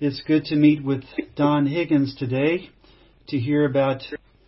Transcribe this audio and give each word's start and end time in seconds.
It's 0.00 0.20
good 0.26 0.46
to 0.46 0.56
meet 0.56 0.82
with 0.82 1.04
Don 1.36 1.66
Higgins 1.66 2.16
today 2.16 2.68
to 3.28 3.38
hear 3.38 3.64
about 3.64 4.02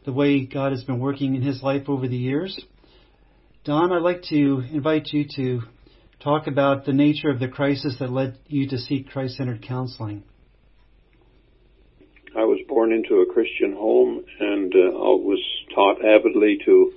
the 0.05 0.13
way 0.13 0.45
God 0.45 0.73
has 0.73 0.83
been 0.83 0.99
working 0.99 1.37
in 1.37 1.43
his 1.43 1.63
life 1.63 1.89
over 1.89 2.09
the 2.09 2.17
years. 2.17 2.61
Don, 3.65 3.93
I'd 3.93 4.03
like 4.03 4.23
to 4.31 4.65
invite 4.73 5.07
you 5.13 5.25
to 5.37 5.61
talk 6.19 6.49
about 6.49 6.85
the 6.85 6.93
nature 6.93 7.31
of 7.31 7.39
the 7.39 7.47
crisis 7.47 7.95
that 8.01 8.11
led 8.11 8.39
you 8.49 8.69
to 8.71 8.77
seek 8.77 9.09
Christ 9.11 9.37
centered 9.37 9.63
counseling. 9.63 10.25
I 12.37 12.43
was 12.43 12.59
born 12.67 12.93
into 12.93 13.21
a 13.21 13.33
Christian 13.33 13.73
home 13.73 14.25
and 14.41 14.75
uh, 14.75 14.79
I 14.79 15.15
was 15.15 15.41
taught 15.73 16.05
avidly 16.05 16.59
to 16.65 16.93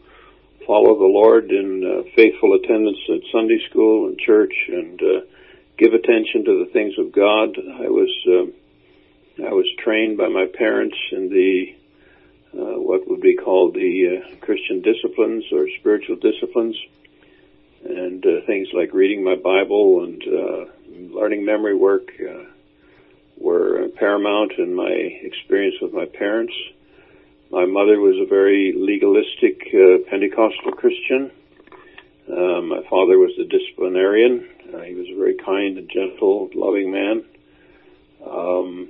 follow 0.66 0.97
the 0.97 1.05
Lord 1.05 1.52
in 1.52 1.84
uh, 1.86 2.02
faithful 2.16 2.55
attendance 2.55 2.97
at 3.13 3.21
Sunday 3.31 3.59
school 3.70 4.07
and 4.07 4.18
church 4.18 4.54
and 4.70 5.00
uh, 5.00 5.20
give 5.80 5.93
attention 5.93 6.43
to 6.46 6.66
the 6.66 6.71
things 6.71 6.93
of 7.00 7.14
God. 7.14 7.57
I 7.57 7.88
was 7.88 8.12
uh, 8.27 9.48
I 9.48 9.54
was 9.54 9.66
trained 9.80 10.17
by 10.17 10.27
my 10.27 10.45
parents 10.45 10.98
in 11.12 11.30
the 11.30 11.76
uh, 12.54 12.80
what 12.80 13.08
would 13.09 13.21
be 13.21 13.35
called 13.35 13.73
the 13.73 14.21
uh, 14.21 14.35
Christian 14.45 14.81
disciplines 14.81 15.45
or 15.52 15.68
spiritual 15.80 16.18
disciplines, 16.18 16.76
and 17.85 18.23
uh, 18.26 18.45
things 18.45 18.68
like 18.73 18.94
reading 18.94 19.23
my 19.23 19.35
Bible 19.35 20.04
and 20.04 20.21
uh, 20.23 20.66
learning 21.18 21.45
memory 21.45 21.76
work 21.76 22.12
uh, 22.20 22.43
were 23.38 23.88
paramount 23.96 24.52
in 24.57 24.76
my 24.76 24.91
experience 24.91 25.76
with 25.82 25.93
my 25.93 26.05
parents. 26.05 26.54
My 27.52 27.66
mother 27.66 27.99
was 27.99 28.16
a 28.21 28.27
very 28.27 28.73
legalistic 28.76 29.62
uh, 29.73 30.09
Pentecostal 30.09 30.73
Christian. 30.73 31.32
Uh, 32.30 32.62
my 32.62 32.84
father 32.90 33.18
was 33.18 33.32
a 33.40 33.46
disciplinarian. 33.46 34.48
Uh, 34.73 34.82
he 34.82 34.94
was 34.96 35.08
a 35.12 35.18
very 35.18 35.36
kind 35.36 35.78
and 35.78 35.90
gentle, 35.90 36.50
loving 36.54 36.91
man. 36.91 37.23
Um, 38.26 38.90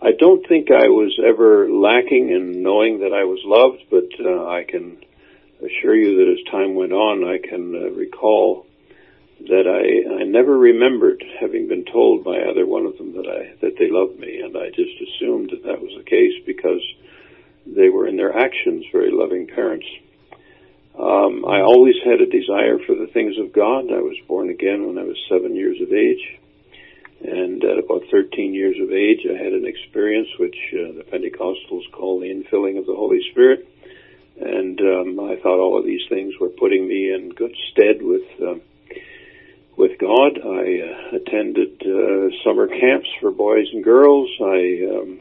I 0.00 0.12
don't 0.12 0.46
think 0.46 0.70
I 0.70 0.88
was 0.88 1.18
ever 1.24 1.68
lacking 1.70 2.30
in 2.30 2.62
knowing 2.62 3.00
that 3.00 3.12
I 3.12 3.24
was 3.24 3.40
loved, 3.44 3.84
but 3.90 4.08
uh, 4.24 4.46
I 4.46 4.64
can 4.64 4.98
assure 5.58 5.94
you 5.94 6.16
that 6.18 6.32
as 6.32 6.52
time 6.52 6.74
went 6.74 6.92
on, 6.92 7.24
I 7.24 7.38
can 7.38 7.74
uh, 7.74 7.90
recall 7.90 8.66
that 9.40 9.66
I, 9.66 10.22
I 10.22 10.24
never 10.24 10.56
remembered 10.56 11.22
having 11.40 11.68
been 11.68 11.84
told 11.84 12.24
by 12.24 12.36
either 12.36 12.66
one 12.66 12.86
of 12.86 12.96
them 12.98 13.12
that 13.14 13.26
I 13.26 13.54
that 13.60 13.76
they 13.78 13.90
loved 13.90 14.18
me, 14.18 14.40
and 14.40 14.56
I 14.56 14.68
just 14.68 14.96
assumed 15.00 15.50
that 15.50 15.64
that 15.64 15.80
was 15.80 15.92
the 15.96 16.04
case 16.04 16.32
because 16.46 16.82
they 17.66 17.88
were 17.88 18.06
in 18.06 18.16
their 18.16 18.36
actions 18.36 18.84
very 18.92 19.10
loving 19.10 19.46
parents. 19.46 19.86
Um, 21.06 21.44
I 21.46 21.60
always 21.60 21.94
had 22.04 22.20
a 22.20 22.26
desire 22.26 22.78
for 22.84 22.96
the 22.96 23.06
things 23.06 23.38
of 23.38 23.52
God. 23.52 23.92
I 23.94 24.02
was 24.02 24.18
born 24.26 24.50
again 24.50 24.88
when 24.88 24.98
I 24.98 25.04
was 25.04 25.16
seven 25.30 25.54
years 25.54 25.80
of 25.80 25.92
age. 25.92 26.40
And 27.22 27.62
at 27.62 27.78
about 27.78 28.02
13 28.10 28.52
years 28.52 28.74
of 28.82 28.90
age, 28.90 29.22
I 29.22 29.38
had 29.40 29.52
an 29.52 29.66
experience 29.66 30.28
which 30.40 30.58
uh, 30.74 30.98
the 30.98 31.04
Pentecostals 31.06 31.90
call 31.92 32.18
the 32.18 32.26
infilling 32.26 32.76
of 32.76 32.86
the 32.86 32.96
Holy 32.96 33.20
Spirit. 33.30 33.68
And 34.40 34.80
um, 34.80 35.20
I 35.20 35.36
thought 35.36 35.60
all 35.60 35.78
of 35.78 35.86
these 35.86 36.02
things 36.08 36.34
were 36.40 36.48
putting 36.48 36.88
me 36.88 37.14
in 37.14 37.30
good 37.30 37.54
stead 37.70 38.02
with 38.02 38.26
uh, 38.42 38.58
with 39.76 39.98
God. 40.00 40.40
I 40.42 40.66
uh, 40.90 41.16
attended 41.16 41.82
uh, 41.86 42.34
summer 42.42 42.66
camps 42.66 43.08
for 43.20 43.30
boys 43.30 43.68
and 43.72 43.84
girls. 43.84 44.28
I 44.40 44.82
um, 44.90 45.20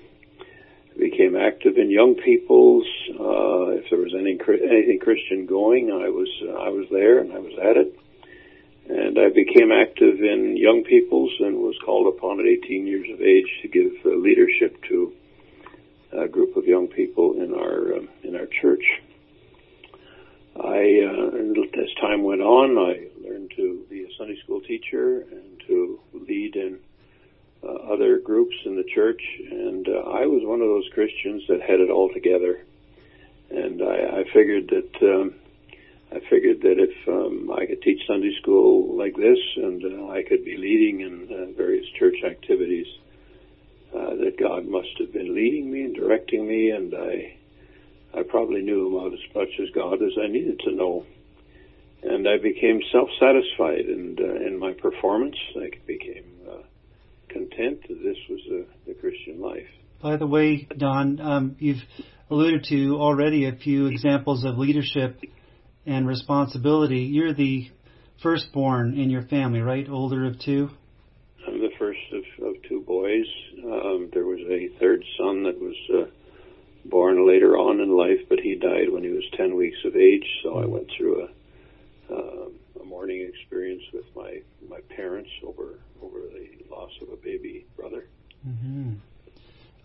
became 0.97 1.35
active 1.35 1.77
in 1.77 1.89
young 1.89 2.15
people's. 2.15 2.85
Uh, 3.11 3.77
if 3.77 3.89
there 3.89 3.99
was 3.99 4.13
any 4.13 4.38
anything 4.39 4.99
Christian 5.02 5.45
going, 5.45 5.91
I 5.91 6.09
was 6.09 6.29
I 6.43 6.69
was 6.69 6.87
there 6.91 7.19
and 7.19 7.33
I 7.33 7.39
was 7.39 7.53
at 7.61 7.77
it. 7.77 7.99
And 8.87 9.17
I 9.17 9.29
became 9.29 9.71
active 9.71 10.21
in 10.21 10.55
young 10.57 10.83
people's 10.83 11.31
and 11.39 11.57
was 11.57 11.75
called 11.83 12.13
upon 12.15 12.39
at 12.39 12.45
18 12.45 12.85
years 12.85 13.07
of 13.11 13.19
age 13.19 13.49
to 13.63 13.67
give 13.67 13.91
uh, 14.05 14.09
leadership 14.09 14.79
to 14.89 15.11
a 16.11 16.27
group 16.27 16.55
of 16.55 16.65
young 16.65 16.87
people 16.87 17.33
in 17.41 17.53
our 17.53 17.97
um, 17.97 18.09
in 18.23 18.35
our 18.35 18.45
church. 18.45 18.85
I, 20.55 21.02
uh, 21.03 21.81
as 21.81 21.93
time 21.99 22.23
went 22.23 22.41
on, 22.41 22.77
I 22.77 23.08
learned 23.27 23.52
to 23.58 23.83
be 23.89 24.03
a 24.03 24.08
Sunday 24.17 24.39
school 24.43 24.61
teacher 24.61 25.25
and 25.30 25.61
to 25.67 25.99
lead 26.14 26.55
in 26.55 26.80
uh, 27.65 27.93
other 27.93 28.20
groups 28.20 28.55
in 28.65 28.76
the 28.76 28.83
church, 28.83 29.21
and 29.49 29.87
uh, 29.87 29.92
I 29.92 30.26
was 30.26 30.43
one 30.43 30.61
of 30.61 30.67
those 30.67 30.87
Christians 30.93 31.43
that 31.49 31.61
had 31.61 31.80
it 31.80 31.89
all 31.89 32.11
together. 32.14 32.61
And 33.49 33.81
I, 33.81 34.20
I 34.20 34.23
figured 34.33 34.70
that 34.70 34.93
um, 35.02 35.36
I 36.11 36.20
figured 36.30 36.61
that 36.61 36.80
if 36.80 37.08
um, 37.08 37.52
I 37.52 37.65
could 37.65 37.81
teach 37.81 38.02
Sunday 38.08 38.36
school 38.42 38.95
like 38.98 39.15
this, 39.15 39.39
and 39.55 39.83
uh, 39.83 40.09
I 40.09 40.23
could 40.23 40.45
be 40.45 40.58
leading 40.58 41.02
in 41.02 41.27
uh, 41.31 41.58
various 41.58 41.87
church 41.98 42.23
activities, 42.26 42.87
uh, 43.93 44.15
that 44.15 44.37
God 44.39 44.65
must 44.65 44.97
have 44.99 45.11
been 45.11 45.33
leading 45.33 45.71
me 45.71 45.82
and 45.83 45.95
directing 45.95 46.47
me, 46.47 46.70
and 46.70 46.93
I 46.93 47.37
I 48.17 48.23
probably 48.23 48.61
knew 48.61 48.97
about 48.97 49.14
as 49.14 49.36
much 49.36 49.49
as 49.59 49.70
God 49.71 50.02
as 50.02 50.14
I 50.21 50.27
needed 50.27 50.59
to 50.61 50.71
know. 50.71 51.05
And 52.03 52.27
I 52.27 52.37
became 52.37 52.82
self-satisfied 52.92 53.86
and 53.86 54.20
uh, 54.20 54.36
in 54.36 54.59
my 54.59 54.73
performance. 54.73 55.36
I 55.55 55.71
became 55.86 56.23
this 57.58 58.17
was 58.30 58.42
a, 58.52 58.88
the 58.88 58.93
Christian 58.95 59.42
life. 59.42 59.67
By 60.02 60.17
the 60.17 60.27
way, 60.27 60.67
Don, 60.77 61.20
um, 61.20 61.55
you've 61.60 61.82
alluded 62.30 62.66
to 62.70 62.95
already 62.98 63.48
a 63.48 63.55
few 63.55 63.88
examples 63.88 64.43
of 64.43 64.58
leadership 64.58 65.20
and 65.86 66.08
responsibility. 66.08 67.02
You're 67.02 67.33
the 67.33 67.70
firstborn 68.21 68.99
in 68.99 69.10
your 69.10 69.23
family, 69.23 69.61
right? 69.61 69.88
Older 69.89 70.26
of 70.26 70.39
two? 70.39 70.70
I'm 71.48 71.60
the 71.60 71.71
first 71.77 71.99
of, 72.11 72.45
of 72.48 72.55
two 72.67 72.82
boys. 72.82 73.26
Um, 73.64 74.10
there 74.14 74.26
was 74.26 74.39
a 74.49 74.80
third 74.80 75.04
son 75.17 75.44
that 75.44 75.60
was 75.60 75.76
uh, 75.94 76.10
born 76.89 77.27
later 77.27 77.58
on 77.58 77.80
in 77.80 77.95
life, 77.95 78.27
but 78.30 78.39
he 78.39 78.55
died 78.55 78.92
when 78.92 79.04
he 79.04 79.10
was 79.10 79.23
10 79.38 79.55
weeks 79.55 79.77
of 79.86 79.95
age, 79.95 80.26
so 80.44 80.58
I 80.58 80.65
went 80.65 80.88
through 80.98 81.23
a, 81.23 82.14
uh, 82.14 82.82
a 82.82 82.86
mourning 82.86 83.27
experience 83.27 83.83
with 83.94 84.05
my, 84.15 84.39
my 84.70 84.80
parents 84.95 85.30
over, 85.45 85.80
over 86.05 86.20
the 86.20 86.73
loss 86.73 86.92
of 87.02 87.10
a 87.10 87.17
baby 87.17 87.66
brother. 87.76 88.05
Mm-hmm. 88.48 88.93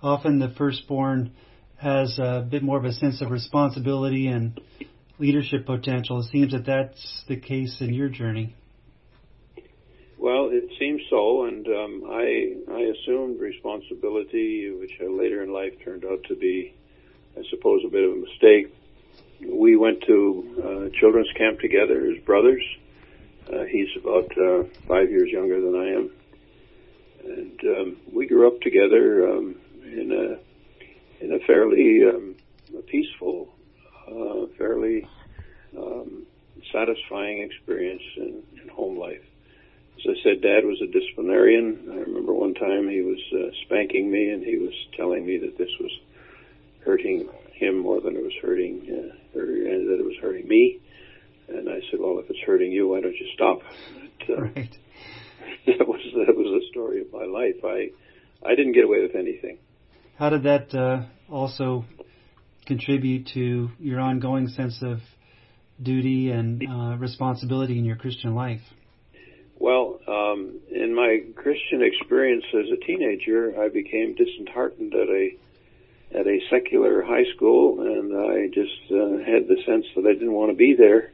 Often 0.03 0.39
the 0.39 0.53
firstborn 0.57 1.33
has 1.77 2.19
a 2.19 2.47
bit 2.49 2.63
more 2.63 2.79
of 2.79 2.85
a 2.85 2.93
sense 2.93 3.23
of 3.23 3.31
responsibility 3.31 4.27
and 4.29 4.61
leadership 5.19 5.67
potential. 5.67 6.21
It 6.21 6.31
seems 6.31 6.53
that 6.53 6.67
that's 6.67 7.25
the 7.29 7.37
case 7.37 7.79
in 7.81 7.95
your 7.95 8.09
journey. 8.09 8.55
Well, 10.19 10.51
it 10.53 10.71
seems 10.79 11.01
so, 11.09 11.47
and 11.47 11.67
um, 11.67 12.03
I 12.11 12.55
I 12.71 12.81
assumed 12.93 13.41
responsibility, 13.41 14.71
which 14.71 14.93
later 15.01 15.43
in 15.43 15.51
life 15.53 15.73
turned 15.83 16.05
out 16.05 16.23
to 16.29 16.37
be, 16.37 16.75
I 17.39 17.43
suppose, 17.49 17.83
a 17.87 17.89
bit 17.89 18.05
of 18.05 18.13
a 18.13 18.17
mistake. 18.17 18.75
We 19.41 19.77
went 19.77 20.03
to 20.07 20.91
uh, 20.93 20.99
children's 21.01 21.33
camp 21.39 21.61
together 21.61 22.07
as 22.11 22.23
brothers. 22.25 22.63
Uh, 23.53 23.65
he's 23.65 23.89
about 24.01 24.31
uh, 24.39 24.63
five 24.87 25.11
years 25.11 25.29
younger 25.31 25.61
than 25.61 25.75
I 25.75 25.89
am, 25.89 26.11
and 27.25 27.61
um, 27.65 27.97
we 28.13 28.27
grew 28.27 28.47
up 28.47 28.61
together 28.61 29.29
um, 29.29 29.57
in 29.85 30.13
a 30.13 31.25
in 31.25 31.33
a 31.33 31.39
fairly 31.47 32.03
um, 32.09 32.35
peaceful, 32.87 33.49
uh, 34.09 34.47
fairly 34.57 35.09
um, 35.77 36.27
satisfying 36.73 37.43
experience 37.43 38.03
in, 38.17 38.43
in 38.63 38.69
home 38.69 38.99
life. 38.99 39.23
As 39.99 40.17
I 40.17 40.23
said, 40.23 40.43
Dad 40.43 40.65
was 40.65 40.81
a 40.83 40.87
disciplinarian. 40.87 41.89
I 41.93 41.97
remember 41.97 42.33
one 42.33 42.55
time 42.55 42.89
he 42.89 43.03
was 43.03 43.21
uh, 43.35 43.51
spanking 43.67 44.11
me, 44.11 44.31
and 44.31 44.43
he 44.43 44.57
was 44.57 44.73
telling 44.97 45.27
me 45.27 45.39
that 45.39 45.59
this 45.59 45.71
was 45.79 45.91
hurting 46.85 47.29
him 47.53 47.79
more 47.79 48.01
than 48.01 48.17
it 48.17 48.23
was 48.23 48.33
hurting, 48.41 48.87
uh, 48.89 49.39
or 49.39 49.45
and 49.45 49.89
that 49.91 50.01
it 50.01 50.05
was 50.05 50.17
hurting 50.23 50.49
me. 50.49 50.79
And 51.49 51.69
I 51.69 51.81
said, 51.91 52.01
"Well, 52.01 52.19
if 52.19 52.31
it's 52.31 52.39
you, 53.19 53.27
you 53.27 53.33
stop?" 53.35 53.61
But, 54.27 54.39
uh, 54.39 54.43
right. 54.43 54.77
that 55.67 55.87
was 55.87 56.01
that 56.27 56.37
was 56.37 56.47
the 56.47 56.67
story 56.71 57.01
of 57.01 57.13
my 57.13 57.25
life. 57.25 57.65
I 57.65 57.91
I 58.45 58.55
didn't 58.55 58.73
get 58.73 58.85
away 58.85 59.03
with 59.03 59.15
anything. 59.15 59.59
How 60.17 60.31
did 60.31 60.43
that 60.43 60.75
uh, 60.75 61.07
also 61.33 61.85
contribute 62.67 63.29
to 63.35 63.71
your 63.79 64.01
ongoing 64.01 64.49
sense 64.49 64.83
of 64.83 64.99
duty 65.83 66.31
and 66.31 66.63
uh, 66.69 66.97
responsibility 66.99 67.79
in 67.79 67.85
your 67.85 67.97
Christian 67.97 68.35
life? 68.35 68.61
Well, 69.59 70.01
um, 70.09 70.61
in 70.71 70.95
my 70.95 71.21
Christian 71.35 71.83
experience 71.83 72.45
as 72.55 72.67
a 72.73 72.85
teenager, 72.85 73.61
I 73.61 73.69
became 73.69 74.15
disheartened 74.15 74.95
at 74.95 75.09
a 75.09 75.31
at 76.13 76.27
a 76.27 76.41
secular 76.51 77.03
high 77.03 77.25
school, 77.37 77.81
and 77.81 78.17
I 78.17 78.49
just 78.49 78.91
uh, 78.91 79.19
had 79.31 79.47
the 79.49 79.63
sense 79.67 79.87
that 79.95 80.07
I 80.07 80.15
didn't 80.15 80.33
want 80.33 80.51
to 80.51 80.57
be 80.57 80.75
there. 80.77 81.13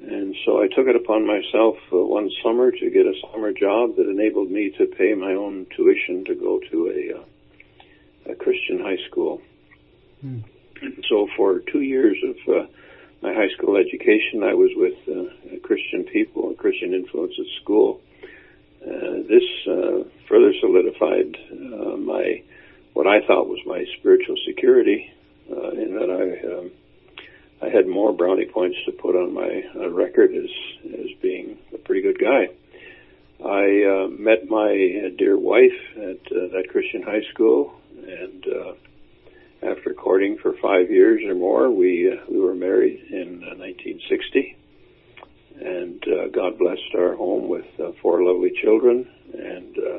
And 0.00 0.34
so 0.44 0.62
I 0.62 0.68
took 0.68 0.86
it 0.86 0.96
upon 0.96 1.26
myself 1.26 1.76
uh, 1.92 1.96
one 1.96 2.30
summer 2.42 2.70
to 2.70 2.90
get 2.90 3.06
a 3.06 3.14
summer 3.32 3.52
job 3.52 3.96
that 3.96 4.08
enabled 4.08 4.50
me 4.50 4.70
to 4.78 4.86
pay 4.86 5.14
my 5.14 5.32
own 5.32 5.66
tuition 5.74 6.24
to 6.26 6.34
go 6.34 6.60
to 6.70 6.88
a, 6.88 8.30
uh, 8.30 8.32
a 8.32 8.34
Christian 8.34 8.80
high 8.80 8.98
school. 9.08 9.40
Hmm. 10.20 10.40
So 11.08 11.28
for 11.36 11.60
two 11.60 11.80
years 11.80 12.16
of 12.22 12.36
uh, 12.54 12.66
my 13.22 13.32
high 13.32 13.48
school 13.56 13.76
education, 13.76 14.42
I 14.42 14.54
was 14.54 14.70
with 14.76 14.98
uh, 15.08 15.58
Christian 15.62 16.04
people 16.04 16.48
and 16.48 16.58
Christian 16.58 16.92
influence 16.92 17.34
at 17.38 17.46
school. 17.62 18.00
Uh, 18.82 19.24
this 19.28 19.44
uh, 19.66 20.04
further 20.28 20.52
solidified 20.60 21.36
uh, 21.50 21.96
my 21.96 22.42
what 22.92 23.06
I 23.06 23.26
thought 23.26 23.48
was 23.48 23.58
my 23.66 23.84
spiritual 23.98 24.36
security 24.46 25.10
uh, 25.50 25.70
in 25.70 25.94
that 25.94 26.10
I 26.10 26.58
um, 26.58 26.70
I 27.64 27.70
had 27.70 27.86
more 27.86 28.12
brownie 28.12 28.46
points 28.46 28.76
to 28.86 28.92
put 28.92 29.16
on 29.16 29.32
my 29.32 29.62
uh, 29.74 29.88
record 29.90 30.34
as 30.34 30.50
as 30.84 31.06
being 31.22 31.58
a 31.72 31.78
pretty 31.78 32.02
good 32.02 32.18
guy. 32.18 32.48
I 33.44 33.84
uh, 33.84 34.08
met 34.08 34.48
my 34.48 34.70
uh, 34.70 35.16
dear 35.16 35.38
wife 35.38 35.80
at 35.96 36.20
uh, 36.32 36.48
that 36.52 36.66
Christian 36.70 37.02
high 37.02 37.22
school, 37.32 37.72
and 38.06 38.44
uh, 38.46 38.72
after 39.62 39.94
courting 39.94 40.36
for 40.42 40.52
five 40.60 40.90
years 40.90 41.22
or 41.26 41.34
more, 41.34 41.70
we 41.70 42.12
uh, 42.12 42.22
we 42.28 42.38
were 42.38 42.54
married 42.54 43.00
in 43.10 43.42
uh, 43.44 43.56
1960, 43.56 44.56
and 45.60 46.04
uh, 46.06 46.28
God 46.28 46.58
blessed 46.58 46.94
our 46.96 47.14
home 47.14 47.48
with 47.48 47.66
uh, 47.80 47.92
four 48.02 48.22
lovely 48.22 48.52
children 48.62 49.08
and 49.32 49.78
uh, 49.78 49.98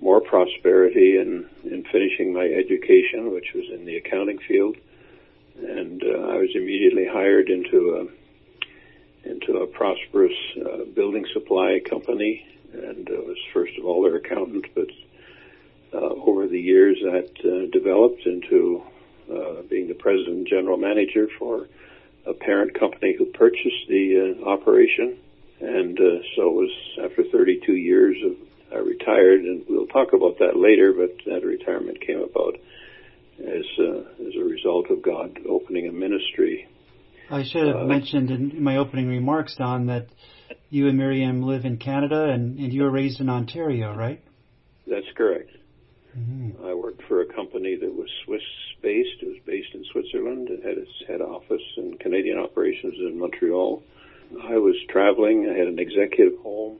more 0.00 0.20
prosperity 0.20 1.16
in 1.16 1.46
in 1.64 1.84
finishing 1.92 2.32
my 2.32 2.46
education, 2.46 3.32
which 3.32 3.52
was 3.54 3.64
in 3.72 3.84
the 3.84 3.96
accounting 3.96 4.38
field, 4.48 4.76
and 5.66 6.02
uh, 6.02 6.32
I 6.32 6.36
was 6.36 6.50
immediately 6.54 7.06
hired 7.06 7.48
into 7.48 7.96
a 7.96 9.28
into 9.28 9.58
a 9.58 9.66
prosperous 9.66 10.36
uh, 10.56 10.84
building 10.94 11.26
supply 11.32 11.80
company, 11.84 12.46
and 12.72 13.08
uh, 13.10 13.14
was 13.14 13.36
first 13.52 13.76
of 13.78 13.84
all 13.84 14.02
their 14.02 14.16
accountant, 14.16 14.66
but 14.74 14.88
uh, 15.92 15.98
over 15.98 16.46
the 16.46 16.60
years 16.60 16.98
that 17.02 17.30
uh, 17.44 17.70
developed 17.70 18.24
into 18.26 18.82
uh, 19.32 19.62
being 19.68 19.88
the 19.88 19.94
president 19.94 20.36
and 20.38 20.46
general 20.46 20.76
manager 20.76 21.28
for 21.38 21.66
a 22.26 22.32
parent 22.32 22.78
company 22.78 23.14
who 23.16 23.24
purchased 23.26 23.88
the 23.88 24.36
uh, 24.40 24.48
operation. 24.48 25.16
And 25.60 25.98
uh, 25.98 26.22
so 26.36 26.48
it 26.48 26.54
was 26.54 26.70
after 27.02 27.24
32 27.24 27.72
years 27.74 28.16
of 28.24 28.36
I 28.70 28.76
retired, 28.76 29.40
and 29.40 29.64
we'll 29.66 29.86
talk 29.86 30.12
about 30.12 30.38
that 30.40 30.56
later. 30.56 30.92
But 30.92 31.16
that 31.24 31.44
retirement 31.44 32.00
came 32.00 32.20
about 32.20 32.56
as 33.40 33.64
uh, 33.78 34.26
as 34.26 34.34
a 34.36 34.44
result 34.44 34.90
of 34.90 35.02
God 35.02 35.38
opening 35.48 35.88
a 35.88 35.92
ministry. 35.92 36.68
I 37.30 37.44
should 37.44 37.66
have 37.66 37.76
Uh, 37.76 37.84
mentioned 37.84 38.30
in 38.30 38.62
my 38.62 38.76
opening 38.78 39.08
remarks, 39.08 39.54
Don, 39.56 39.86
that 39.86 40.06
you 40.70 40.88
and 40.88 40.96
Miriam 40.96 41.42
live 41.42 41.64
in 41.64 41.76
Canada 41.76 42.24
and, 42.24 42.58
and 42.58 42.72
you 42.72 42.82
were 42.82 42.90
raised 42.90 43.20
in 43.20 43.28
Ontario, 43.28 43.94
right? 43.94 44.20
That's 44.86 45.06
correct. 45.14 45.50
Mm-hmm. 46.18 46.64
I 46.64 46.72
worked 46.74 47.02
for 47.02 47.20
a 47.20 47.26
company 47.26 47.76
that 47.76 47.94
was 47.94 48.08
Swiss 48.24 48.42
based. 48.82 49.22
It 49.22 49.28
was 49.28 49.38
based 49.44 49.74
in 49.74 49.84
Switzerland. 49.92 50.48
It 50.50 50.64
had 50.64 50.78
its 50.78 50.90
head 51.06 51.20
office 51.20 51.62
and 51.76 52.00
Canadian 52.00 52.38
operations 52.38 52.94
in 52.98 53.18
Montreal. 53.18 53.82
I 54.42 54.56
was 54.56 54.76
traveling. 54.88 55.48
I 55.48 55.56
had 55.56 55.68
an 55.68 55.78
executive 55.78 56.38
home. 56.40 56.78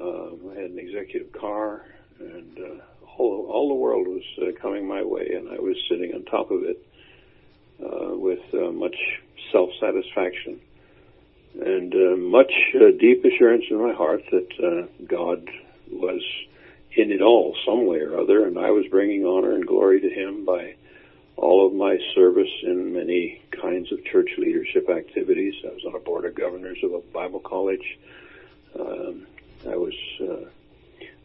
Um, 0.00 0.52
I 0.52 0.60
had 0.62 0.70
an 0.70 0.78
executive 0.78 1.32
car, 1.32 1.84
and 2.20 2.58
uh, 2.58 2.97
all 3.18 3.46
all 3.50 3.68
the 3.68 3.74
world 3.74 4.06
was 4.06 4.22
uh, 4.40 4.60
coming 4.60 4.86
my 4.86 5.02
way, 5.02 5.28
and 5.34 5.48
I 5.48 5.60
was 5.60 5.76
sitting 5.88 6.14
on 6.14 6.24
top 6.24 6.50
of 6.50 6.62
it 6.64 6.86
uh, 7.84 8.16
with 8.16 8.42
uh, 8.54 8.70
much 8.72 8.96
self 9.52 9.70
satisfaction 9.80 10.60
and 11.60 11.94
uh, 11.94 12.16
much 12.16 12.52
uh, 12.74 12.90
deep 12.98 13.24
assurance 13.24 13.64
in 13.70 13.80
my 13.80 13.92
heart 13.92 14.22
that 14.30 14.48
uh, 14.62 14.86
God 15.06 15.48
was 15.90 16.22
in 16.92 17.10
it 17.10 17.22
all, 17.22 17.56
some 17.64 17.86
way 17.86 17.98
or 17.98 18.18
other, 18.18 18.46
and 18.46 18.58
I 18.58 18.70
was 18.70 18.86
bringing 18.90 19.24
honor 19.24 19.54
and 19.54 19.66
glory 19.66 20.00
to 20.00 20.10
Him 20.10 20.44
by 20.44 20.74
all 21.36 21.66
of 21.66 21.72
my 21.72 21.98
service 22.14 22.50
in 22.62 22.92
many 22.92 23.40
kinds 23.50 23.92
of 23.92 24.04
church 24.04 24.30
leadership 24.38 24.88
activities. 24.90 25.54
I 25.64 25.68
was 25.68 25.84
on 25.86 25.94
a 25.94 26.00
board 26.00 26.24
of 26.24 26.34
governors 26.34 26.78
of 26.82 26.92
a 26.92 27.00
Bible 27.00 27.40
college. 27.40 27.98
Um, 28.78 29.26
I 29.68 29.76
was 29.76 29.94
uh, 30.20 30.48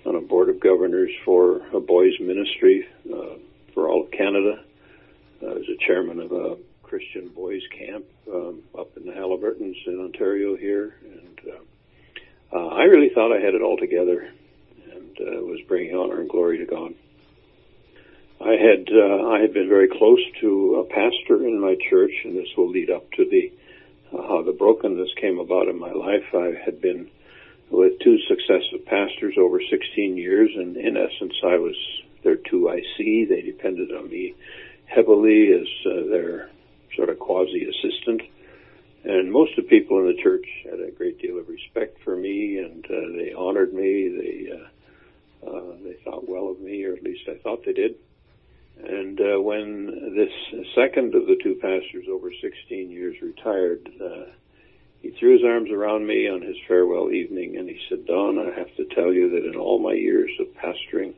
on 0.05 0.15
a 0.15 0.21
board 0.21 0.49
of 0.49 0.59
governors 0.59 1.11
for 1.23 1.61
a 1.73 1.79
boys' 1.79 2.19
ministry 2.19 2.87
uh, 3.13 3.37
for 3.73 3.89
all 3.89 4.03
of 4.03 4.11
Canada. 4.11 4.63
I 5.41 5.53
was 5.53 5.67
a 5.69 5.85
chairman 5.85 6.19
of 6.19 6.31
a 6.31 6.57
Christian 6.83 7.29
boys' 7.29 7.63
camp 7.77 8.05
um, 8.31 8.63
up 8.77 8.95
in 8.97 9.05
the 9.05 9.13
Haliburtons 9.13 9.75
in 9.87 9.99
Ontario 9.99 10.55
here, 10.55 10.95
and 11.03 11.39
uh, 11.49 12.57
uh, 12.57 12.67
I 12.67 12.83
really 12.83 13.09
thought 13.09 13.35
I 13.35 13.39
had 13.39 13.55
it 13.55 13.61
all 13.61 13.77
together 13.77 14.31
and 14.93 15.17
uh, 15.19 15.41
was 15.41 15.59
bringing 15.67 15.95
honor 15.95 16.19
and 16.19 16.29
glory 16.29 16.59
to 16.59 16.65
God. 16.65 16.93
I 18.39 18.51
had 18.51 18.89
uh, 18.91 19.27
I 19.29 19.39
had 19.39 19.53
been 19.53 19.69
very 19.69 19.87
close 19.87 20.19
to 20.41 20.75
a 20.75 20.93
pastor 20.93 21.47
in 21.47 21.59
my 21.59 21.75
church, 21.89 22.11
and 22.25 22.35
this 22.35 22.49
will 22.57 22.69
lead 22.69 22.89
up 22.89 23.09
to 23.13 23.25
the 23.25 23.51
uh, 24.13 24.21
how 24.21 24.43
the 24.43 24.51
brokenness 24.51 25.13
came 25.19 25.39
about 25.39 25.67
in 25.67 25.79
my 25.79 25.91
life. 25.91 26.25
I 26.33 26.53
had 26.63 26.81
been 26.81 27.09
with 27.69 27.99
two 27.99 28.17
successive 28.27 28.85
pastors 28.85 29.35
over 29.37 29.59
16 29.61 30.17
years, 30.17 30.49
and 30.55 30.77
in 30.77 30.97
essence, 30.97 31.33
I 31.43 31.57
was 31.57 31.75
their 32.23 32.37
2IC. 32.37 33.29
They 33.29 33.41
depended 33.41 33.91
on 33.91 34.09
me 34.09 34.35
heavily 34.85 35.51
as 35.53 35.67
uh, 35.85 36.09
their 36.09 36.49
sort 36.95 37.09
of 37.09 37.19
quasi 37.19 37.65
assistant. 37.65 38.21
And 39.05 39.31
most 39.31 39.57
of 39.57 39.65
the 39.65 39.69
people 39.69 39.99
in 39.99 40.07
the 40.07 40.21
church 40.21 40.45
had 40.63 40.79
a 40.79 40.91
great 40.91 41.19
deal 41.19 41.37
of 41.37 41.49
respect 41.49 41.97
for 42.03 42.15
me, 42.15 42.57
and 42.57 42.85
uh, 42.85 43.17
they 43.17 43.33
honored 43.33 43.73
me. 43.73 44.07
They 44.09 44.51
uh, 44.51 44.67
uh, 45.45 45.75
they 45.83 45.97
thought 46.05 46.29
well 46.29 46.49
of 46.49 46.61
me, 46.61 46.85
or 46.85 46.93
at 46.93 47.03
least 47.03 47.27
I 47.27 47.37
thought 47.43 47.65
they 47.65 47.73
did. 47.73 47.95
And 48.81 49.19
uh, 49.19 49.41
when 49.41 50.13
this 50.15 50.31
second 50.73 51.15
of 51.15 51.27
the 51.27 51.37
two 51.43 51.55
pastors 51.55 52.05
over 52.09 52.31
16 52.31 52.89
years 52.89 53.15
retired, 53.21 53.89
uh, 54.01 54.31
he 55.03 55.11
threw 55.11 55.33
his 55.33 55.43
arms 55.43 55.69
around 55.69 56.07
me 56.07 56.29
on 56.29 56.41
his 56.41 56.55
farewell 56.65 57.11
evening, 57.11 57.57
and 57.57 57.67
he 57.67 57.77
said, 57.89 58.05
"Don, 58.05 58.39
I 58.39 58.57
have 58.57 58.73
to 58.77 58.85
tell 58.85 59.11
you 59.11 59.31
that 59.31 59.45
in 59.45 59.57
all 59.57 59.77
my 59.77 59.93
years 59.93 60.31
of 60.39 60.47
pastoring, 60.55 61.13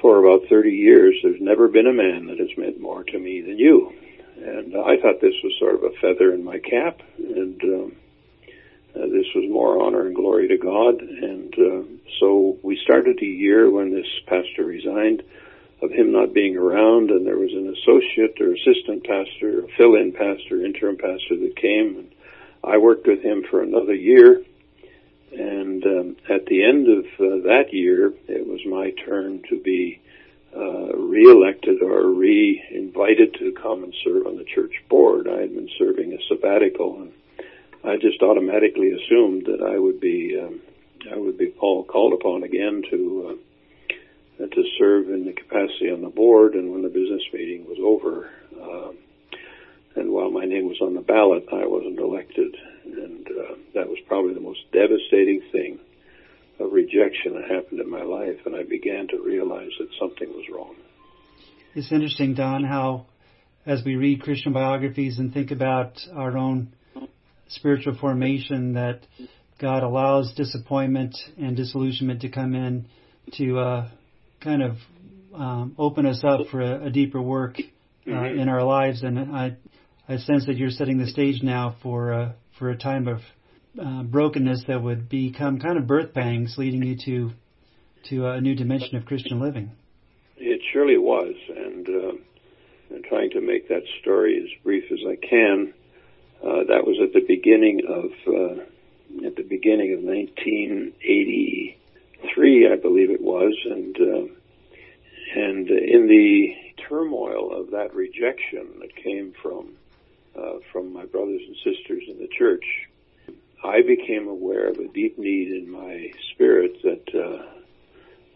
for, 0.00 0.18
about 0.18 0.48
30 0.48 0.70
years, 0.70 1.14
there's 1.22 1.40
never 1.40 1.68
been 1.68 1.86
a 1.86 1.92
man 1.92 2.26
that 2.26 2.38
has 2.38 2.58
meant 2.58 2.80
more 2.80 3.04
to 3.04 3.18
me 3.18 3.40
than 3.40 3.56
you." 3.56 3.92
And 4.36 4.74
I 4.76 4.96
thought 4.96 5.20
this 5.20 5.40
was 5.44 5.54
sort 5.60 5.76
of 5.76 5.84
a 5.84 5.92
feather 6.00 6.34
in 6.34 6.42
my 6.42 6.58
cap, 6.58 7.00
and 7.18 7.62
um, 7.62 7.96
uh, 8.96 9.06
this 9.06 9.26
was 9.36 9.48
more 9.48 9.80
honor 9.80 10.06
and 10.06 10.14
glory 10.14 10.48
to 10.48 10.56
God. 10.56 11.00
And 11.00 11.54
uh, 11.54 11.82
so 12.18 12.58
we 12.64 12.76
started 12.82 13.22
a 13.22 13.26
year 13.26 13.70
when 13.70 13.92
this 13.92 14.08
pastor 14.26 14.64
resigned 14.64 15.22
of 15.82 15.90
him 15.90 16.12
not 16.12 16.32
being 16.32 16.56
around, 16.56 17.10
and 17.10 17.26
there 17.26 17.38
was 17.38 17.52
an 17.52 17.74
associate 17.76 18.40
or 18.40 18.52
assistant 18.52 19.04
pastor, 19.04 19.66
fill-in 19.76 20.12
pastor, 20.12 20.64
interim 20.64 20.96
pastor 20.96 21.36
that 21.36 21.56
came, 21.56 21.96
and 21.98 22.14
I 22.62 22.78
worked 22.78 23.06
with 23.06 23.22
him 23.22 23.44
for 23.50 23.62
another 23.62 23.94
year. 23.94 24.42
And 25.32 25.84
um, 25.84 26.16
at 26.28 26.46
the 26.46 26.62
end 26.64 26.88
of 26.88 27.04
uh, 27.18 27.48
that 27.48 27.72
year, 27.72 28.12
it 28.28 28.46
was 28.46 28.60
my 28.66 28.90
turn 29.06 29.42
to 29.48 29.60
be 29.60 30.00
uh, 30.54 30.94
re-elected 30.94 31.82
or 31.82 32.08
re-invited 32.10 33.34
to 33.34 33.52
come 33.52 33.82
and 33.82 33.94
serve 34.04 34.26
on 34.26 34.36
the 34.36 34.44
church 34.44 34.74
board. 34.88 35.26
I 35.26 35.40
had 35.40 35.54
been 35.54 35.70
serving 35.78 36.12
a 36.12 36.18
sabbatical, 36.28 37.00
and 37.00 37.12
I 37.82 37.96
just 37.96 38.22
automatically 38.22 38.92
assumed 38.92 39.46
that 39.46 39.62
I 39.62 39.78
would 39.78 39.98
be 39.98 40.38
um, 40.38 40.60
I 41.10 41.16
would 41.16 41.38
be 41.38 41.48
call, 41.48 41.84
called 41.84 42.12
upon 42.12 42.44
again 42.44 42.82
to 42.90 43.30
uh, 43.30 43.51
to 44.50 44.64
serve 44.78 45.08
in 45.08 45.24
the 45.24 45.32
capacity 45.32 45.90
on 45.90 46.02
the 46.02 46.08
board. 46.08 46.54
And 46.54 46.72
when 46.72 46.82
the 46.82 46.88
business 46.88 47.22
meeting 47.32 47.64
was 47.66 47.78
over, 47.82 48.30
um, 48.60 48.98
and 49.94 50.10
while 50.10 50.30
my 50.30 50.44
name 50.44 50.68
was 50.68 50.78
on 50.80 50.94
the 50.94 51.00
ballot, 51.00 51.44
I 51.52 51.66
wasn't 51.66 51.98
elected, 51.98 52.56
and 52.84 53.26
uh, 53.26 53.54
that 53.74 53.88
was 53.88 53.98
probably 54.08 54.34
the 54.34 54.40
most 54.40 54.60
devastating 54.72 55.42
thing 55.52 55.78
of 56.58 56.72
rejection 56.72 57.34
that 57.34 57.50
happened 57.50 57.80
in 57.80 57.90
my 57.90 58.02
life, 58.02 58.38
and 58.46 58.56
I 58.56 58.62
began 58.62 59.08
to 59.08 59.22
realize 59.22 59.70
that 59.78 59.88
something 60.00 60.28
was 60.28 60.44
wrong. 60.52 60.76
It's 61.74 61.92
interesting, 61.92 62.34
Don, 62.34 62.64
how 62.64 63.06
as 63.66 63.82
we 63.84 63.96
read 63.96 64.22
Christian 64.22 64.52
biographies 64.52 65.18
and 65.18 65.32
think 65.32 65.50
about 65.50 65.98
our 66.14 66.36
own 66.36 66.72
spiritual 67.48 67.96
formation, 67.96 68.74
that 68.74 69.00
God 69.60 69.82
allows 69.82 70.32
disappointment 70.34 71.16
and 71.38 71.56
disillusionment 71.56 72.22
to 72.22 72.28
come 72.28 72.54
in 72.54 72.86
to 73.34 73.58
uh, 73.58 73.90
kind 74.42 74.62
of 74.62 74.76
um, 75.34 75.74
open 75.78 76.06
us 76.06 76.22
up 76.24 76.48
for 76.50 76.60
a, 76.60 76.86
a 76.86 76.90
deeper 76.90 77.20
work 77.20 77.58
uh, 77.58 78.10
Mhm. 78.10 78.38
in 78.40 78.48
our 78.48 78.64
lives. 78.64 79.02
And 79.02 79.18
I, 79.18 79.56
I 80.08 80.16
sense 80.18 80.46
that 80.46 80.56
you're 80.56 80.70
setting 80.70 80.98
the 80.98 81.06
stage 81.06 81.42
now 81.42 81.76
for 81.82 82.12
uh, 82.12 82.32
for 82.58 82.70
a 82.70 82.76
time 82.76 83.08
of 83.08 83.20
uh, 83.80 84.02
brokenness 84.02 84.64
that 84.66 84.82
would 84.82 85.08
become 85.08 85.58
kind 85.58 85.78
of 85.78 85.86
birth 85.86 86.12
pangs, 86.12 86.56
leading 86.58 86.82
you 86.82 86.96
to 87.04 87.30
to 88.10 88.26
a 88.26 88.40
new 88.40 88.54
dimension 88.54 88.96
of 88.96 89.06
Christian 89.06 89.40
living. 89.40 89.70
It 90.36 90.60
surely 90.72 90.98
was, 90.98 91.34
and 91.48 91.88
uh, 91.88 92.12
I'm 92.94 93.02
trying 93.08 93.30
to 93.30 93.40
make 93.40 93.68
that 93.68 93.84
story 94.00 94.36
as 94.42 94.62
brief 94.64 94.90
as 94.90 94.98
I 95.08 95.16
can. 95.16 95.72
Uh, 96.42 96.64
that 96.64 96.84
was 96.84 96.98
at 97.00 97.12
the 97.12 97.24
beginning 97.26 97.82
of 97.88 98.10
uh, 98.26 99.26
at 99.26 99.36
the 99.36 99.44
beginning 99.44 99.94
of 99.94 100.02
1983, 102.22 102.72
I 102.72 102.76
believe 102.76 103.10
it 103.10 103.20
was, 103.20 103.54
and 103.64 103.96
uh, 103.96 104.32
and 105.34 105.68
in 105.68 106.06
the 106.08 106.54
turmoil 106.88 107.52
of 107.52 107.70
that 107.70 107.94
rejection 107.94 108.80
that 108.80 108.94
came 108.96 109.32
from 109.42 109.74
uh, 110.36 110.58
from 110.72 110.92
my 110.92 111.04
brothers 111.04 111.42
and 111.46 111.56
sisters 111.56 112.02
in 112.08 112.18
the 112.18 112.28
church, 112.28 112.64
I 113.64 113.82
became 113.82 114.28
aware 114.28 114.68
of 114.68 114.78
a 114.78 114.88
deep 114.88 115.18
need 115.18 115.48
in 115.48 115.70
my 115.70 116.12
spirit 116.32 116.82
that 116.82 117.14
uh, 117.14 117.44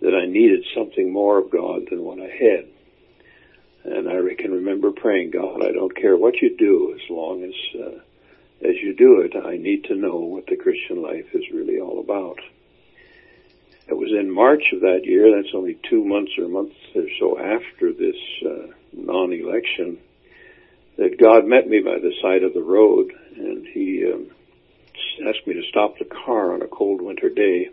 that 0.01 0.15
I 0.15 0.27
needed 0.27 0.65
something 0.75 1.13
more 1.13 1.39
of 1.39 1.51
God 1.51 1.83
than 1.91 2.03
what 2.03 2.21
I 2.21 2.29
had. 2.29 2.67
And 3.85 4.09
I 4.09 4.35
can 4.35 4.51
remember 4.51 4.91
praying, 4.91 5.31
God, 5.31 5.63
I 5.63 5.71
don't 5.71 5.95
care 5.95 6.17
what 6.17 6.43
you 6.43 6.57
do 6.57 6.93
as 6.93 7.09
long 7.09 7.45
as, 7.45 7.81
uh, 7.81 8.69
as 8.69 8.75
you 8.83 8.97
do 8.97 9.21
it, 9.21 9.37
I 9.37 9.57
need 9.57 9.85
to 9.85 9.95
know 9.95 10.17
what 10.17 10.47
the 10.47 10.57
Christian 10.57 11.03
life 11.03 11.27
is 11.33 11.45
really 11.55 11.79
all 11.79 12.01
about. 12.01 12.41
It 13.89 13.97
was 13.97 14.11
in 14.11 14.31
March 14.31 14.73
of 14.73 14.81
that 14.81 15.05
year, 15.05 15.31
that's 15.31 15.55
only 15.55 15.79
two 15.89 16.05
months 16.05 16.33
or 16.39 16.45
a 16.45 16.49
month 16.49 16.73
or 16.95 17.07
so 17.21 17.39
after 17.39 17.93
this 17.93 18.17
uh, 18.45 18.73
non-election, 18.93 19.99
that 20.97 21.21
God 21.21 21.47
met 21.47 21.69
me 21.69 21.81
by 21.81 21.99
the 21.99 22.13
side 22.21 22.43
of 22.43 22.53
the 22.53 22.63
road 22.63 23.13
and 23.37 23.67
he 23.67 24.11
um, 24.13 24.31
asked 25.29 25.47
me 25.47 25.55
to 25.55 25.63
stop 25.69 25.99
the 25.99 26.05
car 26.05 26.55
on 26.55 26.63
a 26.63 26.67
cold 26.67 27.01
winter 27.01 27.29
day. 27.29 27.71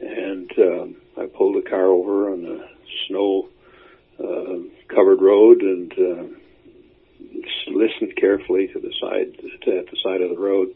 And 0.00 0.50
um, 0.58 0.96
I 1.16 1.26
pulled 1.26 1.56
the 1.56 1.68
car 1.68 1.86
over 1.86 2.32
on 2.32 2.44
a 2.44 2.68
snow 3.06 3.48
uh, 4.18 4.94
covered 4.94 5.22
road 5.22 5.62
and 5.62 5.92
uh, 5.92 6.24
listened 7.68 8.16
carefully 8.16 8.68
to 8.68 8.80
the 8.80 8.92
side 9.00 9.38
to, 9.64 9.78
at 9.78 9.86
the 9.90 9.96
side 10.02 10.20
of 10.20 10.30
the 10.30 10.38
road. 10.38 10.74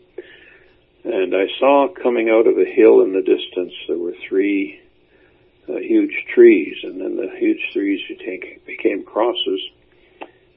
And 1.05 1.35
I 1.35 1.47
saw 1.59 1.89
coming 2.03 2.31
out 2.31 2.47
of 2.47 2.57
a 2.57 2.65
hill 2.65 3.03
in 3.03 3.13
the 3.13 3.21
distance 3.21 3.75
there 3.87 3.99
were 3.99 4.15
three 4.27 4.81
uh, 5.69 5.77
huge 5.77 6.15
trees, 6.35 6.77
and 6.83 7.01
then 7.01 7.17
the 7.17 7.31
huge 7.39 7.61
trees 7.73 8.01
became 8.67 9.05
crosses. 9.05 9.61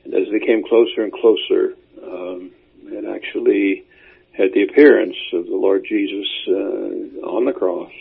And 0.05 0.13
as 0.13 0.27
they 0.31 0.45
came 0.45 0.63
closer 0.63 1.03
and 1.03 1.11
closer, 1.11 1.75
um, 2.01 2.51
it 2.85 3.05
actually 3.05 3.83
had 4.31 4.53
the 4.53 4.63
appearance 4.63 5.17
of 5.33 5.45
the 5.45 5.55
Lord 5.55 5.85
Jesus 5.87 6.27
uh, 6.47 7.27
on 7.27 7.45
the 7.45 7.53
cross 7.53 7.91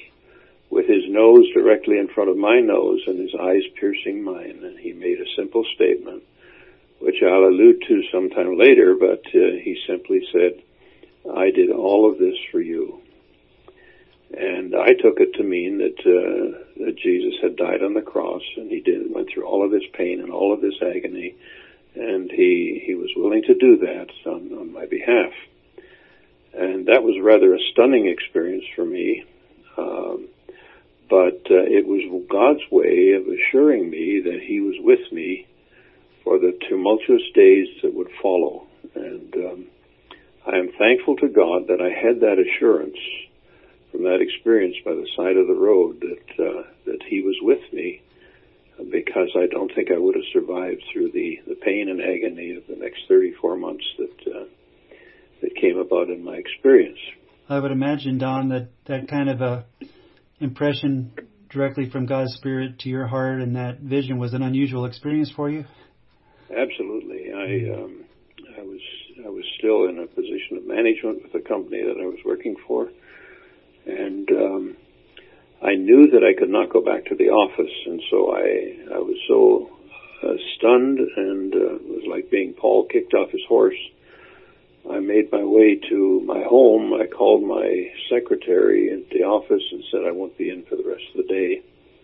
with 0.70 0.86
his 0.86 1.04
nose 1.08 1.46
directly 1.54 1.98
in 1.98 2.08
front 2.08 2.30
of 2.30 2.36
my 2.36 2.60
nose 2.60 3.00
and 3.06 3.18
his 3.18 3.34
eyes 3.40 3.62
piercing 3.80 4.22
mine. 4.22 4.60
And 4.62 4.78
he 4.78 4.92
made 4.92 5.20
a 5.20 5.34
simple 5.36 5.64
statement, 5.74 6.22
which 7.00 7.22
I'll 7.22 7.48
allude 7.48 7.82
to 7.88 8.02
sometime 8.12 8.58
later, 8.58 8.94
but 8.98 9.22
uh, 9.34 9.58
he 9.62 9.80
simply 9.86 10.26
said, 10.32 10.62
I 11.34 11.50
did 11.50 11.70
all 11.70 12.10
of 12.10 12.18
this 12.18 12.36
for 12.50 12.60
you. 12.60 13.00
And 14.36 14.74
I 14.74 14.88
took 14.88 15.20
it 15.20 15.34
to 15.34 15.44
mean 15.44 15.78
that, 15.78 16.00
uh, 16.00 16.84
that 16.84 16.98
Jesus 16.98 17.34
had 17.40 17.56
died 17.56 17.82
on 17.82 17.94
the 17.94 18.02
cross 18.02 18.42
and 18.56 18.70
he 18.70 18.80
did, 18.80 19.12
went 19.12 19.28
through 19.32 19.46
all 19.46 19.64
of 19.64 19.70
this 19.70 19.84
pain 19.92 20.20
and 20.20 20.32
all 20.32 20.52
of 20.52 20.60
this 20.60 20.74
agony 20.82 21.36
and 21.96 22.30
he, 22.30 22.82
he 22.84 22.94
was 22.94 23.10
willing 23.16 23.42
to 23.42 23.54
do 23.54 23.78
that 23.78 24.08
on, 24.26 24.52
on 24.52 24.72
my 24.72 24.86
behalf. 24.86 25.32
And 26.52 26.86
that 26.86 27.02
was 27.02 27.20
rather 27.22 27.54
a 27.54 27.58
stunning 27.72 28.06
experience 28.06 28.64
for 28.74 28.84
me. 28.84 29.24
Um, 29.76 30.28
but 31.08 31.46
uh, 31.50 31.64
it 31.64 31.86
was 31.86 32.02
God's 32.28 32.70
way 32.70 33.12
of 33.12 33.26
assuring 33.26 33.90
me 33.90 34.20
that 34.24 34.40
He 34.42 34.60
was 34.60 34.74
with 34.80 35.12
me 35.12 35.46
for 36.24 36.38
the 36.38 36.58
tumultuous 36.68 37.22
days 37.34 37.68
that 37.82 37.94
would 37.94 38.10
follow. 38.22 38.66
And 38.94 39.34
um, 39.34 39.66
I 40.46 40.58
am 40.58 40.70
thankful 40.78 41.16
to 41.16 41.28
God 41.28 41.66
that 41.68 41.80
I 41.80 41.90
had 41.90 42.20
that 42.20 42.38
assurance 42.38 42.98
from 43.90 44.04
that 44.04 44.20
experience 44.20 44.76
by 44.84 44.92
the 44.92 45.08
side 45.16 45.36
of 45.36 45.48
the 45.48 45.54
road 45.54 46.00
that 46.00 46.44
uh, 46.44 46.62
that 46.86 47.02
He 47.08 47.22
was 47.22 47.36
with 47.42 47.72
me, 47.72 48.02
because 48.90 49.30
I 49.36 49.46
don't 49.46 49.72
think 49.74 49.90
I 49.90 49.98
would 49.98 50.14
have 50.14 50.24
survived 50.32 50.82
through 50.92 51.10
the 51.12 51.40
the 51.48 51.56
pain 51.56 51.88
and 51.88 52.00
agony 52.00 52.56
of 52.56 52.66
the 52.68 52.76
next 52.76 53.02
34 53.08 53.56
months 53.56 53.84
that 53.98 54.32
uh, 54.34 54.44
that 55.42 55.56
came 55.56 55.78
about 55.78 56.10
in 56.10 56.24
my 56.24 56.36
experience. 56.36 56.98
I 57.48 57.58
would 57.58 57.72
imagine, 57.72 58.18
Don, 58.18 58.48
that 58.50 58.68
that 58.86 59.08
kind 59.08 59.28
of 59.28 59.40
a 59.40 59.66
impression 60.40 61.12
directly 61.50 61.90
from 61.90 62.06
God's 62.06 62.34
Spirit 62.34 62.80
to 62.80 62.88
your 62.88 63.06
heart 63.06 63.40
and 63.40 63.56
that 63.56 63.80
vision 63.80 64.18
was 64.18 64.34
an 64.34 64.42
unusual 64.42 64.84
experience 64.84 65.32
for 65.34 65.48
you? 65.48 65.64
Absolutely. 66.50 67.32
I 67.32 67.74
um, 67.74 68.04
I 69.26 69.28
was 69.28 69.44
still 69.58 69.88
in 69.88 69.98
a 69.98 70.06
position 70.06 70.56
of 70.56 70.66
management 70.66 71.22
with 71.22 71.32
the 71.32 71.40
company 71.40 71.82
that 71.82 72.00
I 72.00 72.06
was 72.06 72.20
working 72.24 72.56
for, 72.66 72.88
and 73.84 74.30
um, 74.30 74.76
I 75.62 75.74
knew 75.74 76.10
that 76.12 76.22
I 76.22 76.38
could 76.38 76.50
not 76.50 76.70
go 76.70 76.80
back 76.80 77.06
to 77.06 77.16
the 77.16 77.30
office, 77.30 77.74
and 77.86 78.00
so 78.10 78.32
I 78.32 78.94
I 78.94 78.98
was 78.98 79.18
so 79.26 79.70
uh, 80.22 80.36
stunned 80.56 81.00
and 81.00 81.54
uh, 81.54 81.74
it 81.74 81.88
was 81.88 82.04
like 82.08 82.30
being 82.30 82.54
Paul 82.54 82.86
kicked 82.86 83.14
off 83.14 83.30
his 83.30 83.44
horse 83.48 83.76
I 84.90 85.00
made 85.00 85.32
my 85.32 85.42
way 85.42 85.80
to 85.90 86.20
my 86.24 86.42
home. 86.44 86.94
I 86.94 87.06
called 87.06 87.42
my 87.42 87.90
secretary 88.08 88.92
at 88.92 89.10
the 89.10 89.24
office 89.24 89.62
and 89.72 89.82
said 89.90 90.02
I 90.06 90.12
won't 90.12 90.38
be 90.38 90.48
in 90.50 90.64
for 90.64 90.76
the 90.76 90.84
rest 90.84 91.04
of 91.14 91.26
the 91.26 91.32
day. 91.32 91.62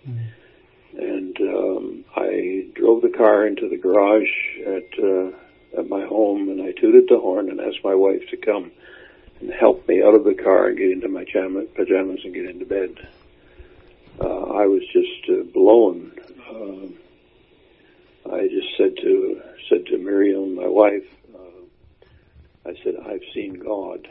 Mm-hmm. 0.09 0.99
And 0.99 1.37
um, 1.41 2.05
I 2.17 2.67
drove 2.75 3.03
the 3.03 3.17
car 3.17 3.47
into 3.47 3.69
the 3.69 3.77
garage 3.77 4.29
at 4.67 4.99
uh, 4.99 5.31
at 5.77 5.89
my 5.89 6.05
home, 6.07 6.49
and 6.49 6.63
I 6.63 6.73
tooted 6.73 7.09
the 7.09 7.19
horn 7.19 7.51
and 7.51 7.61
asked 7.61 7.85
my 7.85 7.95
wife 7.95 8.29
to 8.31 8.37
come 8.37 8.71
and 9.41 9.51
help 9.51 9.87
me 9.89 10.03
out 10.03 10.15
of 10.15 10.25
the 10.25 10.35
car 10.35 10.69
and 10.69 10.79
get 10.79 10.91
into 10.91 11.09
my 11.09 11.25
pajamas 11.25 12.21
and 12.25 12.35
get 12.35 12.47
into 12.47 12.67
bed. 12.67 13.09
Uh, 14.21 14.43
I 14.53 14.67
was 14.67 14.83
just 14.93 15.29
uh, 15.29 15.43
blown. 15.53 16.13
Uh, 16.49 16.87
I 18.33 18.49
just 18.49 18.77
said 18.77 18.97
to 18.99 19.41
said 19.69 19.87
to 19.87 19.99
Miriam, 19.99 20.55
my 20.55 20.67
wife, 20.67 21.05
I 22.65 22.75
said, 22.85 22.95
I've 23.05 23.23
seen 23.35 23.55
God, 23.55 24.07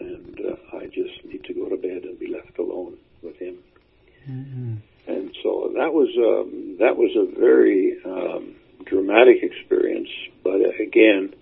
and 0.00 0.40
uh, 0.40 0.76
I 0.76 0.86
just 0.86 1.24
need 1.24 1.44
to 1.44 1.54
go 1.54 1.68
to 1.68 1.76
bed 1.76 2.04
and 2.04 2.18
be 2.18 2.28
left 2.28 2.58
alone 2.58 2.96
with 3.22 3.36
Him. 3.36 3.58
Mm-hmm. 4.28 4.74
And 5.06 5.36
so 5.42 5.70
that 5.76 5.92
was 5.92 6.08
um, 6.16 6.76
that 6.78 6.96
was 6.96 7.10
a 7.14 7.38
very 7.38 7.98
um, 8.04 8.54
dramatic 8.86 9.42
experience, 9.42 10.08
but 10.42 10.60
again, 10.80 11.34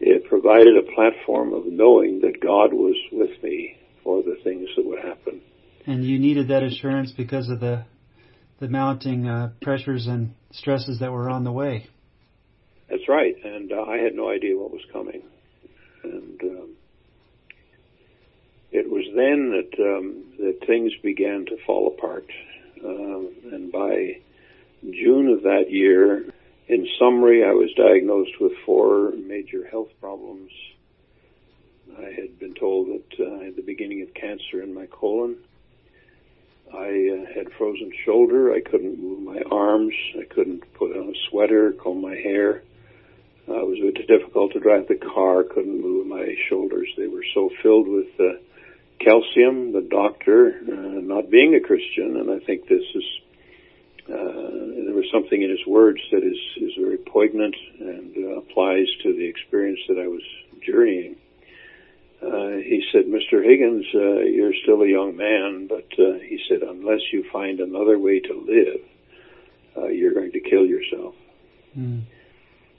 it 0.00 0.28
provided 0.28 0.76
a 0.76 0.94
platform 0.94 1.52
of 1.52 1.66
knowing 1.66 2.20
that 2.20 2.40
God 2.40 2.72
was 2.72 2.96
with 3.12 3.42
me 3.42 3.76
for 4.04 4.22
the 4.22 4.36
things 4.44 4.68
that 4.76 4.86
would 4.86 5.00
happen. 5.00 5.40
And 5.86 6.04
you 6.04 6.18
needed 6.18 6.48
that 6.48 6.62
assurance 6.62 7.12
because 7.12 7.48
of 7.48 7.60
the 7.60 7.84
the 8.60 8.68
mounting 8.68 9.28
uh, 9.28 9.52
pressures 9.62 10.08
and 10.08 10.34
stresses 10.50 10.98
that 10.98 11.12
were 11.12 11.30
on 11.30 11.44
the 11.44 11.52
way. 11.52 11.86
That's 12.90 13.08
right, 13.08 13.36
and 13.44 13.70
uh, 13.70 13.82
I 13.82 13.98
had 13.98 14.14
no 14.14 14.28
idea 14.28 14.56
what 14.56 14.72
was 14.72 14.82
coming 14.92 15.22
and 16.02 16.40
um, 16.42 16.70
it 18.70 18.90
was 18.90 19.04
then 19.14 19.50
that 19.50 19.82
um, 19.82 20.24
that 20.38 20.66
things 20.66 20.92
began 21.02 21.46
to 21.46 21.56
fall 21.66 21.88
apart. 21.88 22.26
Um, 22.84 23.30
and 23.52 23.72
by 23.72 24.20
June 24.82 25.28
of 25.28 25.42
that 25.42 25.70
year, 25.70 26.26
in 26.68 26.86
summary, 26.98 27.44
I 27.44 27.52
was 27.52 27.70
diagnosed 27.76 28.40
with 28.40 28.52
four 28.66 29.12
major 29.12 29.66
health 29.66 29.88
problems. 30.00 30.50
I 31.98 32.10
had 32.12 32.38
been 32.38 32.54
told 32.54 32.88
that 32.88 33.20
uh, 33.20 33.40
I 33.40 33.44
had 33.44 33.56
the 33.56 33.62
beginning 33.62 34.02
of 34.02 34.12
cancer 34.14 34.62
in 34.62 34.74
my 34.74 34.86
colon. 34.86 35.36
I 36.72 37.24
uh, 37.26 37.34
had 37.34 37.50
frozen 37.56 37.90
shoulder. 38.04 38.52
I 38.52 38.60
couldn't 38.60 39.02
move 39.02 39.22
my 39.22 39.40
arms. 39.50 39.94
I 40.20 40.24
couldn't 40.24 40.62
put 40.74 40.94
on 40.94 41.08
a 41.08 41.18
sweater, 41.30 41.72
comb 41.72 42.02
my 42.02 42.14
hair. 42.14 42.62
Uh, 43.48 43.54
it 43.54 43.66
was 43.66 43.78
a 43.80 43.90
bit 43.90 44.06
difficult 44.06 44.52
to 44.52 44.60
drive 44.60 44.88
the 44.88 44.96
car. 44.96 45.44
Couldn't 45.44 45.80
move 45.80 46.06
my 46.06 46.34
shoulders. 46.50 46.88
They 46.98 47.06
were 47.06 47.24
so 47.34 47.48
filled 47.62 47.88
with 47.88 48.08
uh, 48.20 48.38
calcium. 49.00 49.72
The 49.72 49.88
doctor, 49.90 50.60
uh, 50.70 51.00
not 51.00 51.30
being 51.30 51.54
a 51.54 51.60
Christian, 51.60 52.18
and 52.18 52.30
I 52.30 52.44
think 52.44 52.68
this 52.68 52.84
is 52.94 53.04
uh, 54.08 54.84
there 54.86 54.94
was 54.94 55.06
something 55.12 55.40
in 55.40 55.50
his 55.50 55.66
words 55.66 56.00
that 56.10 56.22
is 56.24 56.38
is 56.62 56.72
very 56.78 56.98
poignant 56.98 57.54
and 57.80 58.16
uh, 58.16 58.38
applies 58.38 58.86
to 59.02 59.12
the 59.12 59.26
experience 59.26 59.80
that 59.88 59.98
I 59.98 60.06
was 60.08 60.22
journeying. 60.66 61.16
Uh, 62.20 62.58
he 62.64 62.82
said, 62.92 63.04
"Mr. 63.06 63.44
Higgins, 63.44 63.86
uh, 63.94 64.20
you're 64.20 64.54
still 64.62 64.82
a 64.82 64.88
young 64.88 65.16
man, 65.16 65.68
but 65.68 65.88
uh, 65.98 66.18
he 66.18 66.40
said 66.48 66.62
unless 66.62 67.00
you 67.12 67.24
find 67.32 67.60
another 67.60 67.98
way 67.98 68.20
to 68.20 68.34
live, 68.34 68.80
uh, 69.76 69.86
you're 69.88 70.14
going 70.14 70.32
to 70.32 70.40
kill 70.40 70.66
yourself." 70.66 71.14
Mm 71.78 72.02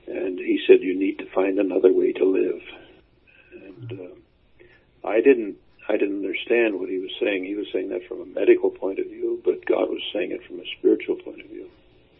and 0.09 0.39
he 0.39 0.59
said 0.65 0.81
you 0.81 0.97
need 0.97 1.19
to 1.19 1.29
find 1.33 1.59
another 1.59 1.93
way 1.93 2.11
to 2.13 2.25
live. 2.25 2.61
And 3.53 4.09
I 5.03 5.21
didn't 5.21 5.57
I 5.89 5.97
didn't 5.97 6.17
understand 6.17 6.79
what 6.79 6.89
he 6.89 6.99
was 6.99 7.11
saying. 7.19 7.45
He 7.45 7.55
was 7.55 7.67
saying 7.73 7.89
that 7.89 8.07
from 8.07 8.21
a 8.21 8.25
medical 8.25 8.69
point 8.69 8.99
of 8.99 9.07
view, 9.07 9.41
but 9.43 9.65
God 9.65 9.89
was 9.89 10.01
saying 10.13 10.31
it 10.31 10.43
from 10.45 10.59
a 10.59 10.65
spiritual 10.77 11.15
point 11.15 11.41
of 11.41 11.47
view. 11.47 11.69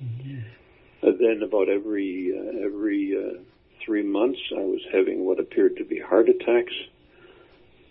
Mm-hmm. 0.04 1.08
And 1.08 1.20
then 1.20 1.44
about 1.44 1.70
every 1.70 2.34
uh, 2.36 2.66
every 2.66 3.16
uh, 3.16 3.40
three 3.86 4.04
months, 4.04 4.40
I 4.52 4.62
was 4.62 4.82
having 4.92 5.24
what 5.24 5.40
appeared 5.40 5.78
to 5.78 5.86
be 5.86 6.00
heart 6.00 6.28
attacks, 6.30 6.74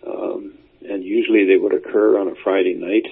um, 0.05 0.53
and 0.87 1.03
usually 1.03 1.45
they 1.45 1.57
would 1.57 1.73
occur 1.73 2.19
on 2.19 2.27
a 2.27 2.35
Friday 2.43 2.75
night 2.75 3.07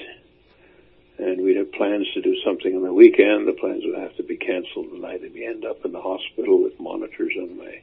and 1.19 1.41
we'd 1.41 1.57
have 1.57 1.71
plans 1.71 2.07
to 2.13 2.21
do 2.21 2.35
something 2.45 2.75
on 2.75 2.83
the 2.83 2.93
weekend. 2.93 3.47
The 3.47 3.53
plans 3.53 3.83
would 3.85 3.97
have 3.97 4.15
to 4.17 4.23
be 4.23 4.37
canceled, 4.37 4.91
the 4.91 4.99
night. 4.99 5.21
and 5.21 5.35
I'd 5.35 5.41
end 5.41 5.65
up 5.65 5.83
in 5.83 5.91
the 5.91 6.01
hospital 6.01 6.61
with 6.61 6.79
monitors 6.79 7.33
on 7.39 7.57
my 7.57 7.81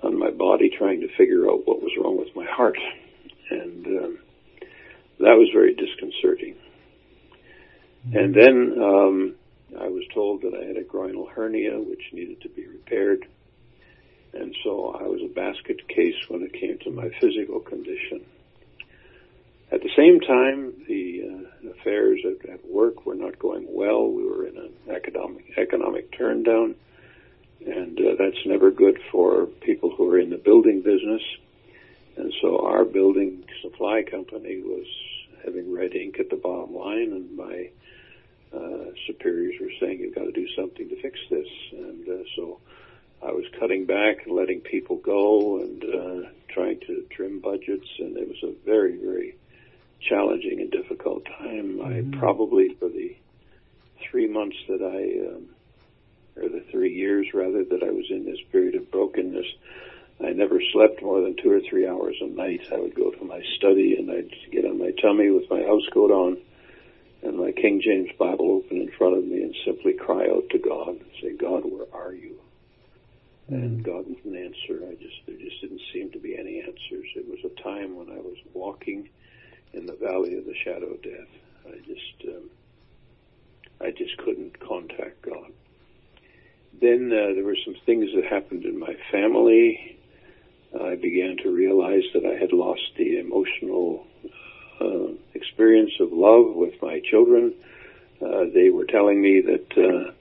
on 0.00 0.16
my 0.16 0.30
body, 0.30 0.70
trying 0.70 1.00
to 1.00 1.08
figure 1.16 1.50
out 1.50 1.66
what 1.66 1.82
was 1.82 1.90
wrong 1.98 2.16
with 2.16 2.34
my 2.36 2.44
heart, 2.44 2.78
and 3.50 3.86
um, 3.86 4.18
that 5.18 5.36
was 5.36 5.48
very 5.52 5.74
disconcerting. 5.74 6.54
And 8.12 8.34
then 8.34 8.74
um, 8.80 9.34
I 9.78 9.88
was 9.88 10.04
told 10.14 10.42
that 10.42 10.54
I 10.54 10.64
had 10.64 10.76
a 10.76 10.84
groinal 10.84 11.28
hernia 11.30 11.78
which 11.78 12.02
needed 12.12 12.40
to 12.42 12.48
be 12.48 12.66
repaired. 12.66 13.26
And 14.32 14.54
so 14.62 14.96
I 14.98 15.04
was 15.04 15.20
a 15.22 15.34
basket 15.34 15.88
case 15.88 16.14
when 16.28 16.42
it 16.42 16.52
came 16.52 16.78
to 16.84 16.90
my 16.90 17.10
physical 17.20 17.60
condition. 17.60 18.24
At 19.70 19.82
the 19.82 19.90
same 19.96 20.20
time, 20.20 20.72
the 20.86 21.22
uh, 21.24 21.70
affairs 21.72 22.20
at, 22.24 22.48
at 22.48 22.66
work 22.66 23.04
were 23.04 23.14
not 23.14 23.38
going 23.38 23.66
well. 23.68 24.08
We 24.10 24.24
were 24.24 24.46
in 24.46 24.56
an 24.56 24.72
economic 24.88 25.44
economic 25.58 26.16
turndown, 26.18 26.74
and 27.66 27.98
uh, 27.98 28.14
that's 28.18 28.46
never 28.46 28.70
good 28.70 28.98
for 29.12 29.46
people 29.60 29.90
who 29.94 30.10
are 30.10 30.18
in 30.18 30.30
the 30.30 30.38
building 30.38 30.80
business. 30.80 31.22
And 32.18 32.32
so 32.42 32.66
our 32.66 32.84
building 32.84 33.44
supply 33.62 34.02
company 34.02 34.60
was 34.60 34.86
having 35.44 35.72
red 35.72 35.94
ink 35.94 36.18
at 36.18 36.30
the 36.30 36.36
bottom 36.36 36.74
line, 36.74 37.12
and 37.12 37.36
my 37.36 37.70
uh, 38.52 38.90
superiors 39.06 39.54
were 39.60 39.70
saying, 39.80 40.00
"You've 40.00 40.14
got 40.14 40.24
to 40.24 40.32
do 40.32 40.48
something 40.56 40.88
to 40.88 41.00
fix 41.00 41.18
this." 41.30 41.48
And 41.72 42.08
uh, 42.08 42.24
so 42.36 42.60
I 43.22 43.32
was 43.32 43.44
cutting 43.60 43.86
back 43.86 44.26
and 44.26 44.34
letting 44.34 44.60
people 44.60 44.96
go, 44.96 45.60
and 45.60 45.84
uh, 45.84 46.28
trying 46.48 46.80
to 46.80 47.04
trim 47.10 47.40
budgets, 47.40 47.88
and 47.98 48.16
it 48.16 48.28
was 48.28 48.42
a 48.42 48.52
very, 48.64 48.96
very 48.96 49.36
challenging 50.00 50.60
and 50.60 50.70
difficult 50.70 51.24
time. 51.24 51.78
Mm-hmm. 51.78 52.14
I 52.14 52.18
probably 52.18 52.74
for 52.78 52.88
the 52.88 53.16
three 54.10 54.28
months 54.28 54.56
that 54.68 54.82
I, 54.82 55.34
um, 55.34 55.48
or 56.36 56.48
the 56.48 56.64
three 56.70 56.94
years 56.94 57.26
rather, 57.34 57.64
that 57.64 57.82
I 57.82 57.90
was 57.90 58.06
in 58.10 58.24
this 58.24 58.38
period 58.50 58.74
of 58.74 58.90
brokenness, 58.90 59.46
I 60.24 60.30
never 60.30 60.60
slept 60.72 61.02
more 61.02 61.20
than 61.20 61.36
two 61.36 61.50
or 61.50 61.60
three 61.60 61.86
hours 61.86 62.16
a 62.20 62.26
night. 62.26 62.62
I 62.72 62.78
would 62.78 62.94
go 62.94 63.10
to 63.10 63.24
my 63.24 63.42
study 63.56 63.96
and 63.96 64.10
I'd 64.10 64.34
get 64.50 64.64
on 64.64 64.78
my 64.78 64.90
tummy 65.00 65.30
with 65.30 65.48
my 65.48 65.62
house 65.62 65.86
coat 65.92 66.10
on 66.10 66.38
and 67.22 67.38
my 67.38 67.52
King 67.52 67.80
James 67.80 68.10
Bible 68.18 68.50
open 68.50 68.80
in 68.80 68.90
front 68.98 69.16
of 69.16 69.24
me 69.24 69.42
and 69.42 69.54
simply 69.64 69.92
cry 69.92 70.28
out 70.28 70.48
to 70.50 70.58
God 70.58 70.88
and 70.88 71.10
say, 71.22 71.32
God, 71.36 71.64
where 71.64 71.86
are 71.92 72.12
you? 72.12 72.38
And 73.48 73.82
God 73.82 74.04
wouldn't 74.06 74.36
answer. 74.36 74.84
I 74.86 74.94
just, 74.94 75.16
there 75.26 75.36
just 75.36 75.60
didn't 75.60 75.80
seem 75.92 76.10
to 76.12 76.18
be 76.18 76.36
any 76.36 76.60
answers. 76.60 77.06
It 77.16 77.26
was 77.28 77.38
a 77.44 77.62
time 77.62 77.96
when 77.96 78.10
I 78.10 78.20
was 78.20 78.36
walking 78.52 79.08
in 79.72 79.86
the 79.86 79.94
valley 79.94 80.36
of 80.36 80.44
the 80.44 80.54
shadow 80.64 80.86
of 80.86 81.02
death. 81.02 81.28
I 81.66 81.78
just, 81.78 82.36
um, 82.36 82.50
I 83.80 83.90
just 83.90 84.16
couldn't 84.18 84.60
contact 84.60 85.22
God. 85.22 85.52
Then 86.80 87.10
uh, 87.12 87.34
there 87.34 87.44
were 87.44 87.56
some 87.64 87.76
things 87.86 88.10
that 88.14 88.24
happened 88.24 88.64
in 88.64 88.78
my 88.78 88.96
family. 89.10 89.97
I 90.74 90.96
began 90.96 91.36
to 91.42 91.50
realize 91.50 92.04
that 92.14 92.24
I 92.24 92.38
had 92.38 92.52
lost 92.52 92.82
the 92.96 93.18
emotional 93.18 94.06
uh, 94.80 95.14
experience 95.34 95.92
of 96.00 96.12
love 96.12 96.54
with 96.54 96.74
my 96.82 97.00
children. 97.10 97.54
Uh, 98.20 98.44
they 98.52 98.70
were 98.70 98.84
telling 98.84 99.20
me 99.20 99.40
that 99.40 99.72
uh, 99.76 100.12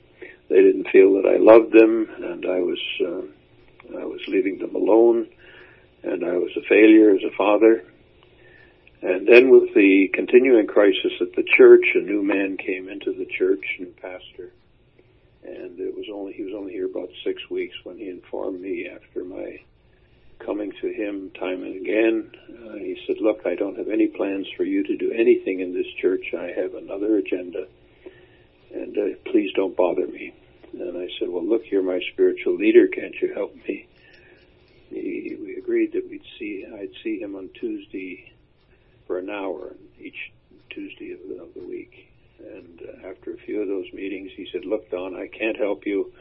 they 0.49 0.61
didn't 0.61 0.89
feel 0.89 1.13
that 1.15 1.27
I 1.27 1.37
loved 1.37 1.73
them, 1.73 2.07
and 2.23 2.45
I 2.45 2.59
was 2.59 2.79
uh, 3.01 3.99
I 3.99 4.05
was 4.05 4.21
leaving 4.27 4.59
them 4.59 4.75
alone, 4.75 5.27
and 6.03 6.23
I 6.23 6.37
was 6.37 6.51
a 6.57 6.67
failure 6.67 7.11
as 7.11 7.23
a 7.23 7.35
father. 7.35 7.83
And 9.01 9.27
then 9.27 9.49
with 9.49 9.73
the 9.75 10.09
continuing 10.13 10.67
crisis 10.67 11.13
at 11.21 11.35
the 11.35 11.45
church, 11.57 11.85
a 11.95 11.99
new 11.99 12.23
man 12.23 12.57
came 12.57 12.89
into 12.89 13.13
the 13.13 13.25
church, 13.25 13.63
new 13.79 13.93
pastor. 14.01 14.51
And 15.43 15.79
it 15.79 15.95
was 15.95 16.07
only, 16.11 16.33
he 16.33 16.43
was 16.43 16.53
only 16.55 16.73
here 16.73 16.87
about 16.87 17.09
six 17.23 17.47
weeks 17.49 17.75
when 17.83 17.97
he 17.97 18.09
informed 18.09 18.59
me 18.59 18.89
after 18.89 19.23
my 19.23 19.59
coming 20.39 20.71
to 20.81 20.87
him 20.87 21.31
time 21.31 21.63
and 21.63 21.75
again. 21.75 22.31
Uh, 22.49 22.75
he 22.75 22.97
said, 23.07 23.17
look, 23.19 23.41
I 23.45 23.55
don't 23.55 23.77
have 23.77 23.89
any 23.89 24.07
plans 24.07 24.47
for 24.55 24.63
you 24.63 24.83
to 24.83 24.97
do 24.97 25.11
anything 25.11 25.59
in 25.59 25.73
this 25.73 25.87
church. 26.01 26.33
I 26.37 26.51
have 26.55 26.73
another 26.75 27.17
agenda 27.17 27.67
and 28.73 28.97
uh, 28.97 29.31
please 29.31 29.51
don't 29.55 29.75
bother 29.75 30.07
me. 30.07 30.33
And 30.73 30.97
I 30.97 31.07
said, 31.19 31.29
well, 31.29 31.45
look, 31.45 31.63
you're 31.71 31.83
my 31.83 31.99
spiritual 32.13 32.55
leader. 32.55 32.87
Can't 32.87 33.15
you 33.21 33.33
help 33.33 33.55
me? 33.67 33.87
He, 34.89 35.37
we 35.39 35.55
agreed 35.55 35.93
that 35.93 36.09
we'd 36.09 36.23
see, 36.37 36.65
I'd 36.65 36.91
see 37.03 37.19
him 37.19 37.35
on 37.35 37.49
Tuesday 37.59 38.33
for 39.05 39.19
an 39.19 39.29
hour 39.29 39.75
each 39.99 40.31
Tuesday 40.69 41.11
of 41.13 41.19
the, 41.27 41.41
of 41.41 41.53
the 41.53 41.67
week. 41.67 42.11
And 42.39 42.81
uh, 42.81 43.07
after 43.07 43.33
a 43.33 43.37
few 43.37 43.61
of 43.61 43.67
those 43.67 43.91
meetings, 43.93 44.31
he 44.35 44.47
said, 44.51 44.63
"Look, 44.63 44.91
Don, 44.91 45.15
I 45.15 45.27
can't 45.27 45.57
help 45.57 45.87
you. 45.87 46.13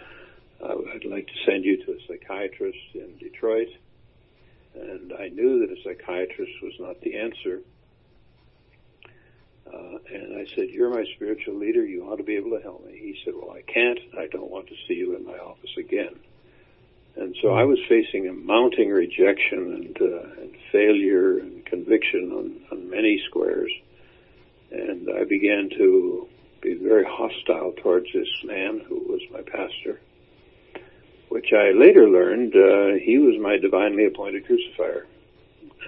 Uh, 0.62 0.76
I'd 0.94 1.05
like 1.05 1.26
to 1.26 1.33
send 1.44 1.64
you 1.64 1.85
to 1.85 1.92
a 1.92 1.96
psychiatrist 2.09 2.79
in 2.94 3.18
Detroit." 3.18 3.68
And 4.76 5.12
I 5.12 5.28
knew 5.28 5.60
that 5.60 5.76
a 5.76 5.82
psychiatrist 5.82 6.52
was 6.62 6.74
not 6.78 7.00
the 7.00 7.16
answer. 7.16 7.60
Uh, 9.66 9.98
and 10.12 10.36
I 10.36 10.46
said, 10.54 10.70
"You're 10.70 10.90
my 10.90 11.04
spiritual 11.16 11.54
leader. 11.54 11.84
You 11.84 12.04
ought 12.04 12.16
to 12.16 12.22
be 12.22 12.36
able 12.36 12.50
to 12.50 12.62
help 12.62 12.86
me." 12.86 12.92
He 12.92 13.18
said, 13.24 13.34
"Well, 13.34 13.50
I 13.50 13.62
can't. 13.62 13.98
I 14.16 14.26
don't 14.28 14.50
want 14.50 14.68
to 14.68 14.74
see 14.86 14.94
you 14.94 15.16
in 15.16 15.24
my 15.24 15.38
office 15.38 15.76
again." 15.76 16.14
And 17.16 17.34
so 17.40 17.54
I 17.54 17.64
was 17.64 17.78
facing 17.88 18.28
a 18.28 18.32
mounting 18.32 18.90
rejection 18.90 19.72
and, 19.72 19.96
uh, 20.00 20.42
and 20.42 20.54
failure 20.70 21.38
and 21.38 21.64
conviction 21.64 22.30
on, 22.30 22.60
on 22.70 22.90
many 22.90 23.22
squares. 23.26 23.72
And 24.70 25.08
I 25.10 25.24
began 25.24 25.70
to 25.70 26.28
be 26.60 26.74
very 26.74 27.04
hostile 27.04 27.72
towards 27.82 28.12
this 28.12 28.28
man 28.44 28.80
who 28.86 28.96
was 29.08 29.22
my 29.32 29.40
which 31.46 31.52
I 31.52 31.78
later 31.78 32.09
learned 32.09 32.54
uh, 32.54 32.98
he 33.04 33.18
was 33.18 33.40
my 33.40 33.56
divinely 33.56 34.06
appointed 34.06 34.46
crucifier. 34.46 35.06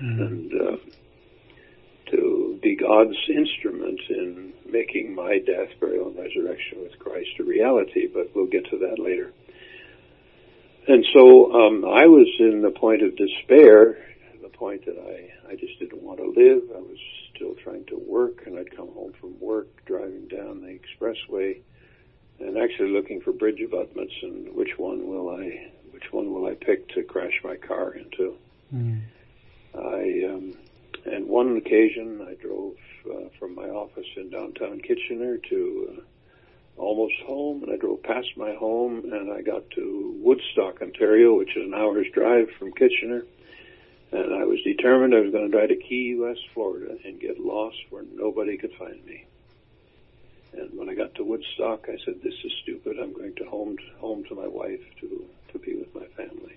Mm-hmm. 0.00 0.22
And 0.22 0.52
uh, 0.52 0.76
to 2.12 2.58
be 2.62 2.76
God's 2.76 3.16
instrument 3.28 4.00
in 4.08 4.52
making 4.70 5.14
my 5.14 5.38
death, 5.38 5.68
burial, 5.80 6.08
and 6.08 6.18
resurrection 6.18 6.78
with 6.82 6.98
Christ 6.98 7.30
a 7.40 7.42
reality, 7.42 8.06
but 8.06 8.30
we'll 8.34 8.46
get 8.46 8.70
to 8.70 8.78
that 8.78 8.98
later. 8.98 9.32
And 10.86 11.04
so 11.12 11.52
um, 11.52 11.84
I 11.84 12.06
was 12.06 12.28
in 12.38 12.62
the 12.62 12.70
point 12.70 13.02
of 13.02 13.16
despair, 13.16 13.98
the 14.40 14.48
point 14.48 14.86
that 14.86 14.96
I, 14.96 15.50
I 15.52 15.56
just 15.56 15.78
didn't 15.80 16.02
want 16.02 16.18
to 16.18 16.26
live. 16.26 16.62
I 16.74 16.80
was 16.80 16.98
still 17.34 17.54
trying 17.64 17.84
to 17.86 17.96
work, 17.96 18.46
and 18.46 18.58
I'd 18.58 18.74
come 18.76 18.88
home 18.88 19.12
from 19.20 19.38
work 19.40 19.66
driving 19.86 20.28
down 20.28 20.60
the 20.62 20.78
expressway 20.78 21.62
and 22.40 22.58
actually 22.58 22.90
looking 22.90 23.20
for 23.20 23.32
bridge 23.32 23.60
abutments 23.60 24.14
and 24.22 24.54
which 24.54 24.78
one 24.78 25.08
will 25.08 25.30
I 25.30 25.70
which 25.90 26.12
one 26.12 26.32
will 26.32 26.46
I 26.46 26.54
pick 26.54 26.88
to 26.94 27.02
crash 27.02 27.40
my 27.42 27.56
car 27.56 27.92
into. 27.92 28.36
Mm. 28.74 29.00
I 29.74 30.32
um, 30.32 30.54
and 31.04 31.26
one 31.26 31.56
occasion 31.56 32.26
I 32.28 32.34
drove 32.34 32.76
uh, 33.10 33.28
from 33.38 33.54
my 33.54 33.68
office 33.68 34.06
in 34.16 34.30
downtown 34.30 34.80
Kitchener 34.80 35.38
to 35.48 35.96
uh, 35.98 36.00
almost 36.80 37.14
home, 37.26 37.62
and 37.62 37.72
I 37.72 37.76
drove 37.76 38.02
past 38.02 38.28
my 38.36 38.54
home, 38.54 39.04
and 39.12 39.32
I 39.32 39.42
got 39.42 39.68
to 39.72 40.14
Woodstock, 40.22 40.80
Ontario, 40.80 41.36
which 41.36 41.56
is 41.56 41.64
an 41.64 41.74
hour's 41.74 42.06
drive 42.12 42.48
from 42.58 42.72
Kitchener. 42.72 43.24
And 44.10 44.34
I 44.34 44.44
was 44.44 44.58
determined 44.64 45.14
I 45.14 45.20
was 45.20 45.32
going 45.32 45.50
to 45.50 45.56
drive 45.56 45.68
to 45.68 45.76
Key 45.76 46.16
West, 46.18 46.40
Florida, 46.54 46.96
and 47.04 47.20
get 47.20 47.38
lost 47.38 47.76
where 47.90 48.04
nobody 48.14 48.56
could 48.56 48.72
find 48.78 49.04
me. 49.04 49.26
And 50.52 50.78
when 50.78 50.88
I 50.88 50.94
got 50.94 51.14
to 51.16 51.24
Woodstock, 51.24 51.86
I 51.88 51.96
said, 52.04 52.22
"This 52.22 52.34
is 52.44 52.52
stupid. 52.62 52.98
I'm 52.98 53.12
going 53.12 53.34
to 53.36 53.44
home 53.44 53.76
to, 53.76 53.98
home 54.00 54.24
to 54.28 54.34
my 54.34 54.46
wife 54.46 54.80
to 55.00 55.24
to 55.52 55.58
be 55.58 55.74
with 55.74 55.94
my 55.94 56.06
family." 56.16 56.56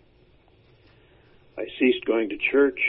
I 1.57 1.65
ceased 1.79 2.05
going 2.05 2.29
to 2.29 2.37
church. 2.37 2.79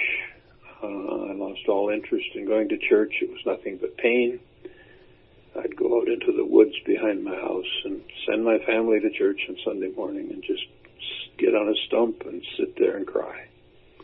Uh, 0.83 0.87
I 0.87 1.33
lost 1.35 1.69
all 1.69 1.91
interest 1.91 2.27
in 2.35 2.47
going 2.47 2.69
to 2.71 2.79
church. 2.79 3.13
It 3.21 3.31
was 3.31 3.41
nothing 3.45 3.79
but 3.81 3.97
pain. 3.97 4.41
I'd 5.57 5.77
go 5.77 6.01
out 6.01 6.09
into 6.09 6.33
the 6.33 6.45
woods 6.45 6.75
behind 6.87 7.25
my 7.25 7.35
house 7.35 7.83
and 7.85 8.03
send 8.27 8.45
my 8.45 8.59
family 8.65 9.01
to 9.01 9.11
church 9.11 9.41
on 9.49 9.57
Sunday 9.65 9.91
morning 9.95 10.31
and 10.33 10.43
just 10.43 10.63
get 11.37 11.55
on 11.55 11.69
a 11.69 11.75
stump 11.87 12.23
and 12.25 12.43
sit 12.57 12.79
there 12.79 12.97
and 12.97 13.07
cry 13.07 13.49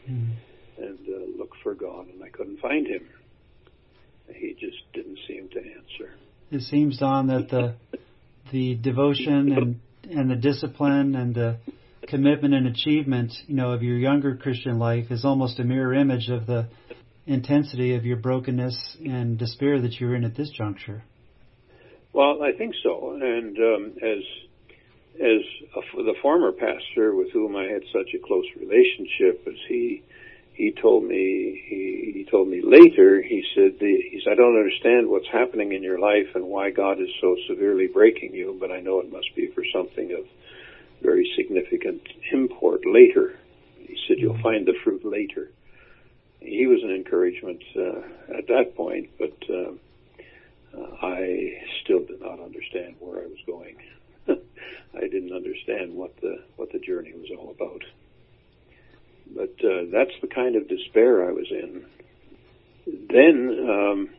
mm. 0.09 0.31
and 0.77 0.99
uh, 1.09 1.39
look 1.39 1.55
for 1.63 1.75
God. 1.75 2.09
And 2.09 2.23
I 2.23 2.29
couldn't 2.29 2.61
find 2.61 2.87
him. 2.87 3.09
He 4.35 4.55
just 4.61 4.77
didn't 4.93 5.19
seem 5.27 5.49
to 5.49 5.59
answer. 5.59 6.15
It 6.51 6.63
seems, 6.63 6.99
Don, 6.99 7.27
that 7.29 7.49
the 7.51 7.75
the 8.51 8.75
devotion 8.77 9.53
and 9.53 9.81
and 10.11 10.31
the 10.31 10.37
discipline 10.37 11.15
and 11.15 11.35
the 11.35 11.59
commitment 12.07 12.55
and 12.55 12.67
achievement, 12.67 13.33
you 13.47 13.55
know, 13.55 13.73
of 13.73 13.83
your 13.83 13.99
younger 13.99 14.37
Christian 14.37 14.79
life 14.79 15.11
is 15.11 15.25
almost 15.25 15.59
a 15.59 15.65
mirror 15.65 15.95
image 15.95 16.31
of 16.31 16.47
the 16.47 16.69
intensity 17.27 17.95
of 17.95 18.07
your 18.07 18.17
brokenness 18.17 18.97
and 19.05 19.39
despair 19.39 19.81
that 19.83 20.01
you're 20.01 20.15
in 20.15 20.25
at 20.25 20.35
this 20.35 20.51
juncture. 20.51 21.03
Well, 22.15 22.43
I 22.43 22.53
think 22.57 22.75
so. 22.83 23.19
And 23.21 23.57
um, 23.59 23.93
as 24.03 24.25
as 25.17 25.43
a, 25.77 26.03
the 26.03 26.15
former 26.23 26.53
pastor 26.53 27.15
with 27.15 27.31
whom 27.33 27.57
I 27.57 27.65
had 27.65 27.83
such 27.93 28.15
a 28.15 28.27
close 28.27 28.47
relationship, 28.57 29.47
as 29.47 29.59
he 29.69 30.03
he 30.59 30.73
told 30.73 31.05
me 31.05 31.63
he, 31.69 32.13
he 32.13 32.27
told 32.29 32.49
me 32.49 32.61
later 32.63 33.23
he 33.23 33.45
said 33.55 33.79
the, 33.79 34.03
he 34.11 34.21
said 34.23 34.33
I 34.33 34.35
don't 34.35 34.57
understand 34.59 35.09
what's 35.09 35.29
happening 35.33 35.73
in 35.73 35.85
your 35.85 36.01
life 36.01 36.35
and 36.35 36.45
why 36.47 36.71
God 36.71 37.01
is 37.01 37.09
so 37.21 37.37
severely 37.49 37.87
breaking 37.87 38.35
you, 38.35 38.57
but 38.59 38.73
I 38.73 38.81
know 38.81 38.99
it 38.99 39.11
must 39.11 39.35
be 39.37 39.47
for 39.55 39.63
something 39.73 40.13
of 40.13 40.27
very 41.01 41.31
significant 41.37 42.03
import 42.33 42.81
later. 42.85 43.39
He 43.79 43.97
said 44.09 44.19
you'll 44.19 44.43
find 44.43 44.67
the 44.67 44.75
fruit 44.83 45.05
later. 45.05 45.49
He 46.41 46.67
was 46.67 46.83
an 46.83 46.91
encouragement 46.91 47.63
uh, 47.77 48.37
at 48.37 48.49
that 48.49 48.75
point, 48.77 49.11
but 49.17 49.39
um, 49.49 49.79
uh, 50.77 51.07
I 51.07 51.63
still 51.85 52.05
did 52.05 52.21
not 52.21 52.41
understand 52.41 52.97
where 52.99 53.23
I 53.23 53.27
was 53.27 53.39
going. 53.47 53.77
I 54.29 55.07
didn't 55.07 55.33
understand 55.33 55.95
what 55.95 56.21
the 56.21 56.43
what 56.57 56.73
the 56.73 56.81
journey 56.81 57.13
was 57.13 57.31
all 57.39 57.51
about. 57.53 57.83
But 59.35 59.55
uh, 59.65 59.85
that's 59.93 60.15
the 60.21 60.29
kind 60.29 60.57
of 60.57 60.69
despair 60.69 61.29
I 61.29 61.33
was 61.33 61.47
in. 61.51 61.85
Then, 62.87 63.69
um, 63.69 64.11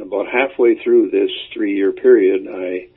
about 0.00 0.26
halfway 0.28 0.82
through 0.82 1.10
this 1.10 1.30
three-year 1.54 1.92
period, 1.92 2.46
I 2.46 2.88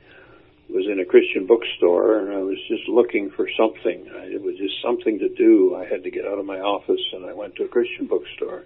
was 0.72 0.86
in 0.86 1.00
a 1.00 1.04
Christian 1.04 1.46
bookstore 1.46 2.18
and 2.18 2.32
I 2.32 2.42
was 2.42 2.58
just 2.68 2.88
looking 2.88 3.30
for 3.30 3.48
something. 3.56 4.08
I, 4.14 4.24
it 4.24 4.42
was 4.42 4.56
just 4.56 4.80
something 4.82 5.18
to 5.18 5.28
do. 5.28 5.74
I 5.74 5.86
had 5.86 6.04
to 6.04 6.10
get 6.10 6.26
out 6.26 6.38
of 6.38 6.44
my 6.44 6.60
office 6.60 7.00
and 7.12 7.24
I 7.24 7.32
went 7.32 7.56
to 7.56 7.64
a 7.64 7.68
Christian 7.68 8.06
bookstore 8.06 8.64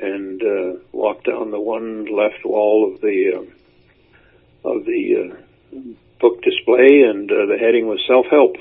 and 0.00 0.42
uh, 0.42 0.78
walked 0.92 1.26
down 1.26 1.50
the 1.50 1.60
one 1.60 2.04
left 2.04 2.44
wall 2.44 2.92
of 2.92 3.00
the 3.00 3.32
uh, 3.36 4.68
of 4.68 4.84
the 4.84 5.32
uh, 5.32 5.78
book 6.20 6.42
display, 6.42 7.02
and 7.02 7.30
uh, 7.30 7.46
the 7.46 7.56
heading 7.58 7.86
was 7.86 8.00
self 8.06 8.26
help. 8.30 8.56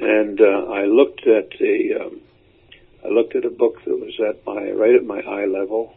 And 0.00 0.40
uh, 0.40 0.70
I 0.70 0.84
looked 0.84 1.26
at 1.26 1.60
a 1.60 2.04
um, 2.04 2.20
I 3.04 3.08
looked 3.08 3.34
at 3.36 3.44
a 3.44 3.50
book 3.50 3.82
that 3.84 3.98
was 3.98 4.18
at 4.20 4.44
my 4.46 4.70
right 4.70 4.94
at 4.94 5.04
my 5.04 5.20
eye 5.20 5.46
level, 5.46 5.96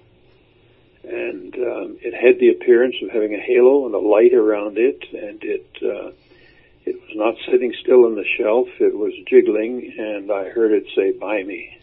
and 1.04 1.54
um, 1.56 1.98
it 2.02 2.14
had 2.14 2.40
the 2.40 2.50
appearance 2.50 2.96
of 3.04 3.10
having 3.10 3.36
a 3.36 3.40
halo 3.40 3.86
and 3.86 3.94
a 3.94 4.00
light 4.00 4.34
around 4.34 4.78
it, 4.78 5.04
and 5.14 5.44
it 5.44 5.68
uh, 5.84 6.12
it 6.86 6.96
was 6.96 7.16
not 7.16 7.36
sitting 7.50 7.74
still 7.80 8.06
on 8.06 8.16
the 8.16 8.26
shelf; 8.38 8.68
it 8.80 8.96
was 8.96 9.14
jiggling, 9.28 9.94
and 9.98 10.32
I 10.32 10.50
heard 10.50 10.72
it 10.72 10.86
say 10.96 11.12
"Buy 11.12 11.44
me." 11.44 11.78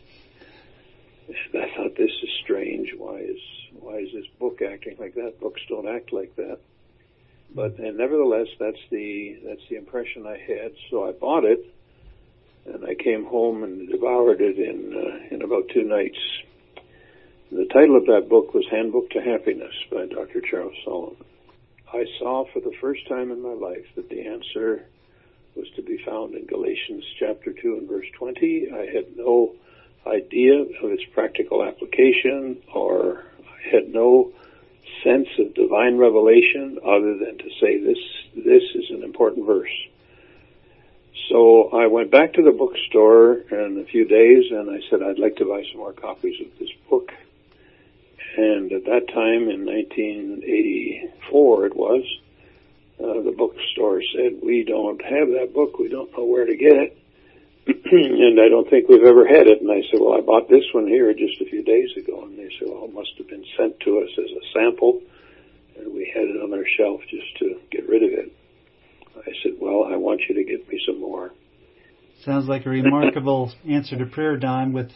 And 1.29 1.63
I 1.63 1.69
thought, 1.77 1.97
this 1.97 2.11
is 2.23 2.31
strange. 2.43 2.95
Why 2.97 3.19
is 3.19 3.41
why 3.79 3.99
is 3.99 4.13
this 4.13 4.27
book 4.39 4.61
acting 4.63 4.97
like 4.99 5.15
that? 5.15 5.41
Books 5.41 5.61
don't 5.69 5.87
act 5.87 6.13
like 6.13 6.35
that. 6.37 6.59
But 7.55 7.79
and 7.79 7.97
nevertheless, 7.97 8.49
that's 8.59 8.81
the 8.91 9.39
that's 9.45 9.67
the 9.69 9.77
impression 9.77 10.27
I 10.27 10.39
had. 10.39 10.73
So 10.91 11.07
I 11.09 11.13
bought 11.13 11.45
it, 11.45 11.65
and 12.75 12.85
I 12.85 12.95
came 12.95 13.25
home 13.25 13.63
and 13.63 13.89
devoured 13.89 14.41
it 14.41 14.59
in 14.59 14.95
uh, 14.95 15.35
in 15.35 15.43
about 15.43 15.69
two 15.73 15.85
nights. 15.85 16.19
The 17.51 17.67
title 17.73 17.97
of 17.97 18.07
that 18.07 18.29
book 18.29 18.53
was 18.53 18.67
Handbook 18.71 19.11
to 19.11 19.21
Happiness 19.21 19.73
by 19.91 20.07
Dr. 20.07 20.43
Charles 20.43 20.75
Solomon. 20.85 21.25
I 21.93 22.05
saw 22.19 22.45
for 22.53 22.61
the 22.61 22.75
first 22.81 23.09
time 23.09 23.31
in 23.33 23.43
my 23.43 23.55
life 23.55 23.87
that 23.97 24.11
the 24.11 24.27
answer 24.27 24.85
was 25.57 25.67
to 25.77 25.83
be 25.83 25.99
found 26.05 26.35
in 26.35 26.45
Galatians 26.47 27.05
chapter 27.19 27.53
2 27.53 27.79
and 27.79 27.89
verse 27.89 28.07
20. 28.19 28.69
I 28.73 28.87
had 28.95 29.17
no 29.17 29.55
idea 30.07 30.61
of 30.61 30.93
its 30.93 31.03
practical 31.15 31.65
application 31.65 32.59
or 32.75 33.25
I 33.41 33.77
had 33.77 33.93
no 33.93 34.33
sense 35.03 35.29
of 35.39 35.55
divine 35.55 35.97
revelation 35.97 36.79
other 36.85 37.17
than 37.17 37.39
to 37.39 37.51
say 37.61 37.81
this 37.83 37.99
this 38.37 38.63
is 38.75 38.91
an 38.91 39.03
important 39.03 39.47
verse. 39.47 39.73
So 41.29 41.69
I 41.71 41.87
went 41.87 42.11
back 42.11 42.33
to 42.35 42.43
the 42.43 42.53
bookstore 42.53 43.41
in 43.51 43.79
a 43.79 43.85
few 43.85 44.07
days 44.07 44.51
and 44.51 44.71
I 44.71 44.81
said 44.89 45.03
I'd 45.03 45.19
like 45.19 45.37
to 45.37 45.45
buy 45.45 45.65
some 45.71 45.81
more 45.81 45.93
copies 45.93 46.41
of 46.41 46.47
this 46.59 46.71
book. 46.89 47.13
And 48.37 48.73
at 48.73 48.85
that 48.85 49.09
time 49.09 49.51
in 49.51 49.67
1984 49.67 51.67
it 51.67 51.77
was, 51.77 52.05
uh, 53.01 53.21
the 53.23 53.35
bookstore 53.37 54.03
said, 54.15 54.41
we 54.43 54.65
don't 54.65 55.03
have 55.03 55.29
that 55.29 55.53
book, 55.55 55.79
we 55.79 55.89
don't 55.89 56.11
know 56.17 56.25
where 56.25 56.47
to 56.47 56.57
get 56.57 56.73
it. 56.73 56.99
and 57.69 58.41
I 58.41 58.49
don't 58.49 58.69
think 58.69 58.89
we've 58.89 59.05
ever 59.05 59.27
had 59.27 59.47
it. 59.47 59.61
And 59.61 59.71
I 59.71 59.83
said, 59.91 60.01
well, 60.01 60.17
I 60.17 60.21
bought 60.21 60.49
this 60.49 60.65
one 60.73 60.89
here 60.89 61.13
just 61.13 61.41
a 61.41 61.45
few 61.45 61.63
days 61.63 61.91
ago. 61.97 62.25
And 62.25 62.39
they 62.39 62.51
said, 62.59 62.69
well, 62.69 62.85
it 62.85 62.95
must 62.95 63.13
have 63.19 63.29
been 63.29 63.45
sent 63.57 63.79
to 63.81 64.01
us 64.01 64.11
as 64.17 64.31
a 64.31 64.41
sample. 64.55 65.03
And 65.77 65.93
we 65.93 66.11
had 66.13 66.25
it 66.25 66.41
on 66.41 66.55
our 66.55 66.65
shelf 66.65 67.03
just 67.11 67.37
to 67.39 67.61
get 67.71 67.87
rid 67.87 68.03
of 68.03 68.11
it. 68.11 68.18
Said, 69.43 69.53
well, 69.61 69.85
I 69.85 69.97
want 69.97 70.21
you 70.29 70.35
to 70.35 70.45
give 70.45 70.67
me 70.69 70.81
some 70.87 71.01
more. 71.01 71.31
Sounds 72.25 72.49
like 72.49 72.67
a 72.67 72.71
remarkable 72.71 73.53
answer 73.69 73.97
to 73.97 74.07
prayer, 74.07 74.37
Don, 74.37 74.73
with 74.73 74.91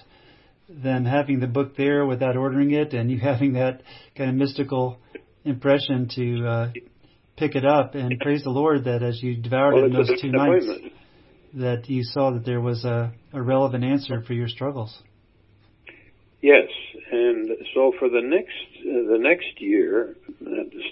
them 0.68 1.04
having 1.04 1.40
the 1.40 1.46
book 1.46 1.76
there 1.76 2.06
without 2.06 2.36
ordering 2.36 2.70
it 2.72 2.94
and 2.94 3.10
you 3.10 3.18
having 3.18 3.54
that 3.54 3.82
kind 4.16 4.30
of 4.30 4.36
mystical 4.36 4.98
impression 5.44 6.08
to 6.14 6.46
uh, 6.46 6.72
pick 7.36 7.54
it 7.54 7.64
up. 7.64 7.94
And 7.94 8.18
praise 8.20 8.42
the 8.42 8.50
Lord 8.50 8.84
that 8.84 9.02
as 9.02 9.22
you 9.22 9.36
devoured 9.36 9.74
well, 9.74 9.84
it 9.84 9.86
in 9.88 9.92
those 9.92 10.20
two 10.20 10.30
nights 10.30 10.66
that 11.54 11.88
you 11.88 12.02
saw 12.02 12.32
that 12.32 12.44
there 12.44 12.60
was 12.60 12.84
a, 12.84 13.12
a 13.32 13.42
relevant 13.42 13.84
answer 13.84 14.22
for 14.22 14.32
your 14.32 14.48
struggles. 14.48 15.02
Yes, 16.40 16.68
and 17.12 17.50
so 17.72 17.92
for 18.00 18.08
the 18.08 18.20
next 18.20 18.50
uh, 18.80 19.12
the 19.12 19.18
next 19.18 19.60
year, 19.60 20.16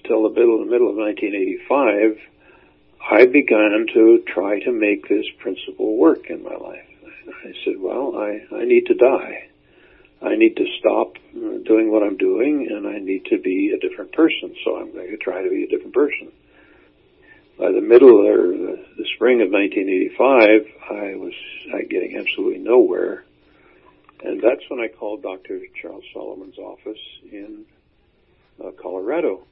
till 0.06 0.22
the 0.22 0.30
middle 0.30 0.60
the 0.64 0.70
middle 0.70 0.88
of 0.88 0.96
1985, 0.96 2.16
I 3.08 3.26
began 3.26 3.86
to 3.94 4.22
try 4.26 4.60
to 4.60 4.72
make 4.72 5.08
this 5.08 5.26
principle 5.38 5.96
work 5.96 6.28
in 6.28 6.42
my 6.42 6.54
life. 6.54 6.86
I 7.44 7.52
said, 7.64 7.74
well, 7.78 8.16
I 8.16 8.40
I 8.54 8.64
need 8.64 8.86
to 8.86 8.94
die. 8.94 9.48
I 10.22 10.36
need 10.36 10.56
to 10.56 10.66
stop 10.78 11.16
uh, 11.34 11.58
doing 11.64 11.90
what 11.90 12.02
I'm 12.02 12.18
doing, 12.18 12.68
and 12.70 12.86
I 12.86 12.98
need 12.98 13.26
to 13.26 13.38
be 13.38 13.72
a 13.72 13.78
different 13.78 14.12
person. 14.12 14.54
So 14.64 14.76
I'm 14.76 14.92
going 14.92 15.10
to 15.10 15.16
try 15.16 15.42
to 15.42 15.48
be 15.48 15.64
a 15.64 15.68
different 15.68 15.94
person 15.94 16.30
by 17.60 17.70
the 17.70 17.80
middle 17.82 18.26
or 18.26 18.48
the, 18.56 19.04
spring 19.14 19.42
of 19.42 19.50
1985, 19.50 20.64
I 20.90 21.14
was 21.16 21.34
getting 21.90 22.16
absolutely 22.16 22.58
nowhere, 22.58 23.22
and 24.24 24.40
that's 24.40 24.62
when 24.70 24.80
I 24.80 24.88
called 24.88 25.22
Dr. 25.22 25.60
Charles 25.80 26.04
Solomon's 26.14 26.56
office 26.56 26.98
in 27.30 27.66
uh, 28.64 28.70
Colorado. 28.80 29.42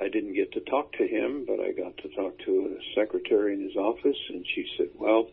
I 0.00 0.08
didn't 0.08 0.34
get 0.34 0.52
to 0.52 0.60
talk 0.60 0.92
to 0.94 1.06
him, 1.06 1.44
but 1.46 1.60
I 1.60 1.72
got 1.72 1.96
to 1.98 2.08
talk 2.08 2.38
to 2.46 2.76
a 2.78 2.94
secretary 2.94 3.54
in 3.54 3.62
his 3.62 3.76
office, 3.76 4.18
and 4.28 4.46
she 4.46 4.66
said, 4.76 4.90
"Well, 4.96 5.30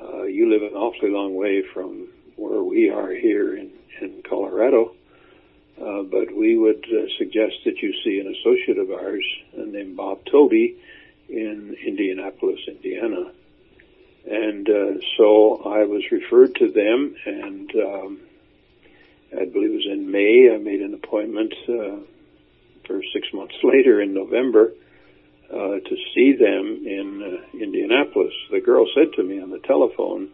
uh, 0.00 0.22
you 0.24 0.48
live 0.48 0.62
an 0.62 0.76
awfully 0.76 1.10
long 1.10 1.34
way 1.34 1.62
from 1.62 2.08
where 2.36 2.62
we 2.62 2.90
are 2.90 3.10
here 3.10 3.56
in 3.56 3.72
in 4.00 4.22
Colorado." 4.22 4.94
Uh, 5.80 6.02
but 6.02 6.32
we 6.34 6.56
would 6.56 6.84
uh, 6.84 7.08
suggest 7.18 7.56
that 7.64 7.82
you 7.82 7.92
see 8.04 8.20
an 8.20 8.32
associate 8.32 8.78
of 8.78 8.92
ours 8.92 9.24
named 9.56 9.96
Bob 9.96 10.24
Toby 10.24 10.76
in 11.28 11.76
Indianapolis, 11.84 12.60
Indiana. 12.68 13.32
And 14.24 14.68
uh, 14.70 15.00
so 15.16 15.62
I 15.64 15.84
was 15.84 16.02
referred 16.12 16.54
to 16.56 16.70
them, 16.70 17.16
and 17.26 17.70
um, 17.74 18.20
I 19.32 19.44
believe 19.46 19.72
it 19.72 19.74
was 19.74 19.86
in 19.90 20.10
May. 20.10 20.54
I 20.54 20.58
made 20.58 20.80
an 20.80 20.94
appointment 20.94 21.52
uh, 21.68 21.96
for 22.86 23.00
six 23.12 23.28
months 23.32 23.54
later 23.62 24.00
in 24.00 24.14
November 24.14 24.72
uh, 25.50 25.78
to 25.78 25.96
see 26.14 26.32
them 26.32 26.82
in 26.86 27.22
uh, 27.22 27.58
Indianapolis. 27.62 28.32
The 28.50 28.60
girl 28.60 28.86
said 28.94 29.12
to 29.16 29.22
me 29.22 29.40
on 29.40 29.50
the 29.50 29.60
telephone, 29.60 30.30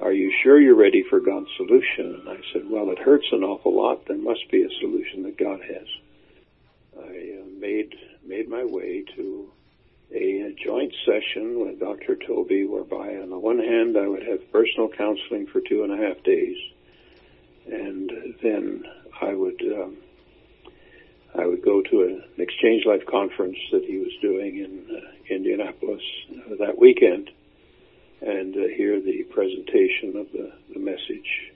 are 0.00 0.12
you 0.12 0.32
sure 0.42 0.60
you're 0.60 0.74
ready 0.74 1.04
for 1.08 1.20
God's 1.20 1.46
solution? 1.56 2.20
And 2.20 2.28
I 2.28 2.40
said, 2.52 2.62
well, 2.68 2.90
it 2.90 2.98
hurts 2.98 3.26
an 3.30 3.44
awful 3.44 3.76
lot. 3.76 4.06
There 4.08 4.16
must 4.16 4.50
be 4.50 4.62
a 4.62 4.80
solution 4.80 5.22
that 5.22 5.38
God 5.38 5.60
has. 5.60 5.86
I 6.98 7.40
uh, 7.40 7.46
made 7.58 7.94
made 8.26 8.48
my 8.48 8.64
way 8.64 9.04
to 9.16 9.50
a, 10.12 10.50
a 10.50 10.52
joint 10.64 10.92
session 11.06 11.60
with 11.60 11.80
Dr. 11.80 12.16
Toby, 12.16 12.66
whereby 12.66 13.16
on 13.16 13.30
the 13.30 13.38
one 13.38 13.58
hand 13.58 13.96
I 13.96 14.06
would 14.06 14.22
have 14.26 14.50
personal 14.52 14.88
counseling 14.88 15.46
for 15.46 15.60
two 15.60 15.84
and 15.84 15.92
a 15.92 15.96
half 15.96 16.22
days, 16.24 16.56
and 17.66 18.10
then 18.42 18.84
I 19.20 19.34
would 19.34 19.60
um, 19.62 19.96
I 21.34 21.46
would 21.46 21.64
go 21.64 21.80
to 21.82 22.02
an 22.02 22.22
Exchange 22.38 22.84
Life 22.86 23.02
conference 23.10 23.56
that 23.72 23.84
he 23.84 23.98
was 23.98 24.12
doing 24.20 24.58
in 24.58 24.96
uh, 24.96 25.34
Indianapolis 25.34 26.02
uh, 26.30 26.56
that 26.60 26.78
weekend 26.78 27.30
and 28.20 28.54
uh, 28.54 28.60
hear 28.76 29.00
the 29.00 29.24
presentation 29.32 30.16
of 30.16 30.26
the, 30.32 30.52
the 30.72 30.78
message 30.78 31.52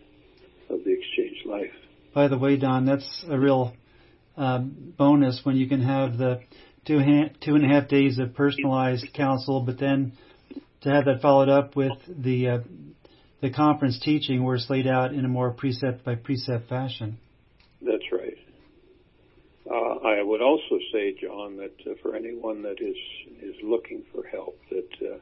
of 0.71 0.83
the 0.85 0.93
exchange 0.93 1.45
life. 1.45 1.73
By 2.15 2.29
the 2.29 2.39
way, 2.39 2.57
Don, 2.57 2.87
that's 2.87 3.25
a 3.29 3.39
real 3.39 3.75
um, 4.37 4.95
bonus 4.97 5.41
when 5.45 5.57
you 5.57 5.69
can 5.69 5.83
have 5.83 6.17
the 6.17 6.41
two 6.87 7.01
two 7.41 7.55
and 7.55 7.65
a 7.65 7.69
half 7.69 7.89
days 7.89 8.19
of 8.19 8.35
personalized 8.35 9.13
counsel, 9.15 9.61
but 9.61 9.79
then 9.79 10.13
to 10.83 10.89
have 10.91 11.05
that 11.05 11.21
followed 11.21 11.49
up 11.49 11.77
with 11.77 11.93
the 12.09 12.49
uh, 12.49 12.59
the 13.43 13.51
conference 13.51 14.01
teaching 14.01 14.43
where 14.43 14.57
it's 14.57 14.71
laid 14.71 14.87
out 14.87 15.13
in 15.13 15.25
a 15.25 15.29
more 15.29 15.51
precept 15.51 16.05
by 16.05 16.15
precept 16.15 16.69
fashion. 16.69 17.19
I 20.17 20.23
would 20.23 20.41
also 20.41 20.79
say, 20.93 21.15
John, 21.21 21.59
that 21.59 21.75
uh, 21.87 21.95
for 22.01 22.17
anyone 22.17 22.63
that 22.63 22.81
is 22.81 22.97
is 23.43 23.57
looking 23.63 24.03
for 24.13 24.25
help, 24.27 24.59
that 24.71 24.93
uh, 25.03 25.19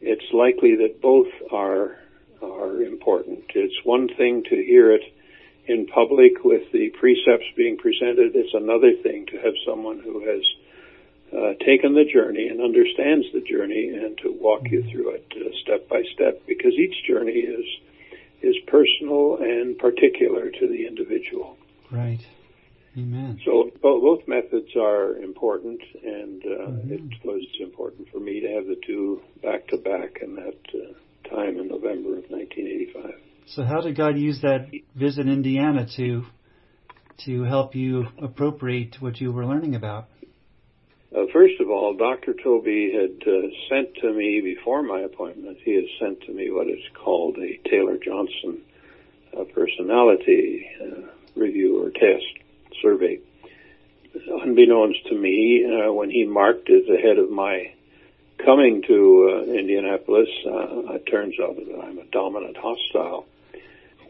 it's 0.00 0.32
likely 0.32 0.76
that 0.76 1.00
both 1.00 1.32
are 1.50 1.98
are 2.40 2.82
important. 2.82 3.44
It's 3.54 3.84
one 3.84 4.08
thing 4.08 4.44
to 4.44 4.56
hear 4.56 4.92
it 4.92 5.02
in 5.66 5.86
public 5.86 6.44
with 6.44 6.70
the 6.72 6.90
precepts 6.90 7.46
being 7.56 7.76
presented. 7.76 8.34
It's 8.34 8.54
another 8.54 8.92
thing 9.02 9.26
to 9.26 9.36
have 9.38 9.54
someone 9.66 9.98
who 9.98 10.24
has 10.24 10.42
uh, 11.32 11.64
taken 11.64 11.94
the 11.94 12.04
journey 12.04 12.48
and 12.48 12.60
understands 12.60 13.26
the 13.32 13.40
journey 13.40 13.88
and 13.88 14.16
to 14.18 14.32
walk 14.32 14.62
you 14.70 14.82
through 14.90 15.10
it 15.10 15.26
uh, 15.36 15.50
step 15.62 15.88
by 15.88 16.02
step 16.14 16.42
because 16.46 16.72
each 16.74 17.04
journey 17.06 17.40
is 17.40 17.66
is 18.42 18.56
personal 18.68 19.36
and 19.36 19.78
particular 19.78 20.50
to 20.50 20.66
the 20.66 20.86
individual. 20.86 21.58
Right. 21.90 22.20
Amen. 22.96 23.40
So 23.44 23.70
both, 23.80 24.02
both 24.02 24.28
methods 24.28 24.74
are 24.76 25.16
important, 25.16 25.80
and 26.02 26.44
uh, 26.44 26.70
Mhm. 26.70 26.90
it 26.90 27.24
was 27.24 27.46
important 27.60 28.08
for 28.08 28.18
me 28.18 28.40
to 28.40 28.48
have 28.48 28.66
the 28.66 28.76
two 28.86 29.20
back 29.42 29.68
to 29.68 29.76
back 29.76 30.20
in 30.22 30.34
that 30.34 30.58
uh, 30.74 31.28
time 31.28 31.58
in 31.58 31.68
November 31.68 32.18
of 32.18 32.28
1985. 32.30 33.14
So 33.46 33.62
how 33.62 33.80
did 33.80 33.96
God 33.96 34.18
use 34.18 34.40
that 34.42 34.70
visit 34.94 35.26
in 35.26 35.32
Indiana 35.32 35.86
to 35.96 36.24
to 37.26 37.42
help 37.42 37.74
you 37.74 38.06
appropriate 38.18 38.96
what 39.00 39.20
you 39.20 39.30
were 39.30 39.44
learning 39.46 39.74
about? 39.74 40.06
Uh, 41.14 41.26
first 41.32 41.60
of 41.60 41.68
all, 41.68 41.94
Dr. 41.94 42.34
Toby 42.34 42.92
had 42.92 43.28
uh, 43.28 43.48
sent 43.68 43.94
to 43.96 44.12
me 44.12 44.40
before 44.40 44.82
my 44.82 45.00
appointment. 45.00 45.58
He 45.64 45.74
had 45.74 45.84
sent 46.00 46.22
to 46.22 46.32
me 46.32 46.50
what 46.50 46.68
is 46.68 46.82
called 46.94 47.36
a 47.38 47.58
Taylor 47.68 47.98
Johnson 47.98 48.62
uh, 49.36 49.44
personality 49.44 50.66
uh, 50.80 51.00
review 51.36 51.84
or 51.84 51.90
test 51.90 52.39
survey. 52.82 53.20
Unbeknownst 54.42 55.06
to 55.06 55.14
me, 55.14 55.64
uh, 55.64 55.92
when 55.92 56.10
he 56.10 56.24
marked 56.24 56.68
it 56.68 56.88
ahead 56.90 57.18
of 57.18 57.30
my 57.30 57.72
coming 58.44 58.82
to 58.82 59.44
uh, 59.48 59.52
Indianapolis, 59.52 60.28
uh, 60.46 60.94
it 60.94 61.06
turns 61.06 61.34
out 61.40 61.56
that 61.56 61.80
I'm 61.82 61.98
a 61.98 62.04
dominant 62.06 62.56
hostile. 62.56 63.26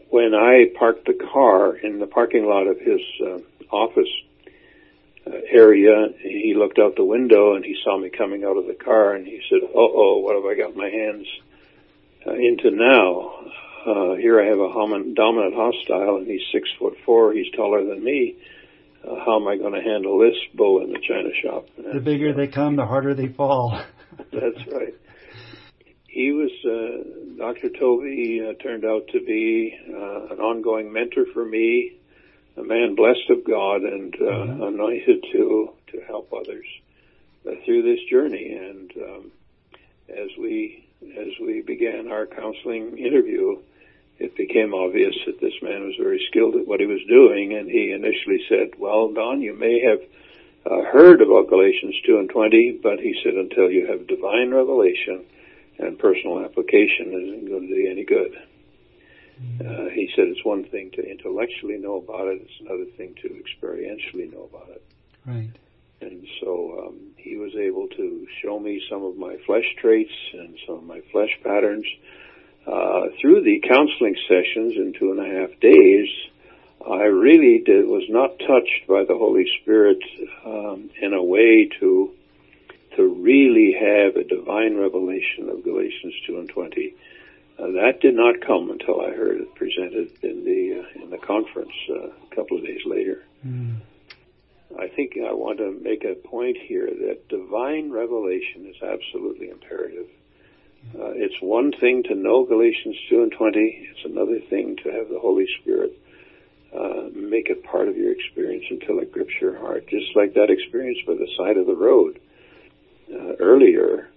When 0.09 0.33
I 0.33 0.71
parked 0.77 1.05
the 1.05 1.13
car 1.33 1.75
in 1.75 1.99
the 1.99 2.07
parking 2.07 2.45
lot 2.45 2.67
of 2.67 2.79
his 2.79 3.01
uh, 3.25 3.39
office 3.73 4.09
uh, 5.25 5.31
area, 5.49 6.09
he 6.19 6.53
looked 6.55 6.79
out 6.79 6.95
the 6.95 7.05
window 7.05 7.55
and 7.55 7.63
he 7.63 7.77
saw 7.83 7.97
me 7.97 8.09
coming 8.09 8.43
out 8.43 8.57
of 8.57 8.67
the 8.67 8.73
car 8.73 9.13
and 9.13 9.25
he 9.25 9.41
said, 9.49 9.59
"Oh, 9.63 9.91
oh, 9.95 10.17
what 10.19 10.35
have 10.35 10.45
I 10.45 10.55
got 10.55 10.75
my 10.75 10.89
hands 10.89 11.27
uh, 12.25 12.33
into 12.33 12.71
now? 12.71 13.51
Uh, 13.85 14.15
here 14.15 14.39
I 14.39 14.45
have 14.45 14.59
a 14.59 14.69
homin- 14.69 15.15
dominant 15.15 15.55
hostile, 15.55 16.17
and 16.17 16.27
he's 16.27 16.41
six 16.51 16.69
foot 16.77 16.95
four. 17.05 17.33
He's 17.33 17.51
taller 17.55 17.83
than 17.83 18.03
me. 18.03 18.35
Uh, 19.03 19.15
how 19.25 19.37
am 19.39 19.47
I 19.47 19.57
going 19.57 19.73
to 19.73 19.81
handle 19.81 20.19
this 20.19 20.35
bull 20.53 20.83
in 20.83 20.91
the 20.91 20.99
china 20.99 21.29
shop?" 21.41 21.65
The 21.77 21.99
bigger 21.99 22.33
they 22.33 22.47
come, 22.47 22.75
the 22.75 22.85
harder 22.85 23.15
they 23.15 23.27
fall. 23.27 23.81
That's 24.31 24.67
right. 24.71 24.93
He 26.07 26.31
was 26.31 26.51
uh, 26.65 27.37
Dr. 27.37 27.69
Tovey 27.69 28.41
uh, 28.47 28.53
turned 28.61 28.85
out 28.85 29.07
to 29.13 29.19
be 29.25 29.75
uh, 29.89 30.33
an 30.33 30.39
ongoing 30.39 30.91
mentor 30.91 31.25
for 31.33 31.43
me, 31.45 31.93
a 32.57 32.63
man 32.63 32.95
blessed 32.95 33.29
of 33.29 33.43
God 33.45 33.81
and 33.83 34.13
uh, 34.15 34.25
Mhm. 34.25 34.67
anointed 34.67 35.25
to 35.31 35.71
to 35.93 36.01
help 36.07 36.31
others 36.33 36.65
uh, 37.47 37.51
through 37.65 37.81
this 37.81 38.03
journey. 38.09 38.53
And 38.53 38.91
um, 38.97 39.31
as 40.09 40.29
we 40.37 40.85
as 41.17 41.29
we 41.41 41.61
began 41.61 42.11
our 42.11 42.27
counseling 42.27 42.97
interview, 42.99 43.57
it 44.23 44.35
became 44.35 44.73
obvious 44.73 45.15
that 45.25 45.41
this 45.41 45.53
man 45.61 45.83
was 45.83 45.95
very 45.97 46.23
skilled 46.29 46.55
at 46.55 46.67
what 46.67 46.79
he 46.79 46.85
was 46.85 47.01
doing. 47.07 47.53
And 47.53 47.69
he 47.69 47.91
initially 47.91 48.45
said, 48.47 48.79
"Well, 48.79 49.11
Don, 49.11 49.41
you 49.41 49.53
may 49.53 49.81
have." 49.81 50.01
Uh, 50.63 50.83
heard 50.93 51.23
about 51.23 51.49
Galatians 51.49 51.95
2 52.05 52.19
and 52.19 52.29
20, 52.29 52.81
but 52.83 52.99
he 52.99 53.19
said 53.23 53.33
until 53.33 53.71
you 53.71 53.87
have 53.87 54.05
divine 54.05 54.51
revelation, 54.53 55.25
and 55.79 55.97
personal 55.97 56.45
application 56.45 57.07
it 57.11 57.23
isn't 57.23 57.49
going 57.49 57.61
to 57.63 57.67
do 57.67 57.73
you 57.73 57.89
any 57.89 58.05
good. 58.05 58.37
Uh, 59.59 59.89
he 59.89 60.09
said 60.15 60.27
it's 60.27 60.45
one 60.45 60.63
thing 60.65 60.91
to 60.91 61.01
intellectually 61.01 61.77
know 61.77 61.95
about 61.95 62.27
it, 62.27 62.41
it's 62.41 62.59
another 62.61 62.85
thing 62.97 63.15
to 63.21 63.29
experientially 63.29 64.31
know 64.31 64.47
about 64.53 64.69
it. 64.69 64.83
right. 65.25 65.49
And 66.01 66.27
so 66.39 66.87
um, 66.87 66.99
he 67.17 67.37
was 67.37 67.53
able 67.55 67.87
to 67.87 68.27
show 68.41 68.59
me 68.59 68.81
some 68.89 69.03
of 69.03 69.17
my 69.17 69.37
flesh 69.45 69.75
traits 69.77 70.13
and 70.33 70.57
some 70.65 70.75
of 70.75 70.83
my 70.83 71.01
flesh 71.11 71.37
patterns. 71.43 71.85
Uh, 72.67 73.07
through 73.19 73.41
the 73.41 73.59
counseling 73.67 74.15
sessions 74.27 74.73
in 74.75 74.93
two 74.97 75.11
and 75.11 75.19
a 75.19 75.39
half 75.39 75.59
days, 75.59 76.09
I 76.87 77.03
really 77.03 77.59
did, 77.65 77.85
was 77.87 78.03
not 78.09 78.37
touched 78.39 78.87
by 78.87 79.03
the 79.03 79.17
Holy 79.17 79.45
Spirit 79.61 79.99
um, 80.45 80.89
in 81.01 81.13
a 81.13 81.23
way 81.23 81.69
to 81.79 82.11
to 82.97 83.07
really 83.07 83.73
have 83.79 84.17
a 84.17 84.23
divine 84.25 84.75
revelation 84.75 85.49
of 85.49 85.63
Galatians 85.63 86.13
two 86.27 86.39
and 86.39 86.49
twenty. 86.49 86.95
Uh, 87.57 87.67
that 87.71 87.99
did 88.01 88.15
not 88.15 88.41
come 88.41 88.69
until 88.69 89.01
I 89.01 89.11
heard 89.11 89.41
it 89.41 89.55
presented 89.55 90.11
in 90.23 90.43
the 90.43 90.81
uh, 90.81 91.03
in 91.03 91.09
the 91.09 91.17
conference 91.17 91.73
uh, 91.89 92.07
a 92.09 92.35
couple 92.35 92.57
of 92.57 92.65
days 92.65 92.81
later. 92.85 93.23
Mm. 93.45 93.77
I 94.79 94.87
think 94.87 95.13
I 95.17 95.33
want 95.33 95.59
to 95.59 95.71
make 95.71 96.03
a 96.03 96.15
point 96.15 96.57
here 96.57 96.87
that 96.87 97.27
divine 97.27 97.91
revelation 97.91 98.67
is 98.67 98.81
absolutely 98.81 99.49
imperative. 99.49 100.07
Uh, 100.93 101.13
it's 101.15 101.35
one 101.41 101.71
thing 101.79 102.03
to 102.03 102.15
know 102.15 102.43
Galatians 102.45 102.97
2 103.09 103.23
and 103.23 103.31
20. 103.31 103.87
It's 103.91 104.05
another 104.05 104.39
thing 104.49 104.75
to 104.83 104.91
have 104.91 105.09
the 105.09 105.19
Holy 105.19 105.45
Spirit 105.61 105.97
uh, 106.75 107.09
make 107.13 107.49
it 107.49 107.63
part 107.63 107.87
of 107.87 107.97
your 107.97 108.11
experience 108.11 108.65
until 108.69 108.99
it 108.99 109.11
grips 109.11 109.33
your 109.39 109.57
heart. 109.57 109.87
Just 109.87 110.15
like 110.15 110.33
that 110.35 110.49
experience 110.49 110.99
by 111.05 111.13
the 111.13 111.27
side 111.37 111.57
of 111.57 111.65
the 111.65 111.75
road 111.75 112.19
uh, 113.13 113.35
earlier, 113.39 114.09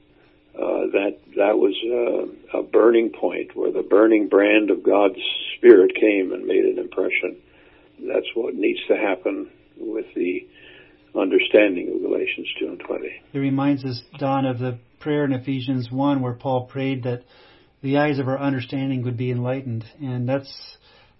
uh, 0.54 0.86
that 0.92 1.18
that 1.36 1.58
was 1.58 1.74
uh, 1.84 2.58
a 2.58 2.62
burning 2.62 3.10
point 3.10 3.56
where 3.56 3.72
the 3.72 3.82
burning 3.82 4.28
brand 4.28 4.70
of 4.70 4.82
God's 4.84 5.18
Spirit 5.56 5.94
came 5.96 6.32
and 6.32 6.46
made 6.46 6.64
an 6.64 6.78
impression. 6.78 7.36
That's 8.00 8.26
what 8.34 8.54
needs 8.54 8.80
to 8.88 8.96
happen 8.96 9.50
with 9.76 10.06
the 10.14 10.46
understanding 11.18 11.92
of 11.94 12.02
Galatians 12.02 12.48
2 12.58 12.66
and 12.66 12.80
20. 12.80 13.08
It 13.32 13.38
reminds 13.38 13.84
us, 13.84 14.02
Don, 14.18 14.46
of 14.46 14.58
the 14.58 14.78
prayer 15.00 15.24
in 15.24 15.32
Ephesians 15.32 15.90
1 15.90 16.20
where 16.20 16.34
Paul 16.34 16.66
prayed 16.66 17.04
that 17.04 17.22
the 17.82 17.98
eyes 17.98 18.18
of 18.18 18.28
our 18.28 18.38
understanding 18.38 19.02
would 19.04 19.16
be 19.16 19.30
enlightened. 19.30 19.84
And 20.00 20.28
that's 20.28 20.76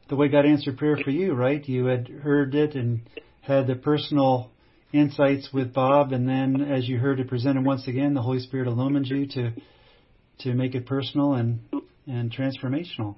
the 0.08 0.16
way 0.16 0.28
God 0.28 0.46
answered 0.46 0.78
prayer 0.78 0.96
for 1.02 1.10
you, 1.10 1.34
right? 1.34 1.66
You 1.68 1.86
had 1.86 2.08
heard 2.08 2.54
it 2.54 2.74
and 2.74 3.02
had 3.42 3.66
the 3.66 3.74
personal 3.74 4.50
insights 4.92 5.50
with 5.52 5.74
Bob, 5.74 6.12
and 6.12 6.28
then 6.28 6.60
as 6.60 6.88
you 6.88 6.98
heard 6.98 7.20
it 7.20 7.28
presented 7.28 7.64
once 7.64 7.88
again, 7.88 8.14
the 8.14 8.22
Holy 8.22 8.38
Spirit 8.38 8.68
illumined 8.68 9.06
you 9.08 9.26
to 9.26 9.52
to 10.38 10.54
make 10.54 10.74
it 10.74 10.86
personal 10.86 11.34
and 11.34 11.60
and 12.06 12.32
transformational. 12.32 13.16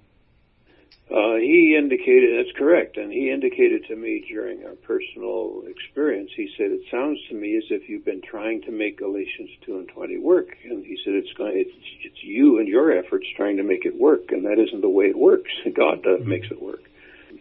Uh, 1.09 1.37
he 1.37 1.77
indicated, 1.79 2.37
that's 2.37 2.57
correct, 2.59 2.96
and 2.96 3.12
he 3.12 3.31
indicated 3.31 3.85
to 3.87 3.94
me 3.94 4.25
during 4.29 4.66
our 4.66 4.75
personal 4.75 5.62
experience, 5.68 6.33
he 6.35 6.53
said, 6.59 6.72
it 6.72 6.83
sounds 6.90 7.20
to 7.29 7.35
me 7.35 7.57
as 7.57 7.62
if 7.70 7.88
you've 7.88 8.05
been 8.05 8.20
trying 8.22 8.61
to 8.62 8.72
make 8.72 8.99
Galatians 8.99 9.51
2 9.64 9.79
and 9.79 9.88
20 9.88 10.18
work. 10.18 10.57
And 10.64 10.85
he 10.85 10.99
said, 11.05 11.14
it's 11.14 11.33
going, 11.35 11.53
it's, 11.57 11.70
it's 12.03 12.25
you 12.25 12.59
and 12.59 12.66
your 12.66 12.90
efforts 12.90 13.27
trying 13.37 13.59
to 13.59 13.62
make 13.62 13.85
it 13.85 13.96
work, 13.96 14.33
and 14.33 14.44
that 14.46 14.59
isn't 14.59 14.81
the 14.81 14.88
way 14.88 15.05
it 15.05 15.16
works. 15.16 15.53
God 15.75 16.05
uh, 16.05 16.25
makes 16.25 16.51
it 16.51 16.61
work. 16.61 16.83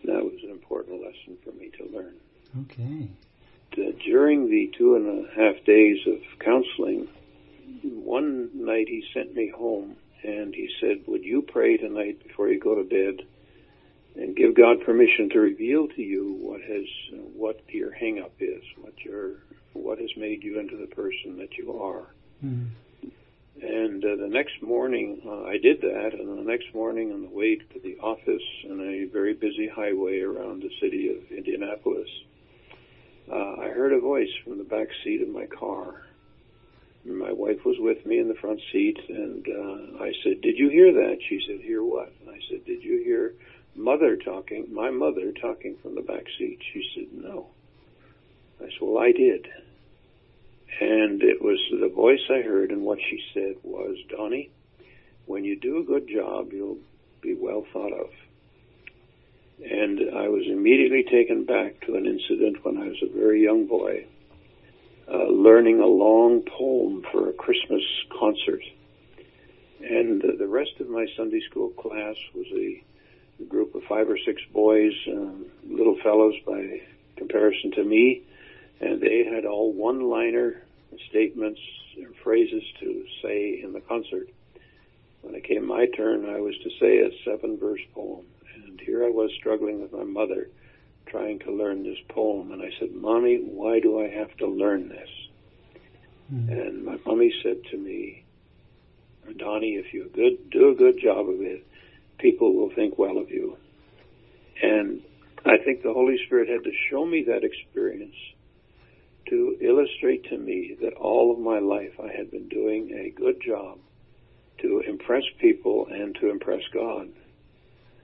That 0.04 0.24
was 0.24 0.38
an 0.44 0.52
important 0.52 1.02
lesson 1.02 1.38
for 1.44 1.52
me 1.52 1.72
to 1.80 1.90
learn. 1.92 2.14
Okay. 2.62 3.10
Uh, 3.74 3.98
during 4.06 4.48
the 4.48 4.72
two 4.78 4.96
and 4.96 5.26
a 5.26 5.32
half 5.36 5.66
days 5.66 5.98
of 6.06 6.20
counseling, 6.40 7.08
one 7.82 8.52
night 8.54 8.88
he 8.88 9.04
sent 9.12 9.34
me 9.34 9.50
home 9.50 9.96
and 10.24 10.54
he 10.54 10.70
said, 10.80 11.02
would 11.08 11.24
you 11.24 11.42
pray 11.42 11.78
tonight 11.78 12.22
before 12.24 12.48
you 12.48 12.60
go 12.60 12.76
to 12.76 12.84
bed 12.84 13.26
and 14.16 14.36
give 14.36 14.56
God 14.56 14.78
permission 14.86 15.30
to 15.32 15.40
reveal 15.40 15.88
to 15.88 16.02
you 16.02 16.38
what 16.40 16.62
has, 16.62 16.86
what 17.36 17.62
your 17.68 17.92
hang 17.92 18.20
up 18.20 18.34
is, 18.40 18.64
what 18.80 18.94
your, 19.04 19.32
what 19.74 20.00
has 20.00 20.10
made 20.16 20.44
you 20.44 20.60
into 20.60 20.78
the 20.78 20.88
person 20.88 21.38
that 21.38 21.58
you 21.58 21.80
are. 21.80 22.08
Mm. 22.44 22.70
And 23.62 24.04
uh, 24.04 24.16
the 24.18 24.28
next 24.28 24.62
morning, 24.62 25.22
uh, 25.26 25.44
I 25.44 25.58
did 25.58 25.82
that, 25.82 26.12
and 26.14 26.38
the 26.38 26.44
next 26.44 26.74
morning 26.74 27.14
on 27.14 27.22
the 27.22 27.30
way 27.30 27.56
to 27.56 27.80
the 27.82 27.98
office 28.00 28.44
on 28.70 28.82
a 28.82 29.06
very 29.06 29.34
busy 29.34 29.68
highway 29.74 30.20
around 30.20 30.62
the 30.62 30.72
city 30.82 31.10
of 31.10 31.32
Indianapolis, 31.32 32.10
uh, 33.32 33.56
I 33.62 33.70
heard 33.70 33.94
a 33.94 34.00
voice 34.00 34.30
from 34.44 34.58
the 34.58 34.66
back 34.66 34.88
seat 35.04 35.22
of 35.22 35.30
my 35.30 35.46
car. 35.46 36.04
My 37.06 37.32
wife 37.32 37.64
was 37.66 37.78
with 37.80 38.06
me 38.06 38.20
in 38.20 38.28
the 38.28 38.36
front 38.36 38.60
seat, 38.72 38.98
and 39.08 39.48
uh, 39.48 40.04
I 40.04 40.12
said, 40.24 40.42
"Did 40.42 40.58
you 40.58 40.70
hear 40.70 40.92
that?" 40.92 41.18
She 41.30 41.40
said, 41.48 41.62
"Hear 41.62 41.84
what?" 41.84 42.12
And 42.22 42.30
I 42.30 42.40
said, 42.50 42.66
"Did 42.66 42.84
you 42.84 43.04
hear 43.04 43.34
mother 43.76 44.16
talking? 44.18 44.74
My 44.74 44.90
mother 44.90 45.32
talking 45.32 45.76
from 45.82 45.96
the 45.96 46.02
back 46.02 46.26
seat?" 46.38 46.60
She 46.74 46.84
said, 46.94 47.08
"No." 47.14 47.48
I 48.60 48.66
said, 48.66 48.82
"Well, 48.82 48.98
I 48.98 49.12
did." 49.12 49.48
And 50.80 51.24
it 51.24 51.42
was 51.42 51.60
the 51.72 51.88
voice 51.88 52.30
I 52.30 52.42
heard, 52.42 52.72
and 52.72 52.84
what 52.84 53.00
she 53.00 53.22
said 53.34 53.56
was, 53.64 53.98
Donnie, 54.10 54.50
when 55.26 55.46
you 55.46 55.56
do 55.56 55.78
a 55.78 55.84
good 55.84 56.08
job, 56.08 56.52
you'll 56.52 56.80
be 57.22 57.34
well 57.34 57.66
thought 57.72 57.94
of. 57.94 58.10
And 59.64 60.00
I 60.16 60.28
was 60.28 60.44
immediately 60.48 61.04
taken 61.04 61.46
back 61.46 61.80
to 61.82 61.96
an 61.96 62.06
incident 62.06 62.66
when 62.66 62.78
I 62.78 62.90
was 62.90 63.02
a 63.02 63.18
very 63.18 63.42
young 63.42 63.68
boy, 63.68 64.06
uh, 65.08 65.28
learning 65.28 65.80
a 65.80 65.86
long 65.86 66.42
poem 66.42 67.06
for 67.12 67.30
a 67.30 67.34
Christmas 67.34 67.84
concert. 68.20 68.64
And 69.82 70.24
uh, 70.24 70.32
the 70.38 70.48
rest 70.48 70.72
of 70.82 70.90
my 70.90 71.06
Sunday 71.16 71.42
school 71.50 71.70
class 71.70 72.16
was 72.34 72.48
a, 72.54 72.84
a 73.40 73.44
group 73.44 73.76
of 73.76 73.84
five 73.84 74.10
or 74.10 74.18
six 74.26 74.42
boys, 74.54 74.94
um, 75.08 75.46
little 75.68 75.98
fellows 76.02 76.36
by 76.46 76.82
comparison 77.18 77.72
to 77.72 77.84
me, 77.84 78.24
and 78.80 79.02
they 79.02 79.24
had 79.24 79.46
all 79.46 79.72
one-liner 79.74 80.62
statements 81.10 81.60
and 81.98 82.16
phrases 82.24 82.64
to 82.80 83.06
say 83.22 83.62
in 83.64 83.74
the 83.74 83.82
concert. 83.82 84.30
When 85.22 85.36
it 85.36 85.44
came 85.44 85.66
my 85.66 85.88
turn, 85.88 86.30
I 86.30 86.40
was 86.40 86.56
to 86.60 86.70
say 86.80 87.00
a 87.00 87.10
seven-verse 87.24 87.82
poem, 87.94 88.26
and 88.54 88.80
here 88.80 89.04
I 89.04 89.10
was 89.10 89.32
struggling 89.38 89.82
with 89.82 89.92
my 89.92 90.04
mother 90.04 90.50
trying 91.08 91.40
to 91.40 91.52
learn 91.52 91.84
this 91.84 91.98
poem. 92.10 92.52
And 92.52 92.62
I 92.62 92.72
said, 92.80 92.94
Mommy, 92.94 93.38
why 93.38 93.80
do 93.80 94.02
I 94.02 94.10
have 94.10 94.36
to 94.38 94.48
learn 94.48 94.90
this? 94.90 95.10
Mm-hmm. 96.34 96.52
And 96.52 96.86
my 96.86 96.98
mommy 97.06 97.34
said 97.44 97.64
to 97.72 97.78
me, 97.78 98.24
Donnie, 99.38 99.76
if 99.76 99.94
you're 99.94 100.08
good, 100.08 100.50
do 100.50 100.70
a 100.70 100.76
good 100.76 101.00
job 101.00 101.30
of 101.30 101.42
it, 101.42 101.66
people 102.18 102.54
will 102.54 102.72
think 102.76 102.98
well 102.98 103.18
of 103.18 103.30
you. 103.30 103.58
And 104.62 105.02
I 105.46 105.58
think 105.64 105.84
the 105.84 105.94
Holy 105.94 106.18
Spirit 106.26 106.50
had 106.50 106.64
to 106.64 106.72
show 106.90 107.06
me 107.06 107.26
that 107.28 107.44
experience 107.44 108.16
to 109.30 109.58
illustrate 109.62 110.24
to 110.30 110.38
me 110.38 110.78
that 110.82 110.94
all 110.94 111.32
of 111.32 111.40
my 111.40 111.60
life 111.60 111.94
I 112.00 112.16
had 112.16 112.32
been 112.32 112.48
doing 112.48 112.92
a 112.92 113.10
good 113.20 113.42
job 113.46 113.80
to 114.62 114.82
impress 114.88 115.24
people 115.40 115.88
and 115.90 116.16
to 116.22 116.30
impress 116.30 116.62
God. 116.74 117.10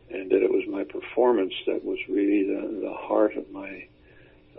And 0.09 0.29
that 0.29 0.43
it 0.43 0.51
was 0.51 0.63
my 0.69 0.83
performance 0.83 1.53
that 1.67 1.85
was 1.85 1.97
really 2.09 2.43
the, 2.43 2.81
the 2.81 2.93
heart 2.93 3.37
of 3.37 3.49
my 3.51 3.87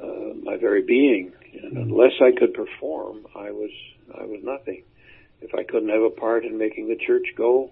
uh, 0.03 0.35
my 0.43 0.57
very 0.57 0.83
being. 0.83 1.33
And 1.63 1.77
unless 1.77 2.13
I 2.21 2.33
could 2.39 2.55
perform, 2.55 3.27
I 3.35 3.51
was 3.51 3.71
I 4.19 4.25
was 4.25 4.41
nothing. 4.43 4.85
If 5.43 5.55
I 5.55 5.65
couldn't 5.65 5.91
have 5.91 6.03
a 6.03 6.11
part 6.11 6.45
in 6.45 6.57
making 6.57 6.89
the 6.89 6.97
church 6.97 7.27
go, 7.37 7.71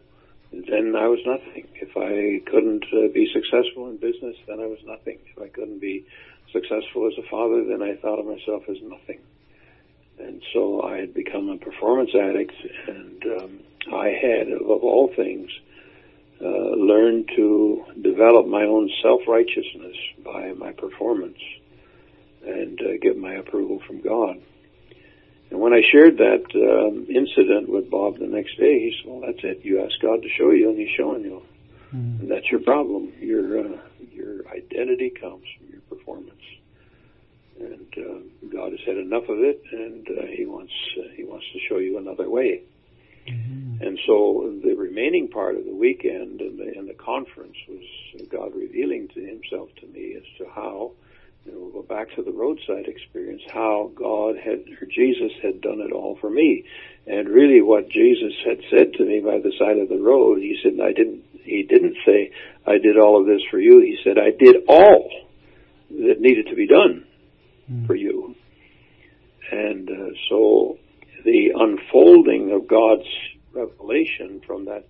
then 0.52 0.96
I 0.96 1.06
was 1.06 1.20
nothing. 1.24 1.68
If 1.74 1.96
I 1.96 2.44
couldn't 2.50 2.84
uh, 2.92 3.08
be 3.12 3.30
successful 3.32 3.88
in 3.88 3.96
business, 3.98 4.36
then 4.46 4.60
I 4.60 4.66
was 4.66 4.78
nothing. 4.84 5.18
If 5.34 5.42
I 5.42 5.48
couldn't 5.48 5.80
be 5.80 6.04
successful 6.52 7.06
as 7.06 7.14
a 7.18 7.28
father, 7.30 7.64
then 7.64 7.82
I 7.82 7.96
thought 7.96 8.18
of 8.18 8.26
myself 8.26 8.64
as 8.68 8.76
nothing. 8.82 9.20
And 10.18 10.42
so 10.52 10.82
I 10.82 10.98
had 10.98 11.14
become 11.14 11.48
a 11.48 11.56
performance 11.56 12.10
addict, 12.14 12.52
and 12.88 13.24
um, 13.40 13.60
I 13.92 14.08
had, 14.08 14.48
of 14.52 14.82
all 14.82 15.12
things, 15.14 15.50
uh, 16.42 16.46
learned 16.46 17.30
to 17.36 17.84
develop 18.02 18.46
my 18.46 18.64
own 18.64 18.90
self-righteousness 19.02 19.96
by 20.24 20.52
my 20.52 20.72
performance 20.72 21.38
and 22.44 22.80
uh, 22.80 22.96
get 23.00 23.18
my 23.18 23.34
approval 23.34 23.80
from 23.86 24.00
God. 24.00 24.40
And 25.50 25.60
when 25.60 25.72
I 25.72 25.80
shared 25.90 26.18
that 26.18 26.44
um, 26.54 27.06
incident 27.08 27.68
with 27.68 27.90
Bob 27.90 28.18
the 28.18 28.26
next 28.26 28.56
day, 28.56 28.78
he 28.78 28.96
said, 28.96 29.10
"Well, 29.10 29.20
that's 29.26 29.42
it. 29.42 29.64
You 29.64 29.82
ask 29.82 30.00
God 30.00 30.22
to 30.22 30.28
show 30.38 30.50
you, 30.50 30.70
and 30.70 30.78
He's 30.78 30.94
showing 30.96 31.24
you, 31.24 31.42
mm. 31.92 32.20
and 32.20 32.30
that's 32.30 32.48
your 32.50 32.60
problem. 32.60 33.12
Your 33.18 33.58
uh, 33.58 33.78
your 34.12 34.48
identity 34.48 35.10
comes 35.10 35.44
from 35.58 35.68
your 35.72 35.80
performance." 35.82 36.30
And 37.58 37.92
uh, 37.98 38.48
God 38.56 38.70
has 38.70 38.80
had 38.86 38.96
enough 38.96 39.24
of 39.28 39.38
it, 39.40 39.62
and 39.72 40.08
uh, 40.08 40.26
He 40.26 40.46
wants 40.46 40.72
uh, 40.96 41.08
He 41.16 41.24
wants 41.24 41.46
to 41.52 41.58
show 41.68 41.78
you 41.78 41.98
another 41.98 42.30
way. 42.30 42.62
Mm-hmm. 43.28 43.82
And 43.82 43.98
so 44.06 44.54
the 44.62 44.74
remaining 44.74 45.28
part 45.28 45.56
of 45.56 45.64
the 45.64 45.74
weekend 45.74 46.40
and 46.40 46.58
the, 46.58 46.78
and 46.78 46.88
the 46.88 46.94
conference 46.94 47.56
was 47.68 47.84
God 48.30 48.54
revealing 48.54 49.08
to 49.08 49.20
Himself 49.20 49.68
to 49.80 49.86
me 49.88 50.14
as 50.16 50.22
to 50.38 50.46
how 50.54 50.92
you 51.44 51.52
know, 51.52 51.58
we'll 51.58 51.82
go 51.82 51.82
back 51.82 52.14
to 52.16 52.22
the 52.22 52.32
roadside 52.32 52.86
experience, 52.86 53.42
how 53.52 53.90
God 53.94 54.36
had, 54.36 54.60
or 54.80 54.86
Jesus 54.86 55.32
had 55.42 55.60
done 55.60 55.80
it 55.80 55.92
all 55.92 56.18
for 56.20 56.30
me. 56.30 56.64
And 57.06 57.28
really 57.28 57.62
what 57.62 57.88
Jesus 57.88 58.34
had 58.44 58.58
said 58.70 58.92
to 58.94 59.04
me 59.04 59.20
by 59.20 59.38
the 59.38 59.52
side 59.58 59.78
of 59.78 59.88
the 59.88 60.02
road, 60.02 60.38
he 60.38 60.58
said, 60.62 60.74
I 60.82 60.92
didn't, 60.92 61.24
he 61.42 61.62
didn't 61.62 61.96
say, 62.04 62.30
I 62.66 62.78
did 62.78 62.98
all 62.98 63.20
of 63.20 63.26
this 63.26 63.42
for 63.50 63.58
you. 63.58 63.80
He 63.80 63.98
said, 64.04 64.18
I 64.18 64.30
did 64.36 64.64
all 64.68 65.10
that 65.90 66.20
needed 66.20 66.46
to 66.48 66.54
be 66.54 66.66
done 66.66 67.06
mm. 67.70 67.86
for 67.86 67.94
you. 67.94 68.34
And 69.50 69.88
uh, 69.90 70.14
so 70.28 70.78
the 71.24 71.52
unfolding 71.54 72.52
of 72.52 72.68
God's 72.68 73.08
revelation 73.52 74.40
from 74.46 74.66
that 74.66 74.86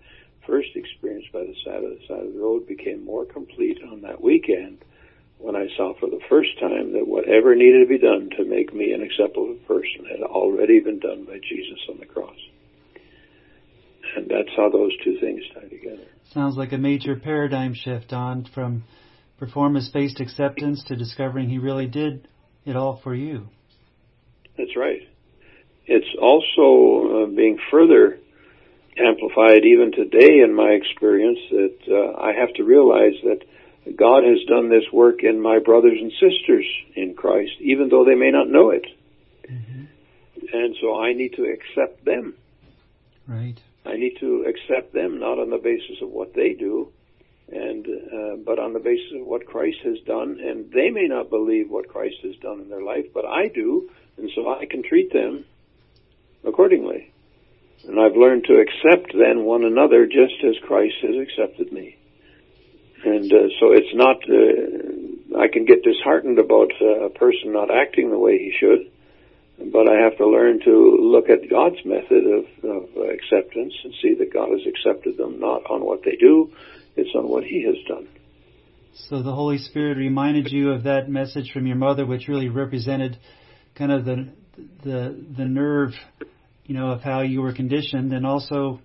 first 0.47 0.69
experience 0.75 1.27
by 1.33 1.41
the 1.41 1.55
side 1.65 1.83
of 1.85 1.91
the 1.91 2.01
side 2.09 2.27
of 2.27 2.33
the 2.35 2.41
road 2.41 2.67
became 2.67 3.05
more 3.05 3.25
complete 3.25 3.79
on 3.91 4.03
that 4.03 4.21
weekend 4.21 4.85
when 5.41 5.57
I 5.57 5.67
saw 5.77 5.95
for 5.99 6.09
the 6.09 6.21
first 6.29 6.51
time 6.61 6.93
that 6.93 7.07
whatever 7.07 7.55
needed 7.55 7.81
to 7.81 7.89
be 7.89 7.99
done 7.99 8.31
to 8.37 8.45
make 8.45 8.75
me 8.75 8.93
an 8.93 9.03
acceptable 9.03 9.57
person 9.67 10.05
had 10.11 10.23
already 10.23 10.81
been 10.81 10.99
done 10.99 11.25
by 11.25 11.39
Jesus 11.39 11.79
on 11.89 11.99
the 11.99 12.07
cross. 12.07 12.37
And 14.17 14.29
that's 14.29 14.55
how 14.57 14.69
those 14.71 14.93
two 15.03 15.19
things 15.21 15.43
tie 15.55 15.69
together. 15.69 16.05
Sounds 16.33 16.57
like 16.57 16.73
a 16.73 16.79
major 16.79 17.17
paradigm 17.17 17.75
shift 17.75 18.13
on 18.13 18.45
from 18.55 18.85
performance-based 19.39 20.21
acceptance 20.21 20.85
to 20.89 20.97
discovering 20.97 21.49
he 21.49 21.59
really 21.59 21.87
did 21.87 22.29
it 22.67 22.77
all 22.77 23.01
for 23.03 23.15
you. 23.15 23.49
That's 24.59 24.77
right. 24.77 25.01
It's 25.87 26.07
also 26.21 27.25
uh, 27.25 27.27
being 27.35 27.59
further 27.71 28.19
amplified 28.99 29.65
even 29.65 29.93
today 29.93 30.41
in 30.45 30.55
my 30.55 30.71
experience 30.71 31.39
that 31.51 31.79
uh, 31.89 32.21
I 32.21 32.33
have 32.39 32.53
to 32.55 32.65
realize 32.65 33.15
that 33.25 33.41
God 33.97 34.25
has 34.25 34.39
done 34.49 34.69
this 34.69 34.85
work 34.93 35.23
in 35.23 35.41
my 35.41 35.59
brothers 35.59 35.99
and 36.01 36.13
sisters 36.13 36.67
in 36.95 37.15
Christ, 37.15 37.53
even 37.61 37.89
though 37.89 38.05
they 38.05 38.15
may 38.15 38.31
not 38.31 38.49
know 38.49 38.71
it. 38.71 38.87
Mm-hmm. 39.51 39.85
And 40.53 40.77
so 40.81 41.01
I 41.01 41.13
need 41.13 41.35
to 41.35 41.45
accept 41.45 42.05
them. 42.05 42.35
Right. 43.27 43.57
I 43.87 43.97
need 43.97 44.17
to 44.21 44.45
accept 44.49 44.93
them 44.93 45.19
not 45.19 45.39
on 45.39 45.51
the 45.51 45.59
basis 45.59 46.03
of 46.03 46.11
what 46.11 46.35
they 46.35 46.53
do, 46.53 46.93
and 47.51 47.87
uh, 47.87 48.37
but 48.45 48.59
on 48.59 48.73
the 48.73 48.79
basis 48.79 49.13
of 49.21 49.27
what 49.27 49.47
Christ 49.47 49.79
has 49.85 49.99
done. 50.07 50.39
And 50.41 50.71
they 50.71 50.91
may 50.91 51.07
not 51.07 51.31
believe 51.31 51.71
what 51.71 51.89
Christ 51.89 52.17
has 52.23 52.37
done 52.37 52.61
in 52.61 52.69
their 52.69 52.83
life, 52.83 53.07
but 53.15 53.25
I 53.25 53.49
do, 53.49 53.91
and 54.17 54.31
so 54.35 54.53
I 54.53 54.67
can 54.67 54.83
treat 54.83 55.13
them 55.13 55.45
accordingly. 56.45 57.13
And 57.89 57.99
I've 57.99 58.17
learned 58.17 58.45
to 58.45 58.61
accept 58.61 59.13
then 59.15 59.45
one 59.45 59.65
another 59.65 60.07
just 60.07 60.45
as 60.45 60.55
Christ 60.67 60.97
has 61.03 61.17
accepted 61.17 61.73
me. 61.73 61.97
And 63.21 63.31
uh, 63.31 63.53
so 63.61 63.73
it's 63.73 63.93
not, 63.93 64.17
uh, 64.25 65.41
I 65.43 65.49
can 65.53 65.67
get 65.67 65.85
disheartened 65.85 66.39
about 66.39 66.73
uh, 66.81 67.05
a 67.05 67.11
person 67.11 67.53
not 67.53 67.69
acting 67.71 68.09
the 68.09 68.19
way 68.19 68.39
he 68.39 68.51
should, 68.59 68.91
but 69.71 69.91
I 69.91 70.05
have 70.05 70.17
to 70.17 70.27
learn 70.27 70.61
to 70.65 70.97
look 71.03 71.29
at 71.29 71.51
God's 71.51 71.85
method 71.85 72.25
of, 72.25 72.45
of 72.65 72.89
acceptance 73.13 73.75
and 73.85 73.93
see 74.01 74.15
that 74.15 74.33
God 74.33 74.49
has 74.49 74.63
accepted 74.67 75.19
them 75.19 75.39
not 75.39 75.69
on 75.69 75.85
what 75.85 76.01
they 76.03 76.17
do, 76.17 76.51
it's 76.97 77.15
on 77.15 77.29
what 77.29 77.45
He 77.45 77.63
has 77.65 77.77
done. 77.87 78.09
So 79.11 79.23
the 79.23 79.35
Holy 79.35 79.59
Spirit 79.59 79.99
reminded 79.99 80.51
you 80.51 80.71
of 80.71 80.85
that 80.85 81.11
message 81.11 81.53
from 81.53 81.67
your 81.67 81.77
mother, 81.77 82.07
which 82.07 82.27
really 82.27 82.49
represented 82.49 83.19
kind 83.75 83.93
of 83.93 84.07
the 84.07 84.29
the 84.83 85.25
the 85.37 85.45
nerve, 85.45 85.91
you 86.65 86.75
know, 86.75 86.93
of 86.93 87.03
how 87.03 87.21
you 87.21 87.43
were 87.43 87.53
conditioned, 87.53 88.15
and 88.15 88.27
also 88.27 88.81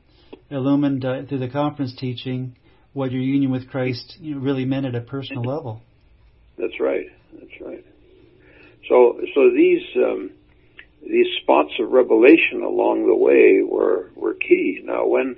illumined 0.49 1.05
uh, 1.05 1.23
through 1.23 1.39
the 1.39 1.49
conference 1.49 1.95
teaching 1.97 2.57
what 2.95 3.11
your 3.11 3.21
union 3.21 3.51
with 3.51 3.69
Christ 3.69 4.17
you 4.21 4.35
know, 4.35 4.41
really 4.41 4.65
meant 4.65 4.85
at 4.85 4.95
a 4.95 5.01
personal 5.01 5.43
level. 5.53 5.81
That's 6.57 6.79
right. 6.79 7.05
That's 7.33 7.61
right. 7.61 7.85
So, 8.87 9.19
so 9.33 9.51
these 9.51 9.83
um, 9.97 10.31
these 11.01 11.27
spots 11.41 11.71
of 11.79 11.91
revelation 11.91 12.63
along 12.63 13.05
the 13.05 13.15
way 13.15 13.61
were 13.61 14.09
were 14.15 14.33
key. 14.33 14.81
Now, 14.83 15.05
when 15.05 15.35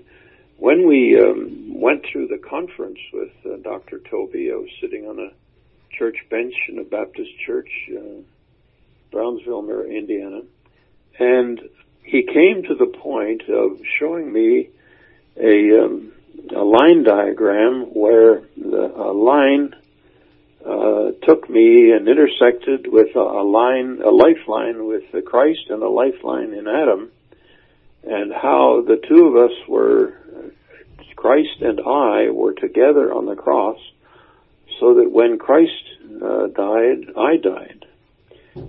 when 0.58 0.88
we 0.88 1.20
um, 1.20 1.82
went 1.82 2.06
through 2.12 2.28
the 2.28 2.38
conference 2.38 3.00
with 3.12 3.32
uh, 3.46 3.58
Dr. 3.64 4.00
Toby, 4.00 4.52
I 4.52 4.56
was 4.56 4.70
sitting 4.80 5.06
on 5.08 5.20
a 5.20 5.30
church 5.98 6.18
bench 6.30 6.54
in 6.70 6.78
a 6.78 6.84
Baptist 6.84 7.32
church, 7.46 7.70
uh, 7.92 8.22
Brownsville, 9.12 9.68
Indiana, 9.90 10.42
and 11.20 11.60
he 12.04 12.22
came 12.24 12.64
to 12.64 12.76
the 12.76 12.94
point 13.02 13.44
of 13.50 13.80
showing 14.00 14.32
me 14.32 14.70
a 15.36 15.84
um, 15.84 16.12
a 16.56 16.64
line 16.64 17.04
diagram 17.04 17.86
where 17.94 18.42
the 18.56 18.92
a 18.96 19.12
line 19.12 19.76
uh, 20.66 21.12
took 21.24 21.50
me 21.50 21.92
and 21.92 22.08
intersected 22.08 22.88
with 22.92 23.16
a, 23.16 23.20
a 23.20 23.44
line, 23.44 24.02
a 24.04 24.10
lifeline 24.10 24.86
with 24.86 25.12
the 25.12 25.22
Christ 25.22 25.70
and 25.70 25.82
a 25.82 25.88
lifeline 25.88 26.54
in 26.54 26.68
Adam, 26.68 27.12
and 28.04 28.34
how 28.34 28.84
the 28.86 29.02
two 29.08 29.28
of 29.28 29.36
us 29.50 29.58
were, 29.68 30.14
Christ 31.16 31.62
and 31.62 31.80
I 31.80 32.30
were 32.32 32.54
together 32.54 33.14
on 33.14 33.26
the 33.26 33.36
cross, 33.36 33.80
so 34.80 34.96
that 34.96 35.12
when 35.12 35.38
Christ 35.38 35.72
uh, 36.22 36.48
died, 36.48 37.14
I 37.18 37.38
died. 37.38 37.86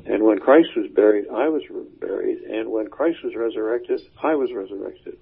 And 0.06 0.22
when 0.22 0.38
Christ 0.38 0.68
was 0.76 0.90
buried, 0.90 1.26
I 1.28 1.48
was 1.48 1.62
buried. 2.00 2.42
And 2.42 2.70
when 2.70 2.88
Christ 2.88 3.24
was 3.24 3.34
resurrected, 3.34 4.02
I 4.22 4.34
was 4.34 4.52
resurrected. 4.52 5.18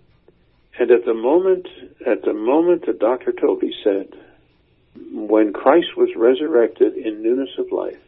And 0.79 0.91
at 0.91 1.05
the 1.05 1.15
moment, 1.15 1.67
at 2.07 2.23
the 2.23 2.35
moment 2.35 2.87
that 2.87 2.99
Dr. 2.99 3.33
Toby 3.33 3.73
said, 3.83 4.09
when 5.13 5.53
Christ 5.53 5.97
was 5.97 6.11
resurrected 6.17 6.95
in 6.97 7.23
newness 7.23 7.51
of 7.59 7.73
life, 7.73 7.99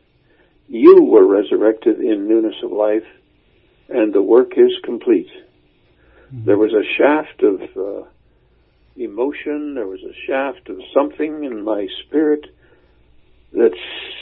you 0.68 1.02
were 1.04 1.26
resurrected 1.26 2.00
in 2.00 2.28
newness 2.28 2.56
of 2.62 2.72
life, 2.72 3.06
and 3.88 4.12
the 4.12 4.22
work 4.22 4.52
is 4.56 4.72
complete. 4.84 5.30
Mm-hmm. 6.26 6.44
There 6.44 6.58
was 6.58 6.72
a 6.72 6.84
shaft 6.98 7.42
of 7.42 7.62
uh, 7.76 8.06
emotion, 8.96 9.74
there 9.74 9.86
was 9.86 10.02
a 10.02 10.14
shaft 10.26 10.68
of 10.68 10.78
something 10.92 11.44
in 11.44 11.64
my 11.64 11.86
spirit 12.04 12.46
that 13.52 13.74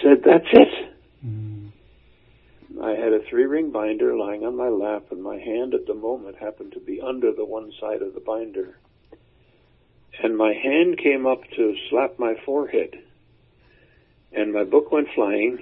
said, 0.02 0.22
that's 0.24 0.46
it. 0.52 0.95
I 2.82 2.90
had 2.90 3.12
a 3.12 3.20
three 3.20 3.44
ring 3.44 3.70
binder 3.70 4.16
lying 4.16 4.44
on 4.44 4.56
my 4.56 4.68
lap, 4.68 5.06
and 5.10 5.22
my 5.22 5.38
hand 5.38 5.74
at 5.74 5.86
the 5.86 5.94
moment 5.94 6.36
happened 6.36 6.72
to 6.72 6.80
be 6.80 7.00
under 7.00 7.32
the 7.32 7.44
one 7.44 7.72
side 7.80 8.02
of 8.02 8.14
the 8.14 8.20
binder. 8.20 8.78
And 10.22 10.36
my 10.36 10.52
hand 10.52 10.98
came 10.98 11.26
up 11.26 11.42
to 11.56 11.76
slap 11.88 12.18
my 12.18 12.34
forehead. 12.44 12.98
and 14.32 14.52
my 14.52 14.64
book 14.64 14.92
went 14.92 15.08
flying 15.14 15.58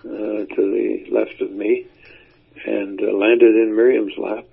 uh, 0.00 0.08
to 0.08 0.46
the 0.56 1.06
left 1.10 1.40
of 1.40 1.50
me 1.50 1.86
and 2.64 3.00
uh, 3.00 3.12
landed 3.12 3.54
in 3.54 3.74
Miriam's 3.76 4.16
lap. 4.18 4.44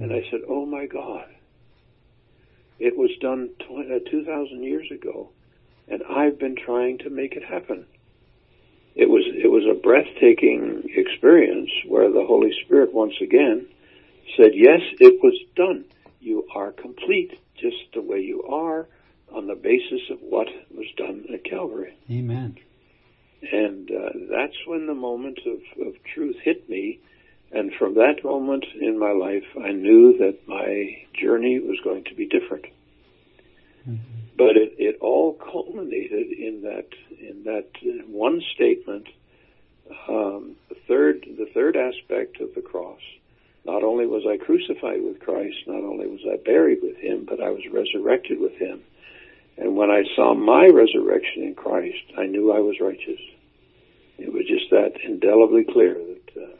And 0.00 0.12
I 0.12 0.22
said, 0.30 0.40
"Oh 0.48 0.66
my 0.66 0.86
God! 0.86 1.26
It 2.78 2.96
was 2.96 3.10
done 3.20 3.50
20, 3.68 3.94
uh, 3.94 3.98
2,000 4.10 4.62
years 4.62 4.90
ago, 4.90 5.30
and 5.88 6.02
I've 6.02 6.38
been 6.38 6.56
trying 6.56 6.98
to 6.98 7.10
make 7.10 7.36
it 7.36 7.44
happen." 7.44 7.86
It 8.94 9.08
was 9.08 9.24
it 9.26 9.50
was 9.50 9.64
a 9.66 9.80
breathtaking 9.80 10.84
experience 10.94 11.70
where 11.88 12.10
the 12.10 12.24
Holy 12.24 12.52
Spirit 12.64 12.92
once 12.94 13.14
again 13.20 13.66
said, 14.36 14.52
"Yes, 14.54 14.80
it 15.00 15.20
was 15.22 15.38
done. 15.56 15.84
You 16.20 16.46
are 16.54 16.72
complete, 16.72 17.38
just 17.56 17.92
the 17.92 18.02
way 18.02 18.20
you 18.20 18.42
are." 18.44 18.86
on 19.34 19.46
the 19.48 19.54
basis 19.54 20.00
of 20.10 20.18
what 20.20 20.46
was 20.70 20.86
done 20.96 21.24
at 21.32 21.44
Calvary. 21.44 21.96
Amen. 22.10 22.56
And 23.50 23.90
uh, 23.90 24.10
that's 24.30 24.56
when 24.66 24.86
the 24.86 24.94
moment 24.94 25.40
of, 25.44 25.86
of 25.86 25.94
truth 26.14 26.36
hit 26.42 26.68
me. 26.68 27.00
And 27.52 27.72
from 27.78 27.94
that 27.94 28.24
moment 28.24 28.64
in 28.80 28.98
my 28.98 29.12
life, 29.12 29.44
I 29.62 29.72
knew 29.72 30.16
that 30.18 30.48
my 30.48 31.04
journey 31.20 31.60
was 31.60 31.78
going 31.84 32.04
to 32.04 32.14
be 32.14 32.26
different. 32.26 32.66
Mm-hmm. 33.88 34.20
But 34.36 34.56
it, 34.56 34.74
it 34.78 34.98
all 35.00 35.34
culminated 35.34 36.32
in 36.32 36.62
that 36.62 36.88
in 37.20 37.44
that 37.44 37.68
one 38.08 38.40
statement. 38.54 39.06
Um, 40.08 40.56
the 40.68 40.76
third 40.88 41.26
the 41.38 41.46
third 41.52 41.76
aspect 41.76 42.40
of 42.40 42.54
the 42.54 42.62
cross. 42.62 43.00
Not 43.64 43.82
only 43.82 44.06
was 44.06 44.24
I 44.28 44.36
crucified 44.36 45.02
with 45.02 45.20
Christ, 45.20 45.56
not 45.66 45.82
only 45.82 46.06
was 46.06 46.20
I 46.30 46.36
buried 46.36 46.80
with 46.82 46.96
Him, 46.96 47.24
but 47.26 47.40
I 47.40 47.50
was 47.50 47.62
resurrected 47.72 48.38
with 48.38 48.52
Him. 48.52 48.82
And 49.56 49.76
when 49.76 49.90
I 49.90 50.02
saw 50.16 50.34
my 50.34 50.66
resurrection 50.66 51.44
in 51.44 51.54
Christ, 51.54 52.04
I 52.18 52.26
knew 52.26 52.52
I 52.52 52.58
was 52.58 52.76
righteous. 52.80 53.20
It 54.18 54.32
was 54.32 54.44
just 54.46 54.70
that 54.70 55.00
indelibly 55.02 55.64
clear 55.64 55.94
that 55.94 56.42
uh, 56.42 56.56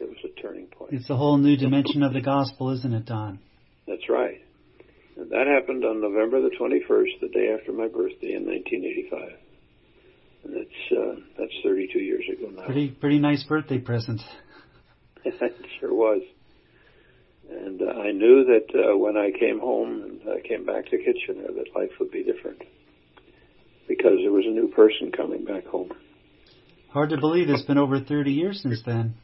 it 0.00 0.08
was 0.08 0.18
a 0.24 0.40
turning 0.40 0.66
point. 0.66 0.94
It's 0.94 1.08
a 1.10 1.16
whole 1.16 1.38
new 1.38 1.56
dimension 1.56 2.02
of 2.02 2.12
the 2.12 2.20
gospel, 2.20 2.70
isn't 2.70 2.92
it, 2.92 3.04
Don? 3.04 3.38
That's 3.86 4.08
right. 4.08 4.42
And 5.18 5.30
that 5.32 5.48
happened 5.48 5.84
on 5.84 6.00
November 6.00 6.40
the 6.40 6.54
21st, 6.56 7.20
the 7.20 7.28
day 7.28 7.52
after 7.58 7.72
my 7.72 7.88
birthday 7.88 8.34
in 8.34 8.46
1985. 8.46 9.32
And 10.44 10.54
that's 10.54 10.92
uh, 10.96 11.20
that's 11.36 11.52
32 11.64 11.98
years 11.98 12.24
ago 12.32 12.50
now. 12.54 12.64
Pretty 12.66 12.90
pretty 12.90 13.18
nice 13.18 13.42
birthday 13.42 13.78
present. 13.78 14.20
it 15.24 15.66
sure 15.80 15.92
was. 15.92 16.22
And 17.50 17.82
uh, 17.82 17.86
I 17.86 18.12
knew 18.12 18.44
that 18.44 18.68
uh, 18.78 18.96
when 18.96 19.16
I 19.16 19.30
came 19.36 19.58
home 19.58 20.02
and 20.02 20.20
I 20.30 20.46
came 20.46 20.64
back 20.64 20.84
to 20.86 20.98
Kitchener, 20.98 21.48
that 21.48 21.74
life 21.74 21.90
would 21.98 22.12
be 22.12 22.22
different 22.22 22.62
because 23.88 24.18
there 24.22 24.30
was 24.30 24.44
a 24.46 24.50
new 24.50 24.68
person 24.68 25.10
coming 25.10 25.44
back 25.44 25.66
home. 25.66 25.90
Hard 26.90 27.10
to 27.10 27.18
believe 27.18 27.48
it's 27.48 27.62
been 27.62 27.78
over 27.78 28.00
30 28.00 28.32
years 28.32 28.62
since 28.62 28.82
then. 28.84 29.14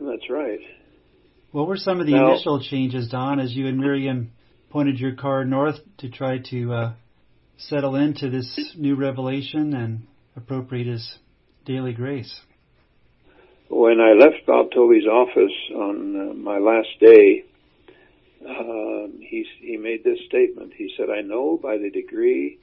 That's 0.00 0.30
right. 0.30 0.60
What 1.50 1.68
were 1.68 1.76
some 1.76 2.00
of 2.00 2.06
the 2.06 2.12
now, 2.12 2.32
initial 2.32 2.60
changes, 2.62 3.08
Don, 3.08 3.38
as 3.40 3.52
you 3.52 3.66
and 3.66 3.78
Miriam 3.78 4.32
pointed 4.74 4.98
your 4.98 5.14
car 5.14 5.44
north 5.44 5.76
to 5.96 6.10
try 6.10 6.36
to 6.36 6.72
uh, 6.72 6.92
settle 7.56 7.94
into 7.94 8.28
this 8.28 8.74
new 8.76 8.96
revelation 8.96 9.72
and 9.72 10.04
appropriate 10.34 10.88
His 10.88 11.18
daily 11.64 11.92
grace? 11.92 12.40
When 13.70 14.00
I 14.00 14.14
left 14.14 14.44
Bob 14.48 14.72
Toby's 14.74 15.06
office 15.06 15.52
on 15.76 16.30
uh, 16.30 16.34
my 16.34 16.58
last 16.58 16.88
day, 16.98 17.44
uh, 18.42 19.06
he, 19.20 19.46
he 19.60 19.76
made 19.76 20.02
this 20.02 20.18
statement. 20.26 20.72
He 20.76 20.92
said, 20.96 21.06
I 21.08 21.20
know 21.20 21.56
by 21.56 21.78
the 21.78 21.90
degree 21.90 22.58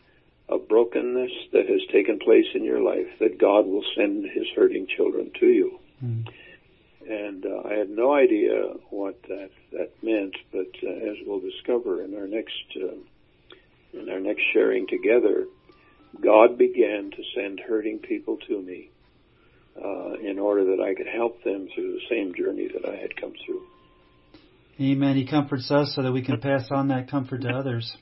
of 0.50 0.68
brokenness 0.68 1.32
that 1.54 1.70
has 1.70 1.80
taken 1.94 2.20
place 2.20 2.48
in 2.54 2.66
your 2.66 2.82
life 2.82 3.08
that 3.22 3.40
God 3.40 3.66
will 3.66 3.86
send 3.96 4.26
his 4.26 4.48
hurting 4.54 4.86
children 4.98 5.32
to 5.40 5.46
you. 5.46 5.80
Mm. 6.04 6.28
And 7.32 7.46
uh, 7.46 7.62
I 7.66 7.76
had 7.76 7.90
no 7.90 8.14
idea 8.14 8.74
what 8.90 9.22
that, 9.30 9.52
that 9.72 9.92
meant, 10.04 10.36
but 10.52 10.68
uh, 10.84 10.90
as 10.90 11.16
we'll 11.26 11.40
discover 11.40 12.04
in 12.04 12.14
our 12.14 12.28
next, 12.28 12.52
uh, 12.76 13.98
in 13.98 14.10
our 14.10 14.20
next 14.20 14.42
sharing 14.54 14.86
together, 14.86 15.46
God 16.22 16.58
began 16.58 17.10
to 17.12 17.24
send 17.34 17.62
hurting 17.62 18.00
people 18.00 18.38
to 18.50 18.62
me 18.62 18.90
uh, 19.78 20.16
in 20.16 20.40
order 20.40 20.76
that 20.76 20.84
I 20.84 20.94
could 20.94 21.08
help 21.08 21.42
them 21.46 21.70
through 21.74 21.94
the 21.94 22.02
same 22.10 22.36
journey 22.36 22.68
that 22.68 22.86
I 22.86 22.98
had 22.98 23.16
come 23.16 23.34
through. 23.46 23.66
Amen. 24.82 25.16
He 25.16 25.26
comforts 25.26 25.72
us 25.72 25.94
so 25.96 26.02
that 26.02 26.12
we 26.12 26.24
can 26.24 26.42
pass 26.42 26.70
on 26.70 26.90
that 26.90 27.10
comfort 27.10 27.44
to 27.44 27.50
others. 27.50 27.96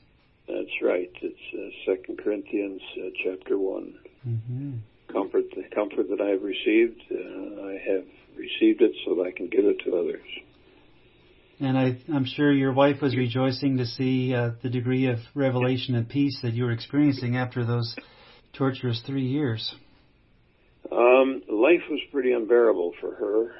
That's 0.48 0.82
right. 0.82 1.10
It's 1.22 1.36
uh, 1.54 1.92
Second 1.92 2.18
Corinthians 2.18 2.80
uh, 2.98 3.10
chapter 3.22 3.56
one. 3.56 3.94
Mm-hmm. 4.26 4.72
Comfort, 5.12 5.44
the 5.54 5.64
comfort 5.74 6.08
that 6.10 6.20
I 6.20 6.30
have 6.30 6.42
received, 6.42 7.00
uh, 7.12 7.66
I 7.66 7.78
have 7.86 8.04
received 8.40 8.80
it 8.82 8.92
so 9.04 9.14
that 9.16 9.22
I 9.22 9.32
can 9.32 9.48
give 9.48 9.64
it 9.64 9.80
to 9.84 9.96
others. 9.96 10.26
And 11.60 11.76
I, 11.76 11.98
am 12.14 12.24
sure 12.24 12.50
your 12.50 12.72
wife 12.72 13.02
was 13.02 13.14
rejoicing 13.14 13.76
to 13.78 13.86
see 13.86 14.34
uh, 14.34 14.52
the 14.62 14.70
degree 14.70 15.08
of 15.08 15.18
revelation 15.34 15.94
and 15.94 16.08
peace 16.08 16.38
that 16.42 16.54
you 16.54 16.64
were 16.64 16.72
experiencing 16.72 17.36
after 17.36 17.66
those 17.66 17.94
torturous 18.54 19.02
three 19.06 19.26
years. 19.26 19.74
Um, 20.90 21.42
life 21.48 21.82
was 21.90 22.00
pretty 22.10 22.32
unbearable 22.32 22.94
for 22.98 23.14
her. 23.14 23.54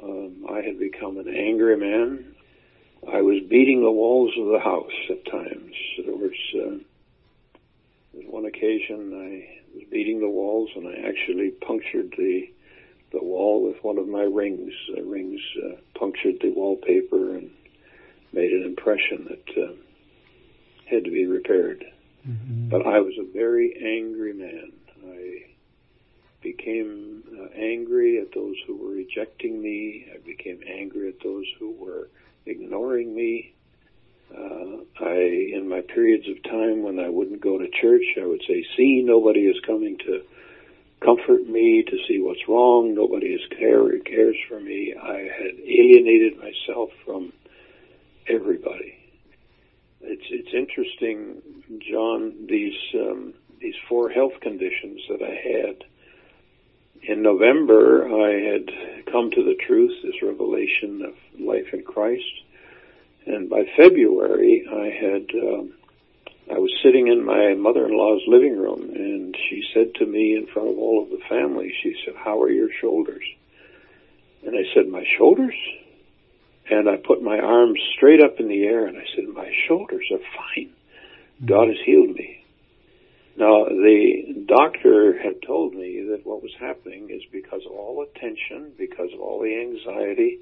Um, 0.00 0.46
I 0.48 0.60
had 0.60 0.78
become 0.78 1.18
an 1.18 1.28
angry 1.28 1.76
man. 1.76 2.36
I 3.12 3.20
was 3.22 3.42
beating 3.48 3.82
the 3.82 3.90
walls 3.90 4.30
of 4.38 4.46
the 4.46 4.60
house 4.60 4.92
at 5.10 5.24
times. 5.30 5.74
There 6.06 6.14
was, 6.14 6.30
uh, 6.54 6.78
there 8.12 8.22
was 8.22 8.26
one 8.28 8.44
occasion 8.44 9.12
I 9.12 9.74
was 9.74 9.84
beating 9.90 10.20
the 10.20 10.28
walls 10.28 10.70
and 10.76 10.86
I 10.86 11.08
actually 11.08 11.50
punctured 11.50 12.14
the 12.16 12.48
the 13.12 13.22
wall 13.22 13.66
with 13.66 13.82
one 13.82 13.98
of 13.98 14.08
my 14.08 14.22
rings. 14.22 14.72
The 14.94 15.02
rings 15.02 15.40
uh, 15.64 15.76
punctured 15.98 16.36
the 16.40 16.50
wallpaper 16.50 17.36
and 17.36 17.50
made 18.32 18.52
an 18.52 18.64
impression 18.64 19.26
that 19.28 19.62
uh, 19.62 19.72
had 20.86 21.04
to 21.04 21.10
be 21.10 21.26
repaired. 21.26 21.84
Mm-hmm. 22.28 22.68
But 22.68 22.86
I 22.86 23.00
was 23.00 23.14
a 23.18 23.32
very 23.32 23.74
angry 23.76 24.32
man. 24.32 24.72
I 25.06 25.46
became 26.42 27.22
uh, 27.38 27.46
angry 27.56 28.20
at 28.20 28.32
those 28.34 28.56
who 28.66 28.76
were 28.76 28.92
rejecting 28.92 29.60
me. 29.60 30.06
I 30.12 30.18
became 30.18 30.60
angry 30.66 31.08
at 31.08 31.20
those 31.22 31.46
who 31.58 31.72
were 31.72 32.08
ignoring 32.46 33.14
me. 33.14 33.54
Uh, 34.32 34.84
I, 35.00 35.14
in 35.54 35.68
my 35.68 35.80
periods 35.80 36.28
of 36.28 36.42
time 36.44 36.82
when 36.82 37.00
I 37.00 37.08
wouldn't 37.08 37.40
go 37.40 37.58
to 37.58 37.68
church, 37.68 38.04
I 38.20 38.26
would 38.26 38.42
say, 38.46 38.64
see, 38.76 39.02
nobody 39.04 39.40
is 39.40 39.56
coming 39.66 39.98
to 39.98 40.22
comfort 41.00 41.46
me, 41.46 41.82
to 41.82 41.96
see 42.06 42.20
what's 42.20 42.46
wrong. 42.48 42.94
Nobody 42.94 43.28
is 43.28 43.40
care, 43.58 43.98
cares 44.00 44.36
for 44.48 44.60
me. 44.60 44.94
I 44.94 45.18
had 45.18 45.58
alienated 45.58 46.38
myself 46.38 46.90
from 47.04 47.32
everybody. 48.28 48.96
It's, 50.02 50.26
it's 50.30 50.54
interesting, 50.54 51.42
John, 51.90 52.46
these, 52.48 52.78
um, 52.94 53.34
these 53.60 53.74
four 53.88 54.08
health 54.10 54.40
conditions 54.40 55.00
that 55.08 55.22
I 55.22 55.34
had. 55.34 55.84
In 57.02 57.22
November, 57.22 58.06
I 58.06 58.32
had 58.32 59.06
come 59.10 59.30
to 59.30 59.42
the 59.42 59.54
truth, 59.66 59.92
this 60.02 60.22
revelation 60.22 61.02
of 61.02 61.40
life 61.40 61.72
in 61.72 61.82
Christ. 61.82 62.24
And 63.26 63.48
by 63.48 63.64
February, 63.76 64.66
I 64.70 64.90
had, 64.90 65.30
um, 65.42 65.72
I 66.50 66.58
was 66.58 66.72
sitting 66.82 67.06
in 67.06 67.24
my 67.24 67.54
mother-in-law's 67.54 68.22
living 68.26 68.58
room 68.58 68.90
and 68.94 69.36
she 69.48 69.62
said 69.72 69.94
to 69.96 70.06
me 70.06 70.36
in 70.36 70.46
front 70.52 70.68
of 70.68 70.78
all 70.78 71.02
of 71.02 71.10
the 71.10 71.24
family, 71.28 71.72
she 71.82 71.94
said, 72.04 72.14
how 72.16 72.40
are 72.42 72.50
your 72.50 72.70
shoulders? 72.80 73.22
And 74.44 74.56
I 74.56 74.62
said, 74.74 74.88
my 74.88 75.04
shoulders? 75.16 75.54
And 76.68 76.88
I 76.88 76.96
put 76.96 77.22
my 77.22 77.38
arms 77.38 77.78
straight 77.96 78.22
up 78.22 78.40
in 78.40 78.48
the 78.48 78.64
air 78.64 78.86
and 78.86 78.96
I 78.96 79.04
said, 79.14 79.28
my 79.28 79.50
shoulders 79.68 80.06
are 80.12 80.18
fine. 80.18 80.72
God 81.46 81.68
has 81.68 81.78
healed 81.86 82.10
me. 82.10 82.44
Now, 83.36 83.64
the 83.64 84.44
doctor 84.46 85.18
had 85.22 85.42
told 85.46 85.74
me 85.74 86.08
that 86.10 86.26
what 86.26 86.42
was 86.42 86.52
happening 86.58 87.10
is 87.10 87.22
because 87.30 87.62
of 87.64 87.72
all 87.72 88.04
the 88.04 88.20
tension, 88.20 88.72
because 88.76 89.10
of 89.14 89.20
all 89.20 89.40
the 89.40 89.56
anxiety 89.56 90.40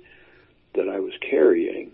that 0.74 0.88
I 0.88 0.98
was 1.00 1.12
carrying, 1.30 1.92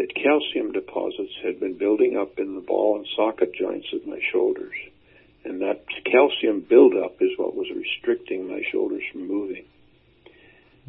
that 0.00 0.14
calcium 0.14 0.72
deposits 0.72 1.32
had 1.44 1.60
been 1.60 1.76
building 1.76 2.16
up 2.16 2.38
in 2.38 2.54
the 2.54 2.62
ball 2.62 2.96
and 2.96 3.06
socket 3.14 3.52
joints 3.54 3.88
of 3.92 4.06
my 4.06 4.18
shoulders. 4.32 4.72
And 5.44 5.60
that 5.60 5.84
calcium 6.10 6.64
buildup 6.66 7.16
is 7.20 7.32
what 7.36 7.54
was 7.54 7.66
restricting 7.74 8.48
my 8.48 8.62
shoulders 8.72 9.02
from 9.12 9.28
moving. 9.28 9.66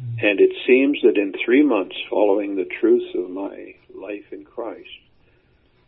Mm-hmm. 0.00 0.26
And 0.26 0.40
it 0.40 0.52
seems 0.66 0.98
that 1.02 1.20
in 1.20 1.34
three 1.44 1.62
months 1.62 1.96
following 2.08 2.56
the 2.56 2.68
truth 2.80 3.14
of 3.14 3.28
my 3.28 3.74
life 3.94 4.24
in 4.32 4.44
Christ, 4.44 4.88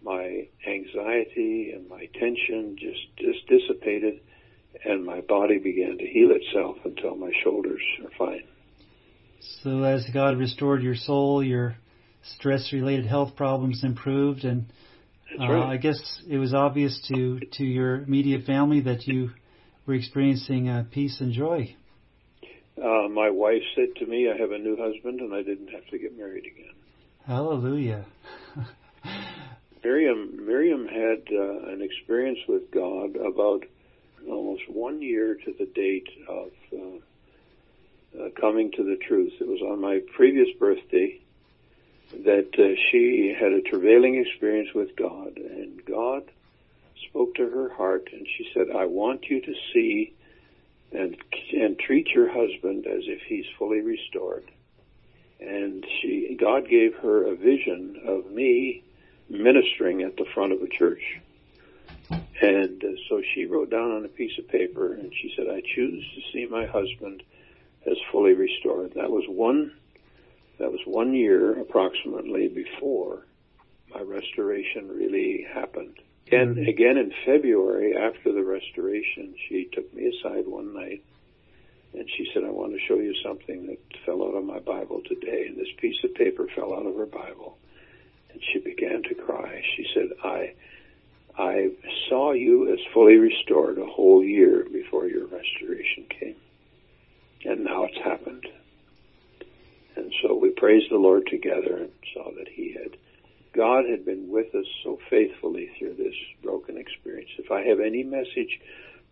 my 0.02 0.46
anxiety 0.66 1.72
and 1.74 1.88
my 1.88 2.06
tension 2.20 2.76
just, 2.78 3.06
just 3.16 3.46
dissipated 3.48 4.20
and 4.84 5.02
my 5.02 5.22
body 5.22 5.58
began 5.58 5.96
to 5.96 6.06
heal 6.06 6.28
itself 6.32 6.76
until 6.84 7.16
my 7.16 7.32
shoulders 7.42 7.80
are 8.02 8.10
fine. 8.18 8.44
So 9.62 9.82
as 9.82 10.04
God 10.12 10.36
restored 10.36 10.82
your 10.82 10.96
soul, 10.96 11.42
your 11.42 11.76
stress 12.38 12.72
related 12.72 13.06
health 13.06 13.36
problems 13.36 13.82
improved 13.84 14.44
and 14.44 14.66
uh, 15.38 15.48
right. 15.48 15.72
I 15.72 15.76
guess 15.76 16.22
it 16.28 16.38
was 16.38 16.54
obvious 16.54 17.00
to, 17.08 17.40
to 17.54 17.64
your 17.64 17.96
immediate 17.96 18.44
family 18.44 18.80
that 18.82 19.06
you 19.06 19.30
were 19.86 19.94
experiencing 19.94 20.68
uh, 20.68 20.84
peace 20.90 21.20
and 21.20 21.32
joy. 21.32 21.74
Uh, 22.76 23.08
my 23.08 23.30
wife 23.30 23.62
said 23.74 23.96
to 23.98 24.06
me, 24.06 24.30
I 24.30 24.36
have 24.36 24.50
a 24.50 24.58
new 24.58 24.76
husband 24.76 25.20
and 25.20 25.34
I 25.34 25.42
didn't 25.42 25.68
have 25.68 25.86
to 25.88 25.98
get 25.98 26.16
married 26.16 26.44
again. 26.44 26.74
Hallelujah. 27.26 28.04
Miriam, 29.84 30.46
Miriam 30.46 30.86
had 30.86 31.22
uh, 31.32 31.72
an 31.72 31.82
experience 31.82 32.38
with 32.48 32.70
God 32.70 33.16
about 33.16 33.64
almost 34.28 34.62
one 34.68 35.02
year 35.02 35.34
to 35.34 35.54
the 35.58 35.66
date 35.66 36.08
of 36.28 36.50
uh, 36.72 38.22
uh, 38.22 38.28
coming 38.40 38.70
to 38.72 38.82
the 38.82 38.96
truth. 39.06 39.32
It 39.40 39.46
was 39.46 39.60
on 39.60 39.80
my 39.80 40.00
previous 40.16 40.48
birthday 40.58 41.20
that 42.24 42.50
uh, 42.58 42.80
she 42.90 43.34
had 43.38 43.52
a 43.52 43.62
travailing 43.62 44.16
experience 44.16 44.70
with 44.74 44.96
God, 44.96 45.36
and 45.36 45.84
God 45.84 46.22
spoke 47.08 47.34
to 47.36 47.48
her 47.48 47.68
heart, 47.74 48.08
and 48.12 48.26
she 48.36 48.48
said, 48.54 48.68
"I 48.74 48.86
want 48.86 49.26
you 49.28 49.40
to 49.40 49.54
see 49.72 50.14
and 50.92 51.16
and 51.52 51.78
treat 51.78 52.08
your 52.08 52.28
husband 52.28 52.86
as 52.86 53.02
if 53.06 53.20
he's 53.28 53.46
fully 53.58 53.80
restored." 53.80 54.44
And 55.40 55.84
she, 56.00 56.36
God 56.40 56.68
gave 56.68 56.94
her 57.02 57.26
a 57.26 57.36
vision 57.36 58.00
of 58.06 58.30
me 58.30 58.84
ministering 59.28 60.02
at 60.02 60.16
the 60.16 60.26
front 60.34 60.52
of 60.52 60.62
a 60.62 60.68
church. 60.68 61.02
And 62.40 62.82
uh, 62.82 62.88
so 63.08 63.22
she 63.34 63.46
wrote 63.46 63.70
down 63.70 63.90
on 63.92 64.04
a 64.04 64.08
piece 64.08 64.38
of 64.38 64.48
paper 64.48 64.94
and 64.94 65.12
she 65.20 65.32
said, 65.36 65.46
I 65.48 65.62
choose 65.74 66.04
to 66.14 66.20
see 66.32 66.46
my 66.50 66.66
husband 66.66 67.22
as 67.86 67.96
fully 68.10 68.34
restored. 68.34 68.92
That 68.94 69.10
was 69.10 69.24
one, 69.28 69.72
that 70.58 70.70
was 70.70 70.80
one 70.86 71.14
year 71.14 71.58
approximately 71.60 72.48
before 72.48 73.26
my 73.94 74.00
restoration 74.00 74.88
really 74.88 75.46
happened. 75.52 75.98
And 76.30 76.56
Mm-hmm. 76.56 76.68
again 76.68 76.96
in 76.96 77.12
February 77.26 77.96
after 77.96 78.32
the 78.32 78.42
restoration, 78.42 79.34
she 79.48 79.68
took 79.72 79.92
me 79.94 80.06
aside 80.06 80.46
one 80.46 80.74
night 80.74 81.02
and 81.92 82.08
she 82.16 82.28
said, 82.32 82.42
I 82.44 82.50
want 82.50 82.72
to 82.72 82.80
show 82.88 82.96
you 82.96 83.14
something 83.22 83.66
that 83.66 83.78
fell 84.04 84.22
out 84.22 84.34
of 84.34 84.44
my 84.44 84.58
Bible 84.58 85.00
today. 85.06 85.46
And 85.48 85.56
this 85.56 85.68
piece 85.78 86.02
of 86.02 86.14
paper 86.14 86.48
fell 86.54 86.74
out 86.74 86.86
of 86.86 86.96
her 86.96 87.06
Bible. 87.06 87.56
And 88.32 88.42
she 88.52 88.58
began 88.58 89.02
to 89.04 89.14
cry. 89.14 89.62
She 89.76 89.86
said, 89.94 90.08
I, 90.24 90.54
I 91.38 91.70
saw 92.08 92.32
you 92.32 92.72
as 92.72 92.80
fully 92.92 93.14
restored 93.16 93.78
a 93.78 93.86
whole 93.86 94.24
year 94.24 94.66
before 94.72 95.06
your 95.06 95.26
restoration 95.26 96.06
came. 96.08 96.36
And 97.44 97.64
now 97.64 97.84
it's 97.84 97.98
happened. 97.98 98.44
So 100.22 100.34
we 100.34 100.50
praised 100.50 100.90
the 100.90 100.96
Lord 100.96 101.26
together 101.26 101.76
and 101.78 101.90
saw 102.12 102.30
that 102.36 102.48
He 102.48 102.72
had, 102.72 102.96
God 103.54 103.84
had 103.88 104.04
been 104.04 104.30
with 104.30 104.54
us 104.54 104.66
so 104.82 104.98
faithfully 105.10 105.70
through 105.78 105.94
this 105.94 106.14
broken 106.42 106.76
experience. 106.76 107.30
If 107.38 107.50
I 107.50 107.62
have 107.62 107.80
any 107.80 108.02
message 108.02 108.60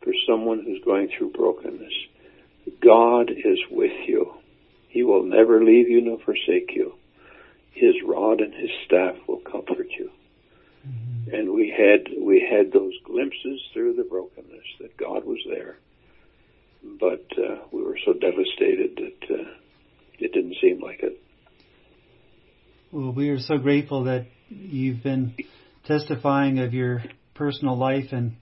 for 0.02 0.12
someone 0.26 0.64
who's 0.64 0.84
going 0.84 1.08
through 1.08 1.30
brokenness, 1.30 1.92
God 2.80 3.30
is 3.30 3.58
with 3.70 4.08
you. 4.08 4.34
He 4.88 5.02
will 5.02 5.22
never 5.24 5.64
leave 5.64 5.88
you 5.88 6.00
nor 6.00 6.18
forsake 6.18 6.72
you. 6.74 6.94
His 7.72 7.94
rod 8.04 8.40
and 8.40 8.52
his 8.52 8.70
staff 8.84 9.16
will 9.26 9.40
comfort 9.40 9.88
you. 9.98 10.10
Mm-hmm. 10.86 11.34
And 11.34 11.52
we 11.52 11.70
had 11.70 12.08
we 12.20 12.40
had 12.40 12.72
those 12.72 12.92
glimpses 13.04 13.60
through 13.72 13.94
the 13.94 14.04
brokenness 14.04 14.66
that 14.80 14.96
God 14.96 15.24
was 15.24 15.38
there, 15.48 15.78
but 16.82 17.24
uh, 17.38 17.62
we 17.70 17.82
were 17.82 17.98
so 18.04 18.12
devastated 18.12 18.96
that 18.96 19.30
uh, 19.30 19.44
it 20.24 20.32
didn't 20.32 20.56
seem 20.60 20.80
like 20.80 21.02
it. 21.02 21.18
Well, 22.90 23.12
we 23.12 23.30
are 23.30 23.38
so 23.38 23.58
grateful 23.58 24.04
that 24.04 24.26
you've 24.48 25.02
been 25.02 25.34
testifying 25.86 26.58
of 26.58 26.74
your 26.74 27.02
personal 27.34 27.76
life 27.76 28.12
and 28.12 28.36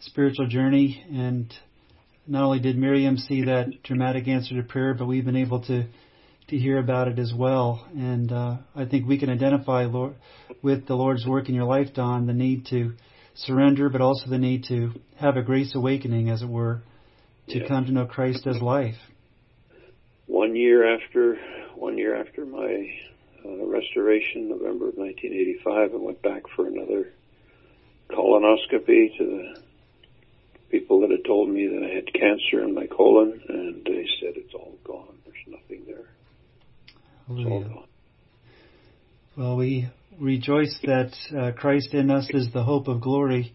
spiritual 0.00 0.46
journey. 0.46 1.04
And 1.12 1.52
not 2.26 2.44
only 2.44 2.60
did 2.60 2.76
Miriam 2.78 3.16
see 3.16 3.44
that 3.44 3.82
dramatic 3.82 4.26
answer 4.26 4.56
to 4.56 4.62
prayer, 4.62 4.94
but 4.94 5.06
we've 5.06 5.24
been 5.24 5.36
able 5.36 5.62
to 5.66 5.84
to 6.48 6.58
hear 6.58 6.78
about 6.78 7.06
it 7.06 7.18
as 7.20 7.32
well. 7.32 7.86
And 7.96 8.32
uh, 8.32 8.56
I 8.74 8.84
think 8.84 9.06
we 9.06 9.18
can 9.20 9.30
identify 9.30 9.84
Lord, 9.84 10.16
with 10.62 10.86
the 10.88 10.94
Lord's 10.96 11.24
work 11.24 11.48
in 11.48 11.54
your 11.54 11.64
life, 11.64 11.94
Don, 11.94 12.26
the 12.26 12.32
need 12.32 12.66
to 12.70 12.94
surrender, 13.36 13.88
but 13.88 14.00
also 14.00 14.28
the 14.28 14.38
need 14.38 14.64
to 14.64 14.90
have 15.16 15.36
a 15.36 15.42
grace 15.42 15.74
awakening, 15.76 16.28
as 16.28 16.42
it 16.42 16.48
were, 16.48 16.82
to 17.50 17.58
Yeah. 17.60 17.68
come 17.68 17.84
to 17.86 17.92
know 17.92 18.04
Christ 18.04 18.48
as 18.48 18.60
life. 18.60 18.96
One 20.30 20.54
year 20.54 20.94
after 20.94 21.36
one 21.74 21.98
year 21.98 22.14
after 22.14 22.46
my 22.46 22.88
uh, 23.44 23.66
restoration, 23.66 24.48
November 24.48 24.90
of 24.90 24.94
1985, 24.94 25.90
I 25.92 25.96
went 25.96 26.22
back 26.22 26.42
for 26.54 26.68
another 26.68 27.08
colonoscopy 28.08 29.18
to 29.18 29.24
the 29.24 29.60
people 30.70 31.00
that 31.00 31.10
had 31.10 31.24
told 31.24 31.48
me 31.48 31.66
that 31.66 31.82
I 31.82 31.92
had 31.96 32.12
cancer 32.12 32.62
in 32.62 32.74
my 32.74 32.86
colon, 32.86 33.42
and 33.48 33.84
they 33.84 34.06
said 34.20 34.34
it's 34.36 34.54
all 34.54 34.78
gone. 34.84 35.18
There's 35.24 35.36
nothing 35.48 35.82
there. 35.84 36.06
It's 37.28 37.50
all 37.50 37.64
gone. 37.64 37.88
Well, 39.36 39.56
we 39.56 39.88
rejoice 40.16 40.78
that 40.84 41.12
uh, 41.36 41.50
Christ 41.58 41.92
in 41.92 42.08
us 42.08 42.30
is 42.30 42.52
the 42.52 42.62
hope 42.62 42.86
of 42.86 43.00
glory, 43.00 43.52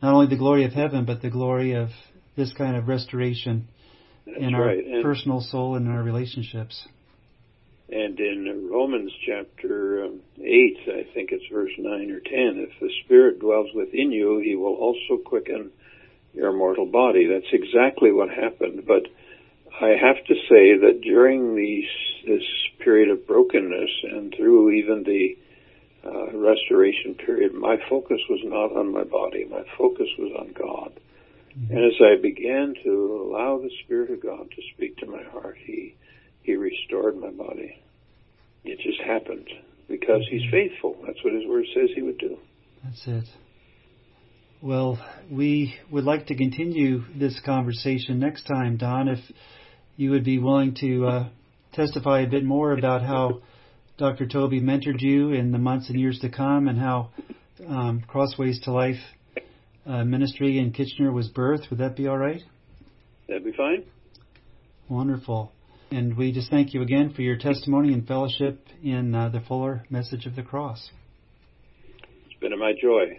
not 0.00 0.14
only 0.14 0.28
the 0.28 0.36
glory 0.36 0.66
of 0.66 0.72
heaven, 0.72 1.04
but 1.04 1.20
the 1.20 1.30
glory 1.30 1.72
of 1.72 1.88
this 2.36 2.52
kind 2.52 2.76
of 2.76 2.86
restoration 2.86 3.66
That's 4.26 4.38
in 4.38 4.54
our 4.54 4.66
right. 4.66 4.84
And, 4.84 5.02
personal 5.02 5.40
soul 5.40 5.76
and 5.76 5.86
in 5.86 5.92
our 5.92 6.02
relationships. 6.02 6.86
and 7.88 8.18
in 8.18 8.68
Romans 8.70 9.12
chapter 9.26 10.04
um, 10.04 10.20
8, 10.38 10.78
I 10.88 11.14
think 11.14 11.30
it's 11.32 11.44
verse 11.52 11.70
9 11.78 12.10
or 12.10 12.20
10, 12.20 12.66
if 12.68 12.80
the 12.80 12.90
Spirit 13.04 13.38
dwells 13.40 13.68
within 13.74 14.10
you, 14.10 14.42
He 14.44 14.56
will 14.56 14.74
also 14.74 15.22
quicken 15.24 15.70
your 16.34 16.52
mortal 16.52 16.86
body. 16.86 17.26
That's 17.26 17.52
exactly 17.52 18.12
what 18.12 18.28
happened. 18.28 18.84
But 18.86 19.06
I 19.80 19.90
have 20.00 20.24
to 20.26 20.34
say 20.48 20.76
that 20.78 21.00
during 21.02 21.54
these, 21.54 21.88
this 22.26 22.42
period 22.80 23.10
of 23.10 23.26
brokenness 23.26 23.90
and 24.04 24.34
through 24.36 24.72
even 24.72 25.02
the 25.04 25.36
uh, 26.04 26.36
restoration 26.36 27.14
period, 27.14 27.54
my 27.54 27.76
focus 27.88 28.20
was 28.28 28.40
not 28.44 28.76
on 28.76 28.92
my 28.92 29.04
body. 29.04 29.44
My 29.44 29.64
focus 29.78 30.08
was 30.18 30.32
on 30.38 30.52
God. 30.52 30.92
And 31.56 31.78
as 31.78 31.94
I 32.00 32.20
began 32.20 32.74
to 32.84 33.28
allow 33.30 33.58
the 33.58 33.70
Spirit 33.84 34.10
of 34.10 34.22
God 34.22 34.50
to 34.50 34.62
speak 34.74 34.98
to 34.98 35.06
my 35.06 35.22
heart, 35.22 35.56
He 35.64 35.96
He 36.42 36.54
restored 36.54 37.16
my 37.16 37.30
body. 37.30 37.82
It 38.64 38.78
just 38.80 39.00
happened 39.00 39.48
because 39.88 40.26
He's 40.30 40.50
faithful. 40.50 40.96
That's 41.06 41.22
what 41.24 41.32
His 41.32 41.46
Word 41.46 41.64
says 41.74 41.90
He 41.94 42.02
would 42.02 42.18
do. 42.18 42.36
That's 42.84 43.06
it. 43.06 43.24
Well, 44.60 44.98
we 45.30 45.74
would 45.90 46.04
like 46.04 46.26
to 46.26 46.34
continue 46.34 47.04
this 47.14 47.40
conversation 47.44 48.18
next 48.18 48.44
time, 48.44 48.76
Don, 48.76 49.08
if 49.08 49.20
you 49.96 50.10
would 50.10 50.24
be 50.24 50.38
willing 50.38 50.74
to 50.80 51.06
uh, 51.06 51.28
testify 51.72 52.20
a 52.20 52.26
bit 52.26 52.44
more 52.44 52.72
about 52.72 53.02
how 53.02 53.40
Dr. 53.98 54.26
Toby 54.26 54.60
mentored 54.60 55.00
you 55.00 55.32
in 55.32 55.52
the 55.52 55.58
months 55.58 55.88
and 55.88 55.98
years 55.98 56.18
to 56.20 56.28
come 56.28 56.68
and 56.68 56.78
how 56.78 57.10
um, 57.66 58.02
Crossways 58.06 58.60
to 58.62 58.72
Life 58.72 59.00
uh, 59.86 60.04
ministry 60.04 60.58
in 60.58 60.72
Kitchener 60.72 61.12
was 61.12 61.30
birthed. 61.30 61.70
Would 61.70 61.78
that 61.78 61.96
be 61.96 62.08
all 62.08 62.18
right? 62.18 62.42
That'd 63.28 63.44
be 63.44 63.52
fine. 63.52 63.84
Wonderful. 64.88 65.52
And 65.90 66.16
we 66.16 66.32
just 66.32 66.50
thank 66.50 66.74
you 66.74 66.82
again 66.82 67.12
for 67.14 67.22
your 67.22 67.36
testimony 67.36 67.92
and 67.92 68.06
fellowship 68.06 68.66
in 68.82 69.14
uh, 69.14 69.28
the 69.28 69.40
fuller 69.40 69.84
message 69.88 70.26
of 70.26 70.34
the 70.34 70.42
cross. 70.42 70.90
It's 72.26 72.40
been 72.40 72.58
my 72.58 72.72
joy. 72.80 73.14